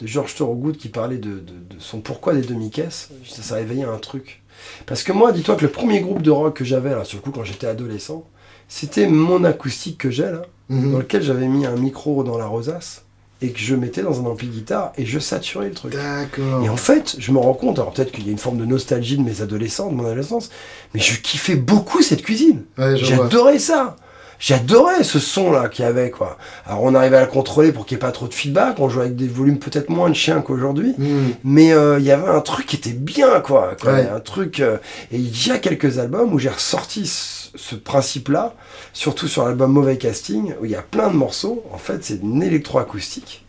[0.00, 3.60] de Georges Thorogood qui parlait de, de, de son pourquoi des demi-caisses, ça, ça a
[3.60, 4.42] éveillé un truc.
[4.86, 7.22] Parce que moi, dis-toi que le premier groupe de rock que j'avais, là, sur le
[7.22, 8.24] coup, quand j'étais adolescent,
[8.68, 10.92] c'était mon acoustique que j'ai, là, Mhm.
[10.92, 13.04] dans lequel j'avais mis un micro dans la rosace
[13.42, 15.92] et que je mettais dans un ampli guitare et je saturais le truc.
[15.92, 16.64] D'accord.
[16.64, 18.64] Et en fait, je me rends compte, alors peut-être qu'il y a une forme de
[18.64, 20.50] nostalgie de mes adolescents, de mon adolescence,
[20.94, 22.62] mais je kiffais beaucoup cette cuisine.
[22.78, 22.96] Ouais.
[22.96, 23.96] J'adorais ça.
[24.38, 26.36] J'adorais ce son-là qu'il y avait, quoi.
[26.66, 28.78] Alors, on arrivait à le contrôler pour qu'il n'y ait pas trop de feedback.
[28.78, 30.94] On jouait avec des volumes peut-être moins de chiens qu'aujourd'hui.
[30.98, 31.34] Mhm.
[31.44, 33.74] Mais euh, il y avait un truc qui était bien, quoi.
[33.80, 33.92] quoi.
[33.94, 34.08] Ouais.
[34.08, 34.60] Un truc.
[34.60, 34.76] euh,
[35.10, 38.54] et il y a quelques albums où j'ai ressorti ce, ce principe-là,
[38.92, 41.64] surtout sur l'album Mauvais Casting, où il y a plein de morceaux.
[41.72, 43.45] En fait, c'est une électroacoustique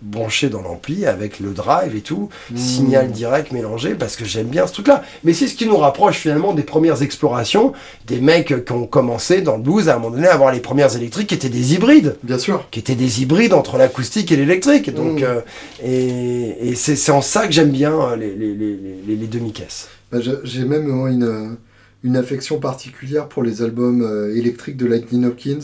[0.00, 2.56] branchée dans l'ampli avec le drive et tout, Mmh.
[2.56, 5.02] signal direct mélangé, parce que j'aime bien ce truc-là.
[5.24, 7.72] Mais c'est ce qui nous rapproche finalement des premières explorations,
[8.06, 10.60] des mecs qui ont commencé dans le blues à un moment donné à avoir les
[10.60, 12.64] premières électriques qui étaient des hybrides Bien sûr.
[12.70, 14.94] qui étaient des hybrides entre l'acoustique et l'électrique.
[14.94, 15.24] Donc, Mm.
[15.24, 15.40] euh,
[15.82, 19.88] et, et c'est c'est en ça que j'aime bien euh, les, les, les, les- demi-caisses.
[20.12, 21.56] Bah, j'ai- même une,
[22.04, 25.60] une affection particulière pour les albums euh, électriques de Lightning Hopkins.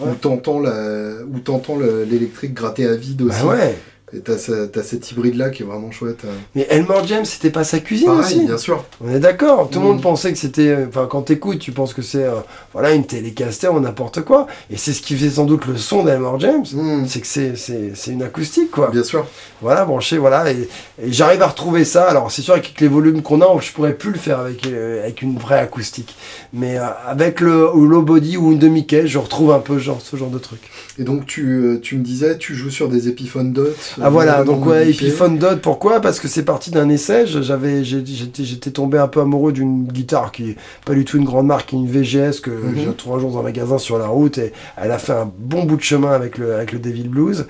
[0.00, 0.08] Ouais.
[0.10, 3.42] où t'entends l'électrique gratter à vide aussi.
[3.42, 3.78] Bah ouais.
[4.14, 6.20] Et t'as ce- t'as cet hybride-là qui est vraiment chouette.
[6.24, 6.28] euh.
[6.54, 8.46] Mais Elmore James, c'était pas sa cuisine Pareil, aussi.
[8.46, 8.84] bien sûr.
[9.04, 9.68] On est d'accord.
[9.70, 9.88] Tout le Mm.
[9.88, 10.68] monde pensait que c'était.
[10.68, 12.36] euh, Enfin, quand t'écoutes, tu penses que c'est euh,
[12.72, 14.46] voilà une télécaster ou n'importe quoi.
[14.70, 16.64] Et c'est ce qui faisait sans doute le son d'Elmore James.
[16.72, 17.06] Mhm.
[17.06, 18.90] C'est que c'est- c'est c'est une acoustique, quoi.
[18.90, 19.26] Bien sûr.
[19.60, 20.50] Voilà, branché, voilà.
[20.52, 20.68] Et,
[21.02, 22.04] et j'arrive à retrouver ça.
[22.08, 25.02] Alors, c'est sûr, avec les volumes qu'on a, je pourrais plus le faire avec, euh,
[25.02, 26.16] avec une vraie acoustique.
[26.52, 30.00] Mais euh, avec le ou low body ou une demi-caisse, je retrouve un peu genre,
[30.00, 30.60] ce genre de truc.
[30.98, 33.76] Et donc tu, tu me disais, tu joues sur des Epiphone Dot.
[34.02, 35.08] Ah voilà, donc ouais, modifiés.
[35.08, 36.00] Epiphone Dot, pourquoi?
[36.00, 37.26] Parce que c'est parti d'un essai.
[37.26, 41.24] J'avais, j'étais, j'étais tombé un peu amoureux d'une guitare qui est pas du tout une
[41.24, 42.74] grande marque, qui est une VGS que Mhm.
[42.76, 45.30] j'ai trouvé un jour dans un magasin sur la route et elle a fait un
[45.38, 47.46] bon bout de chemin avec le, avec le Devil Blues.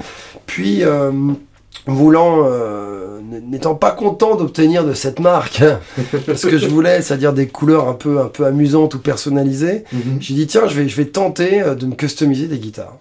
[0.47, 1.11] Puis, euh,
[1.87, 3.21] voulant, euh,
[3.51, 5.63] n'étant pas content d'obtenir de cette marque
[6.35, 10.17] ce que je voulais, c'est-à-dire des couleurs un peu, un peu amusantes ou personnalisées, Mhm.
[10.21, 12.97] j'ai dit tiens, je vais, je vais tenter euh, de me customiser des guitares.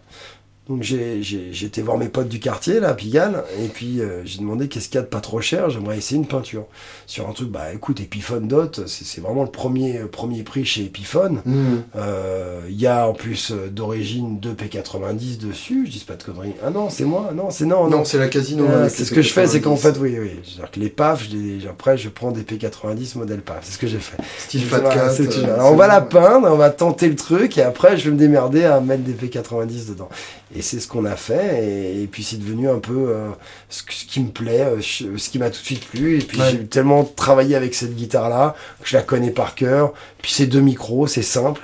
[0.69, 1.21] Donc j'ai
[1.63, 4.87] été voir mes potes du quartier, là, à Pigalle, et puis euh, j'ai demandé qu'est-ce
[4.89, 6.65] qu'il y a de pas trop cher, j'aimerais essayer une peinture.
[7.05, 10.81] Sur un truc, bah écoute, Epiphone Dot, c'est vraiment le premier, euh, premier prix chez
[10.85, 11.41] Epiphone.
[11.45, 11.83] Mhm.
[11.95, 16.23] Euh, Il y a en plus euh, d'origine 2 P90 dessus, je dis pas de
[16.23, 16.53] conneries.
[16.65, 17.99] Ah non, c'est moi, non, c'est non, non.
[17.99, 18.67] Non, c'est la casino.
[18.67, 19.77] Avec c'est ce que je fais, c'est qu'en P90.
[19.77, 20.31] fait, oui, oui.
[20.43, 23.59] C'est-à-dire que les PAF, je les- après, je prends des P90 modèle PAF.
[23.63, 24.17] C'est ce que j'ai fait.
[24.37, 25.13] Style Fat Cat.
[25.53, 28.17] Alors, on va la peindre, on va tenter le truc, et après, je vais me
[28.19, 30.09] démerder à mettre des P90 dedans.
[30.55, 33.29] Et c'est ce qu'on a fait, et, et puis c'est devenu un peu euh,
[33.69, 36.17] ce, qui me plaît, euh, ce qui m'a tout de suite plu.
[36.19, 36.51] Et puis Ouais.
[36.51, 39.93] j'ai tellement travaillé avec cette guitare-là que je la connais par cœur.
[40.21, 41.61] Puis c'est deux micros, c'est simple.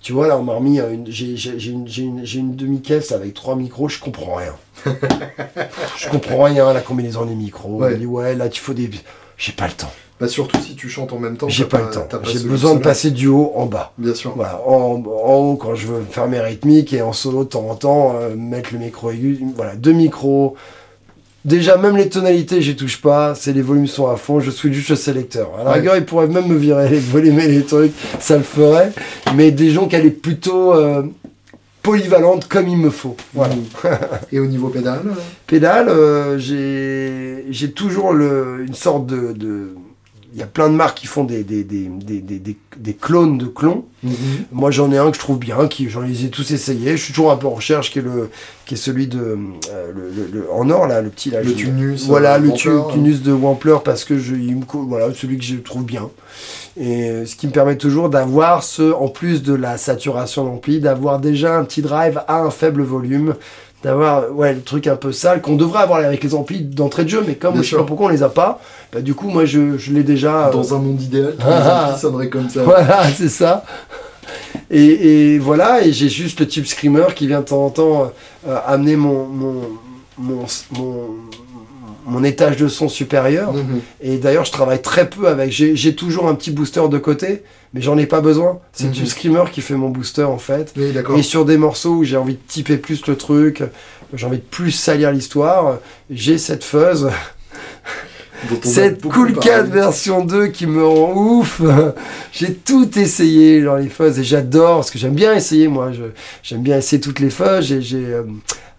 [0.00, 1.34] Tu vois, là, on m'a remis une, j'ai,
[1.70, 4.54] une, une- une demi-caisse avec trois micros, je comprends rien.
[5.96, 7.82] je comprends rien, la combinaison des micros.
[7.82, 7.92] Ouais.
[7.94, 8.90] On dit, ouais, là, tu faut des.
[9.38, 9.92] J'ai pas le temps.
[10.22, 11.48] Bah, surtout si tu chantes en même temps.
[11.48, 12.06] J'ai pas le temps.
[12.24, 13.92] J'ai besoin de passer du haut en bas.
[13.98, 14.32] Bien sûr.
[14.36, 17.66] Voilà, en, en haut quand je veux faire mes rythmiques et en solo de temps
[17.68, 19.40] en temps, euh, mettre le micro aigu.
[19.56, 20.54] Voilà, deux micros.
[21.44, 23.34] Déjà, même les tonalités, j'y touche pas.
[23.34, 24.38] C'est les volumes sont à fond.
[24.38, 25.50] Je switch juste le sélecteur.
[25.58, 25.76] À la Ouais.
[25.78, 27.92] rigueur, il pourrait même me virer les volumes et les trucs.
[28.20, 28.92] Ça le ferait.
[29.34, 31.02] Mais des gens qui allaient plutôt euh,
[31.82, 33.16] polyvalente comme il me faut.
[33.34, 33.56] Voilà.
[34.32, 35.14] Et au niveau pédale euh,
[35.48, 39.32] Pédale, euh, j'ai j'ai toujours le, une sorte de.
[39.32, 39.74] de-
[40.34, 43.36] il y a plein de marques qui font des, des, des, des, des, des- clones
[43.38, 43.82] de clones.
[44.02, 44.12] Mhm.
[44.52, 46.96] Moi, j'en ai un que je trouve bien, qui j'en ai tous essayés.
[46.96, 48.30] Je suis toujours un peu en recherche, qui est le,
[48.64, 49.36] qui est celui de euh,
[49.94, 51.42] le, le- le- en or là, le petit là.
[51.42, 52.06] Le Tunus.
[52.06, 55.36] Voilà, euh, le Wampler, tu- Tunus de Wampler parce que je, il me voilà, celui
[55.38, 56.08] que je trouve bien.
[56.80, 61.18] Et ce qui me permet toujours d'avoir ce, en plus de la saturation d'ampli, d'avoir
[61.18, 63.34] déjà un petit drive à un faible volume.
[63.82, 67.08] d'avoir ouais, le truc un peu sale qu'on devrait avoir avec les amplis d'entrée de
[67.10, 68.60] jeu, mais comme Bien je sais pas pourquoi on les a pas,
[68.92, 70.48] bah, du coup, moi je, je l'ai déjà.
[70.48, 72.62] euh, Dans un monde idéal, tous Ah, sonneraient comme ça.
[72.62, 73.64] Voilà, c'est ça.
[74.70, 78.12] Et, et voilà, et j'ai juste le type screamer qui vient de temps en temps
[78.48, 79.62] euh, amener mon, mon,
[80.18, 81.08] mon, mon,
[82.06, 83.52] mon étage de son supérieur.
[83.52, 83.80] Mhm.
[84.00, 85.52] Et d'ailleurs, je travaille très peu avec.
[85.52, 87.42] J'ai toujours un petit booster de côté,
[87.74, 88.60] mais j'en ai pas besoin.
[88.72, 88.94] C'est le Mhm.
[88.96, 90.72] type screamer qui fait mon booster en fait.
[90.76, 90.92] Oui.
[91.18, 93.62] Et sur des morceaux où j'ai envie de typer plus le truc,
[94.14, 95.78] j'ai envie de plus salir l'histoire,
[96.10, 97.08] j'ai cette fuzz.
[98.62, 99.34] Cette Cool.
[99.38, 101.60] 4 version 2 qui me rend ouf.
[102.32, 105.90] j'ai tout essayé dans les fuzz et j'adore parce que j'aime bien essayer moi.
[106.42, 107.60] J'aime bien essayer toutes les fuzz.
[107.66, 108.22] J'ai j'ai, euh,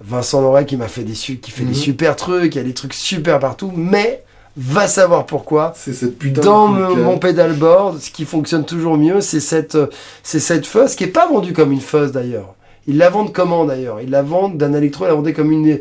[0.01, 1.69] Vincent Loret qui m'a fait des su- qui fait Mhm.
[1.69, 2.55] des super trucs.
[2.55, 4.23] Il y a des trucs super partout, mais
[4.57, 5.73] va savoir pourquoi.
[5.75, 7.03] C'est cette putain Dans de Cool 4.
[7.05, 9.87] mon pedalboard, ce qui fonctionne toujours mieux, c'est cette, euh,
[10.23, 12.53] c'est cette fuzz qui est pas vendue comme une fuzz d'ailleurs.
[12.85, 14.01] Ils la vendent comment d'ailleurs?
[14.01, 15.79] Ils la vendent d'un électro, ils la vendaient comme une.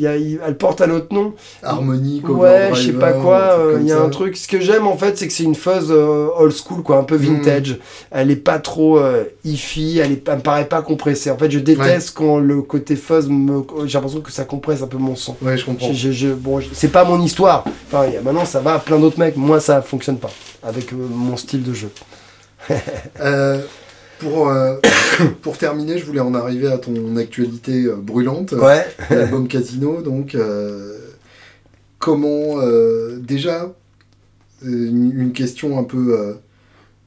[0.00, 1.34] Y a- elle porte un autre nom.
[1.62, 3.56] Harmonique, Ouais, je sais pas quoi.
[3.58, 4.02] euh, Il y a ça.
[4.02, 4.36] un truc.
[4.36, 7.04] Ce que j'aime en fait, c'est que c'est une fuzz euh, old school, quoi, un
[7.04, 7.36] peu Mhm.
[7.36, 7.78] vintage.
[8.10, 11.30] Elle est pas trop euh, hi-fi, elle, est, elle me paraît pas compressée.
[11.30, 13.62] En fait, je déteste quand le côté fuzz me.
[13.86, 15.36] J'ai l'impression que ça compresse un peu mon son.
[15.42, 15.88] Ouais, je comprends.
[15.92, 17.64] Je- je- je- bon, c'est pas mon histoire.
[17.88, 19.36] Enfin, maintenant, ça va à plein d'autres mecs.
[19.36, 20.30] Moi, ça fonctionne pas
[20.62, 21.90] avec euh, mon style de jeu.
[23.20, 23.60] Euh,
[24.18, 24.76] pour, euh,
[25.42, 28.52] pour terminer, je voulais en arriver à ton actualité euh, brûlante.
[28.52, 28.86] Ouais.
[29.10, 30.34] L'album Casino, donc.
[30.34, 30.98] euh,
[31.98, 32.60] comment.
[32.60, 33.72] euh, déjà,
[34.62, 36.36] une, une question un peu.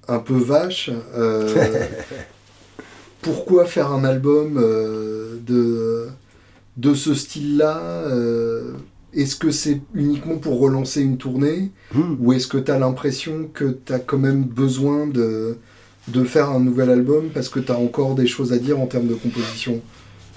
[0.08, 0.90] un peu vache.
[3.22, 4.56] pourquoi faire un album
[5.46, 6.08] de,
[6.78, 7.82] de ce style-là
[9.14, 12.16] Est-ce que c'est uniquement pour relancer une tournée Hmm.
[12.20, 15.56] Ou est-ce que tu as l'impression que tu as quand même besoin de,
[16.08, 18.86] de faire un nouvel album parce que tu as encore des choses à dire en
[18.86, 19.82] termes de composition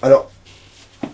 [0.03, 0.31] Alors,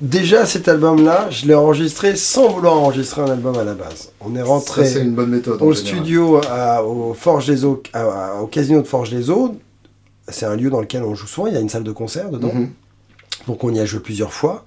[0.01, 4.13] déjà, cet album-là, je l'ai enregistré sans vouloir enregistrer un album à la base.
[4.21, 4.85] On est rentré.
[4.85, 5.61] Ça, c'est une bonne méthode.
[5.61, 9.57] au studio à- au Forge des Eaux, à- à- au casino de Forge des Eaux.
[10.29, 11.47] C'est un lieu dans lequel on joue souvent.
[11.49, 12.53] Il y a une salle de concert dedans.
[12.53, 12.71] Mhm.
[13.47, 14.65] Donc on y a joué plusieurs fois.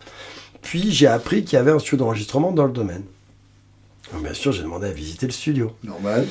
[0.61, 3.03] Puis j'ai appris qu'il y avait un studio d'enregistrement dans le domaine.
[4.13, 5.71] Donc, bien sûr, j'ai demandé à visiter le studio.
[5.83, 6.27] Normal.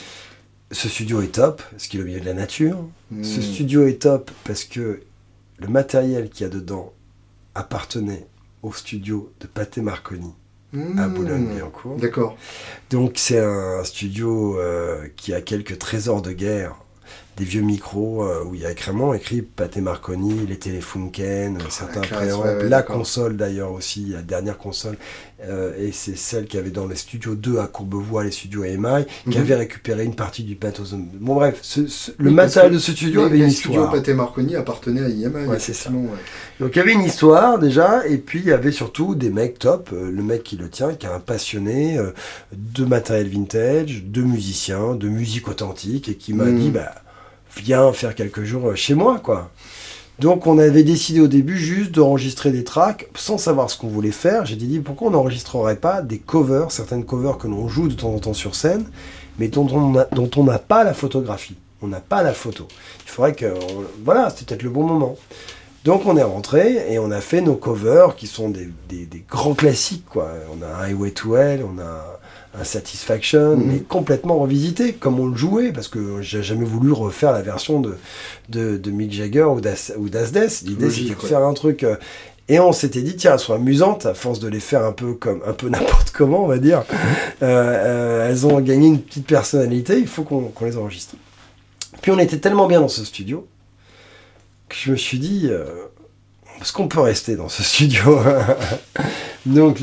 [0.71, 2.77] Ce studio est top, parce qu'il est au milieu de la nature.
[3.11, 3.43] Ce Mhm.
[3.43, 5.01] studio est top parce que
[5.59, 6.93] le matériel qu'il y a dedans
[7.55, 8.27] appartenait
[8.62, 10.33] au studio de Pathé Marconi
[10.75, 11.14] à Mhm.
[11.14, 11.97] Boulogne-Billancourt.
[11.97, 12.37] D'accord.
[12.91, 16.77] Donc c'est un studio euh, qui a quelques trésors de guerre,
[17.39, 21.61] des vieux micros euh, où il y a vraiment écrit Pathé Marconi, les téléfunken, euh,
[21.70, 24.97] certains classe, préambles, ouais, ouais, la console d'ailleurs aussi, la dernière console,
[25.45, 28.64] euh, et c'est celle qu'il y avait dans les studios 2 à Courbevoie, les studios
[28.64, 29.43] EMI, qui Mhm.
[29.45, 30.95] avait récupéré une partie du matos.
[30.95, 33.93] Bon bref, ce- ce- le Oui, matériel de ce studio avait une histoire.
[33.93, 35.45] Pathé Marconi appartenaient à IMA.
[35.45, 35.89] Ouais, c'est.
[36.59, 39.61] Donc il y avait une histoire déjà, et puis il y avait surtout des mecs
[39.61, 39.91] top.
[39.93, 41.99] Euh, le mec qui le tient, qui est un passionné
[42.53, 46.59] de matériel vintage, de musiciens, de musique authentique, et qui m'a Mhm.
[46.59, 46.95] dit bah,
[47.57, 49.51] viens faire quelques jours euh, chez moi, quoi.
[50.18, 54.11] Donc on avait décidé au début juste d'enregistrer des tracks sans savoir ce qu'on voulait
[54.11, 54.46] faire.
[54.46, 58.12] J'ai dit pourquoi on n'enregistrerait pas des covers, certaines covers que l'on joue de temps
[58.12, 58.84] en temps sur scène,
[59.38, 61.55] mais dont on n'a pas la photographie.
[61.82, 62.66] On n'a pas la photo.
[63.07, 63.46] Il faudrait que...
[63.46, 65.16] on- Voilà, c'était peut-être le bon moment.
[65.84, 69.24] Donc on est rentré et on a fait nos covers qui sont des, des- des
[69.30, 70.05] grands classiques.
[70.11, 70.28] Quoi.
[70.53, 72.18] On a Highway to Hell, on a
[72.59, 73.64] un Satisfaction, Mhm.
[73.66, 77.80] mais complètement revisité, comme on le jouait, parce que j'ai jamais voulu refaire la version
[77.80, 77.96] de,
[78.49, 79.92] de, de Mick Jagger ou d'As
[80.32, 80.62] Death.
[80.64, 81.82] L'idée c'était de faire un truc...
[81.84, 81.96] euh,
[82.51, 85.12] et on s'était dit, tiens, elles sont amusantes, à force de les faire un peu
[85.12, 86.84] comme un peu n'importe comment, on va dire.
[87.42, 91.14] Euh, euh, elles ont gagné une petite personnalité, il faut qu'on les enregistre.
[92.01, 93.46] Puis on était tellement bien dans ce studio
[94.70, 95.51] que je me suis dit,
[96.61, 98.18] est-ce qu'on peut rester dans ce studio?
[99.55, 99.78] Donc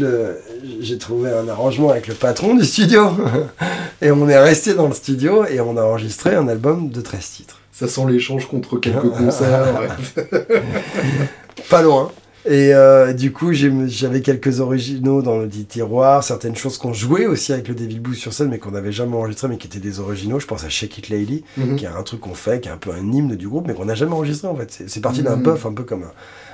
[0.79, 3.09] j'ai trouvé un arrangement avec le patron du studio
[4.01, 7.29] et on est resté dans le studio et on a enregistré un album de 13
[7.29, 7.59] titres.
[7.71, 9.67] Ça sent l'échange contre quelques concerts.
[10.15, 10.23] ouais.
[11.69, 12.11] Pas loin.
[12.47, 17.25] Et euh, du coup, j'avais quelques originaux dans le petit tiroir, certaines choses qu'on jouait
[17.25, 19.79] aussi avec le Devil Blues sur scène, mais qu'on n'avait jamais enregistré, mais qui étaient
[19.79, 20.39] des originaux.
[20.39, 21.75] Je pense à Shake It Lady, Mhm.
[21.75, 23.73] qui est un truc qu'on fait, qui est un peu un hymne du groupe, mais
[23.73, 24.83] qu'on n'a jamais enregistré en fait.
[24.87, 25.43] C'est- parti d'un Mhm.
[25.43, 26.11] puff, un peu comme un,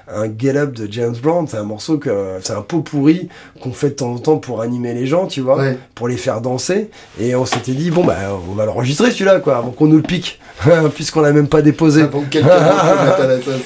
[0.08, 1.47] un Get Up de James Brown.
[1.47, 3.30] C'est un morceau que c'est un pot pourri
[3.62, 5.78] qu'on fait de temps en temps pour animer les gens, tu vois, Ouais.
[5.95, 6.89] pour les faire danser.
[7.20, 8.17] Et on s'était dit bon bah
[8.50, 10.39] on va l'enregistrer celui-là quoi, avant qu'on nous le pique,
[10.96, 12.04] puisqu'on l'a même pas déposé.
[12.04, 12.50] Avant quelqu'un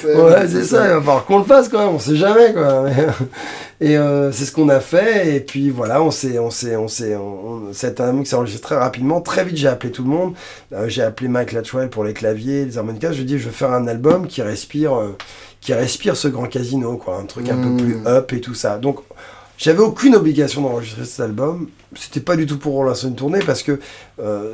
[0.04, 1.88] Ouais, c'est ça, il va falloir qu'on le fasse même.
[1.88, 2.84] On sait jamais quoi.
[3.80, 5.36] Et euh, c'est ce qu'on a fait.
[5.36, 7.14] Et puis voilà, on s'est, on s'est, on s'est,
[7.72, 9.20] c'est un qui s'est enregistré très rapidement.
[9.20, 10.32] Très vite, j'ai appelé tout le monde.
[10.72, 13.10] Euh, j'ai appelé Mike Latchwell pour les claviers, les harmonicas.
[13.12, 15.14] Je lui ai dit, je veux faire un album qui respire, euh,
[15.60, 17.18] qui respire ce grand casino, quoi.
[17.18, 18.06] Un truc un peu plus mmh.
[18.06, 18.78] up et tout ça.
[18.78, 19.00] Donc,
[19.58, 21.68] j'avais aucune obligation d'enregistrer cet album.
[21.94, 23.80] C'était pas du tout pour relancer une tournée parce que
[24.20, 24.52] euh,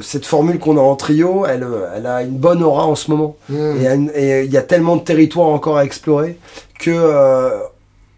[0.00, 3.36] cette formule qu'on a en trio, elle, elle, a une bonne aura en ce moment.
[3.48, 4.10] Mm.
[4.14, 6.38] Et il y a tellement de territoires encore à explorer
[6.78, 7.60] que euh,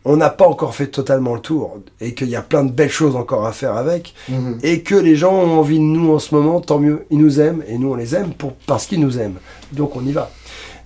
[0.05, 2.91] on n'a pas encore fait totalement le tour et qu'il y a plein de belles
[2.91, 4.59] choses encore à faire avec mm-hmm.
[4.63, 7.07] et que les gens ont envie de nous en ce moment, tant mieux.
[7.11, 9.39] Ils nous aiment et nous on les aime pour, parce qu'ils nous aiment.
[9.73, 10.31] Donc on y va.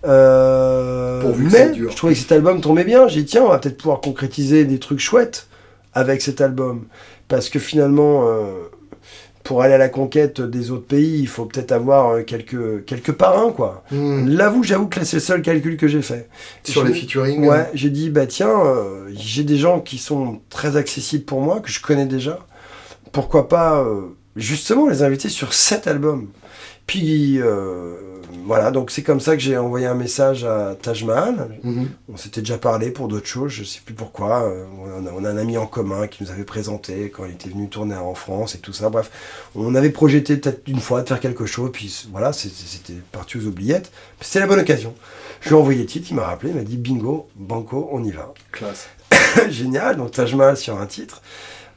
[0.07, 3.09] Euh, mais je trouvais que cet album tombait bien.
[3.09, 5.49] J'ai dit tiens, on va peut-être pouvoir concrétiser des trucs chouettes
[5.95, 6.85] avec cet album
[7.27, 8.25] parce que finalement
[9.45, 13.13] pour aller à la conquête des autres pays, il faut peut-être avoir euh, quelques, quelques
[13.13, 13.85] parrains, quoi.
[13.91, 14.29] Hmm.
[14.29, 16.29] L'avoue, j'avoue que c'est le seul calcul que j'ai fait.
[16.65, 20.77] Sur les featuring Ouais, j'ai dit, bah tiens, euh, j'ai des gens qui sont très
[20.77, 22.41] accessibles pour moi, que je connais déjà.
[23.13, 26.29] Pourquoi pas, euh, justement, les inviter sur cet album
[26.87, 27.41] Puis,
[28.45, 31.59] voilà, donc c'est comme ça que j'ai envoyé un message à Taj Mahal.
[32.13, 34.45] On s'était déjà parlé pour d'autres choses, je sais plus pourquoi.
[34.45, 34.65] Euh,
[35.07, 37.97] on a, un ami en commun qui nous avait présenté quand il était venu tourner
[37.97, 38.89] en France et tout ça.
[38.89, 39.11] Bref,
[39.55, 43.47] on avait projeté peut-être une fois de faire quelque chose, puis voilà, c'était parti aux
[43.47, 43.91] oubliettes.
[44.21, 44.95] C'était la bonne occasion.
[45.41, 48.03] Je lui ai envoyé le titre, il m'a rappelé, il m'a dit bingo, banco, on
[48.03, 48.33] y va.
[48.53, 48.89] Classe.
[49.51, 51.23] Génial, donc Taj Mahal sur un titre.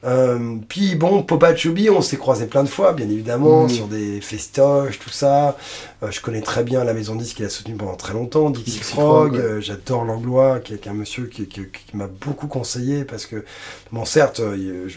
[0.03, 3.69] Euh, puis bon, Popa Chubby, on s'est croisé plein de fois, bien évidemment, mm.
[3.69, 5.57] sur des festoches, tout ça.
[6.01, 8.79] Euh, je connais très bien la maison disque qu'il a soutenu pendant très longtemps, Dixie,
[8.79, 9.35] Frog.
[9.35, 11.47] Euh, j'adore Langlois, qui est un monsieur qui,
[11.93, 13.45] m'a beaucoup conseillé parce que,
[13.91, 14.95] bon, certes, je,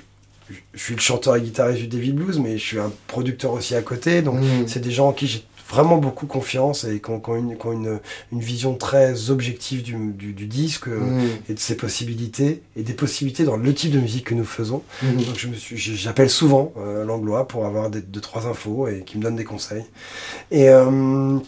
[0.74, 3.82] suis le chanteur et guitariste du David Blues, mais je suis un producteur aussi à
[3.82, 4.68] côté, donc mm.
[4.68, 5.44] c'est des gens en qui j'ai
[5.74, 7.56] vraiment beaucoup confiance et qui ont, une,
[8.32, 11.28] une, vision très objective du, du, disque euh, mm.
[11.48, 14.82] et de ses possibilités et des possibilités dans le type de musique que nous faisons.
[15.02, 15.16] Mm.
[15.16, 19.02] Donc je me suis, j'appelle souvent euh, l'anglois pour avoir des, deux trois infos et
[19.04, 19.84] qui me donne des conseils.
[20.50, 21.38] Et euh,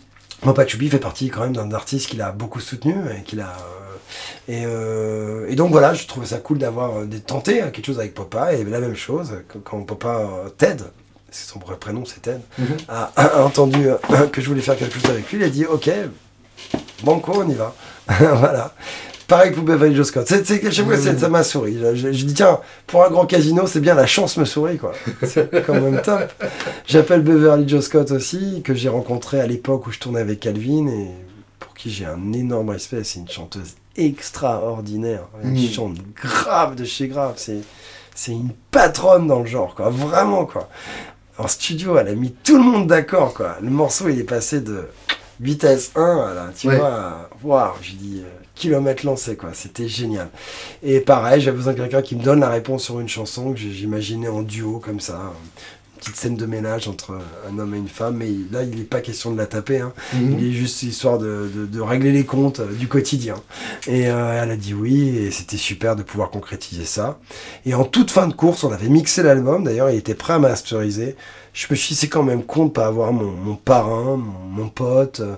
[0.54, 3.56] Pachubi fait partie quand même d'un artiste qu'il a beaucoup soutenu et qu'il a
[4.48, 6.92] euh, et, donc voilà, je trouvais ça cool d'avoir
[7.26, 9.32] tenté quelque chose avec Papa et la même chose
[9.64, 10.84] quand Papa Ted
[11.36, 12.76] c'est son vrai prénom, c'est Ted, mhm.
[12.88, 15.90] a, entendu euh, que je voulais faire quelque chose avec lui, il a dit ok,
[17.04, 17.74] banco, on y va.
[18.08, 18.74] voilà.
[19.28, 20.26] Pareil pour Beverly Joe Scott.
[20.28, 21.18] C'est, c'est, mhm.
[21.18, 21.78] ça m'a souri.
[21.94, 24.92] Je, dis, tiens, pour un grand casino, c'est bien la chance me sourit, quoi.
[25.24, 26.32] C'est quand même top.
[26.86, 30.86] J'appelle Beverly Joe Scott aussi, que j'ai rencontré à l'époque où je tournais avec Calvin
[30.86, 31.10] et
[31.58, 33.02] pour qui j'ai un énorme respect.
[33.02, 35.22] C'est une chanteuse extraordinaire.
[35.42, 35.68] Elle mhm.
[35.70, 37.34] chante grave de chez grave.
[37.36, 37.62] C'est,
[38.14, 39.90] c'est une patronne dans le genre, quoi.
[39.90, 40.68] Vraiment, quoi
[41.38, 43.56] en studio, elle a mis tout le monde d'accord, quoi.
[43.60, 44.88] Le morceau, il est passé de
[45.40, 49.50] vitesse 1, là, tu vois, waouh, j'ai dit euh, kilomètre lancé, quoi.
[49.52, 50.28] C'était génial.
[50.82, 53.58] Et pareil, j'avais besoin de quelqu'un qui me donne la réponse sur une chanson que
[53.58, 55.32] j'imaginais en duo, comme ça
[55.96, 57.18] petite scène de ménage entre
[57.48, 59.80] un homme et une femme, mais là, il n'est pas question de la taper.
[59.80, 59.92] Hein.
[60.14, 60.38] Mhm.
[60.38, 63.36] Il est juste histoire de, de, régler les comptes euh, du quotidien.
[63.86, 67.18] Et euh, elle a dit oui, et c'était super de pouvoir concrétiser ça.
[67.64, 69.64] Et en toute fin de course, on avait mixé l'album.
[69.64, 71.16] D'ailleurs, il était prêt à masteriser.
[71.52, 74.62] Je me suis dit, c'est quand même con de pas avoir mon, mon parrain, mon,
[74.62, 75.36] mon pote, euh,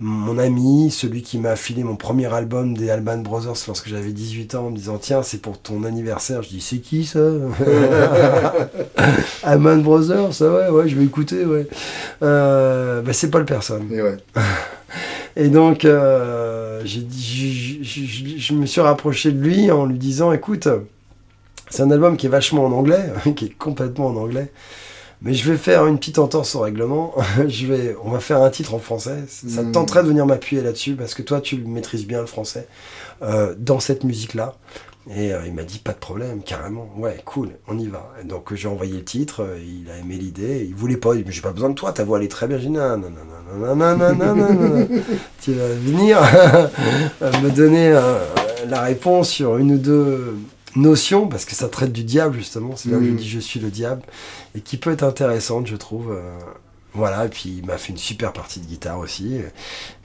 [0.00, 4.54] mon ami, celui qui m'a filé mon premier album des Alban Brothers lorsque j'avais 18
[4.56, 6.42] ans, en me disant Tiens, c'est pour ton anniversaire.
[6.42, 7.18] Je dis C'est qui ça?
[9.42, 11.66] Alban Brothers, ça ouais, ouais, je vais écouter, ouais.
[12.22, 13.88] Euh, bah, c'est Paul Personne.
[13.92, 14.16] Et, ouais.
[15.36, 20.68] Et donc, euh, je me suis rapproché de lui en lui disant Écoute,
[21.70, 24.50] c'est un album qui est vachement en anglais, qui est complètement en anglais.
[25.22, 27.14] Mais je vais faire une petite entorse au règlement.
[27.48, 29.24] je vais, on va faire un titre en français.
[29.28, 29.72] Ça te hmm.
[29.72, 32.68] tenterait de venir m'appuyer là-dessus parce que toi, tu maîtrises bien le français
[33.22, 34.54] euh, dans cette musique-là.
[35.14, 36.88] Et euh, il m'a dit pas de problème, carrément.
[36.96, 38.10] Ouais, cool, on y va.
[38.24, 41.30] donc j'ai envoyé le titre, euh, il a aimé l'idée, il voulait pas, il dit
[41.30, 42.56] j'ai pas besoin de toi, ta voix elle est très bien.
[42.56, 44.88] J'ai dit non, non, non, non, non, non, non, non, non,
[45.42, 46.22] tu vas venir
[47.42, 47.92] me donner
[48.66, 50.38] la réponse sur une ou deux
[50.76, 53.16] notion, parce que ça traite du diable justement, c'est là où je mm.
[53.16, 54.02] dis je suis le diable,
[54.54, 56.12] et qui peut être intéressante, je trouve.
[56.12, 56.38] Euh,
[56.96, 59.40] voilà, et puis il m'a fait une super partie de guitare aussi.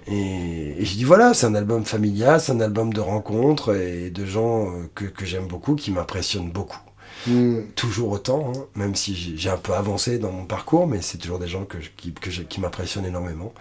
[0.08, 4.10] Et, et je dis voilà, c'est un album familial, c'est un album de rencontres et
[4.10, 6.80] de gens euh, que, que j'aime beaucoup, qui m'impressionnent beaucoup.
[7.28, 7.60] Mm.
[7.76, 11.38] Toujours autant, hein, même si j'ai un peu avancé dans mon parcours, mais c'est toujours
[11.38, 13.54] des gens que, qui, que qui m'impressionnent énormément.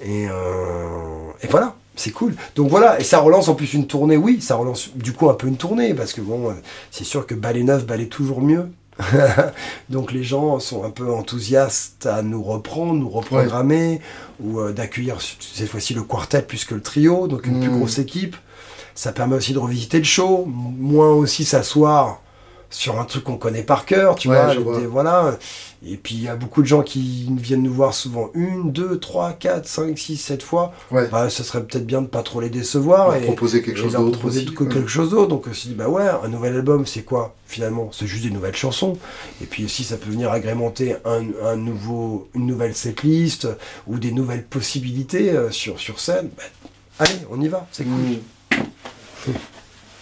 [0.00, 2.34] Et, euh, et voilà, c'est cool.
[2.56, 5.34] Donc voilà, et ça relance en plus une tournée, oui, ça relance du coup un
[5.34, 6.54] peu une tournée, parce que bon,
[6.90, 8.68] c'est sûr que ballet neuf, ballet toujours mieux,
[9.90, 14.00] Donc les gens sont un peu enthousiastes à nous reprendre, nous reprogrammer,
[14.40, 17.78] ou euh, d'accueillir cette fois-ci le quartet plus que le trio, donc une plus hmm.
[17.78, 18.36] grosse équipe.
[18.94, 22.20] Ça permet aussi de revisiter le show, moins aussi s'asseoir
[22.72, 24.54] sur un truc qu'on connaît par cœur, tu vois,
[24.90, 25.38] voilà.
[25.84, 29.00] Et puis il y a beaucoup de gens qui viennent nous voir souvent une, deux,
[29.00, 30.72] trois, quatre, cinq, six, sept fois.
[30.92, 31.08] Ouais.
[31.08, 34.18] Bah, ce serait peut-être bien de pas trop les décevoir et proposer quelque chose d'autre
[34.18, 35.28] proposer quelque chose d'autre.
[35.28, 37.90] Donc on se dit bah ouais, un nouvel album, c'est quoi finalement?
[37.92, 38.96] C'est juste des nouvelles chansons.
[39.42, 43.48] Et puis aussi ça peut venir agrémenter un, nouveau, une nouvelle setlist
[43.88, 46.30] ou des nouvelles possibilités euh, sur sur scène.
[46.36, 46.44] Bah,
[47.00, 47.92] allez, on y va, c'est cool.
[49.26, 49.32] Hmm.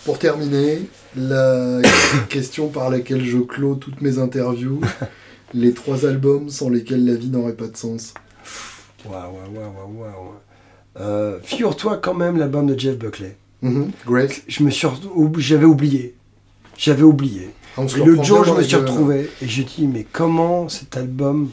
[0.04, 0.82] Pour terminer,
[1.16, 1.80] la
[2.28, 4.80] question par laquelle je clôt toutes mes interviews,
[5.54, 8.14] les trois albums sans lesquels la vie n'aurait pas de sens.
[9.04, 10.34] Waouh, waouh, waouh, waouh.
[10.98, 13.36] Euh, Figure-toi quand même l'album de Jeff Buckley.
[13.62, 13.90] Mm-hmm.
[14.06, 14.42] Great.
[14.48, 14.88] Je me suis
[15.38, 16.14] j'avais oublié.
[16.76, 17.50] J'avais oublié.
[17.76, 21.50] Ah, le jour, je me suis retrouvé et j'ai dit mais comment cet album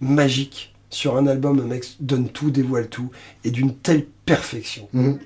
[0.00, 3.10] magique sur un album un mec donne tout, dévoile tout
[3.44, 4.88] et d'une telle perfection.
[4.94, 5.18] Mm-hmm.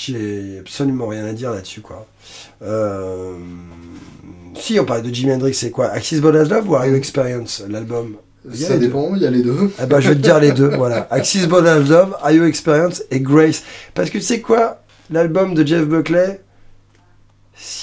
[0.00, 2.06] J'ai absolument rien à dire là-dessus, quoi.
[2.62, 3.36] Euh,
[4.54, 5.86] si on parle de Jimi Hendrix, c'est quoi?
[5.86, 8.14] Axis Bold Love ou Are You Experience, l'album?
[8.54, 9.72] Ça dépend, il y a les deux.
[9.76, 11.08] Ah bah, je vais te dire les deux, voilà.
[11.10, 13.64] Axis Bold Love, Are You Experience et Grace.
[13.94, 14.82] Parce que tu sais quoi?
[15.10, 16.40] L'album de Jeff Buckley,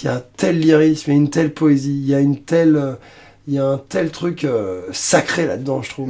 [0.02, 2.98] il y a un tel lyrisme, a une telle poésie, il y a une telle...
[3.48, 6.10] Il y a un tel truc euh, sacré là-dedans, je trouve.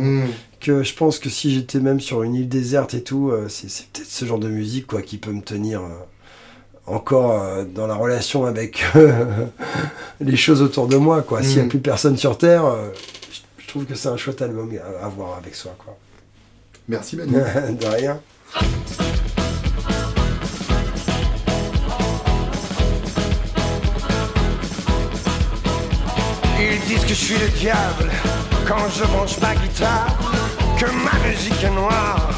[0.66, 4.10] Je pense que si j'étais même sur une île déserte et tout, euh, c'est peut-être
[4.10, 5.90] ce genre de musique quoi qui peut me tenir euh,
[6.88, 8.84] encore euh, dans la relation avec
[10.20, 11.44] les choses autour de moi quoi.
[11.44, 11.70] S'il n'y a mm.
[11.70, 12.64] plus personne sur terre,
[13.60, 14.72] je trouve que c'est un chouette album
[15.02, 15.96] à, avoir avec soi quoi.
[16.88, 17.34] Merci Manu.
[17.34, 18.20] de rien.
[26.60, 28.10] Ils disent que je suis le diable
[28.68, 30.18] quand je branche ma guitare
[30.78, 32.30] que ma musique est noire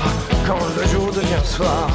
[0.46, 1.90] quand le jour devient soir.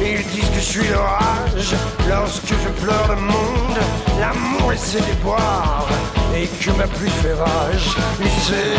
[0.00, 1.74] Ils disent que je suis l'orage
[2.08, 3.78] lorsque je pleure le monde,
[4.20, 5.88] l'amour et ses déboires,
[6.34, 7.96] et que ma pluie fait rage.
[8.42, 8.76] Sait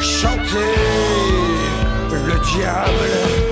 [0.00, 0.74] chanter
[2.10, 3.45] le diable.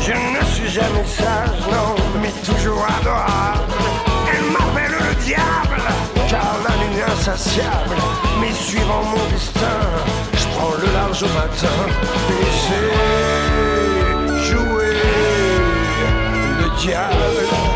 [0.00, 3.74] Je ne suis jamais sage, non, mais toujours adorable.
[4.32, 5.82] Elle m'appelle le diable,
[6.28, 7.96] car la lune insatiable.
[8.40, 9.80] Mais suivant mon destin,
[10.32, 11.76] je prends le large au matin.
[12.30, 12.50] Et
[14.44, 14.94] jouer
[16.60, 17.75] le diable.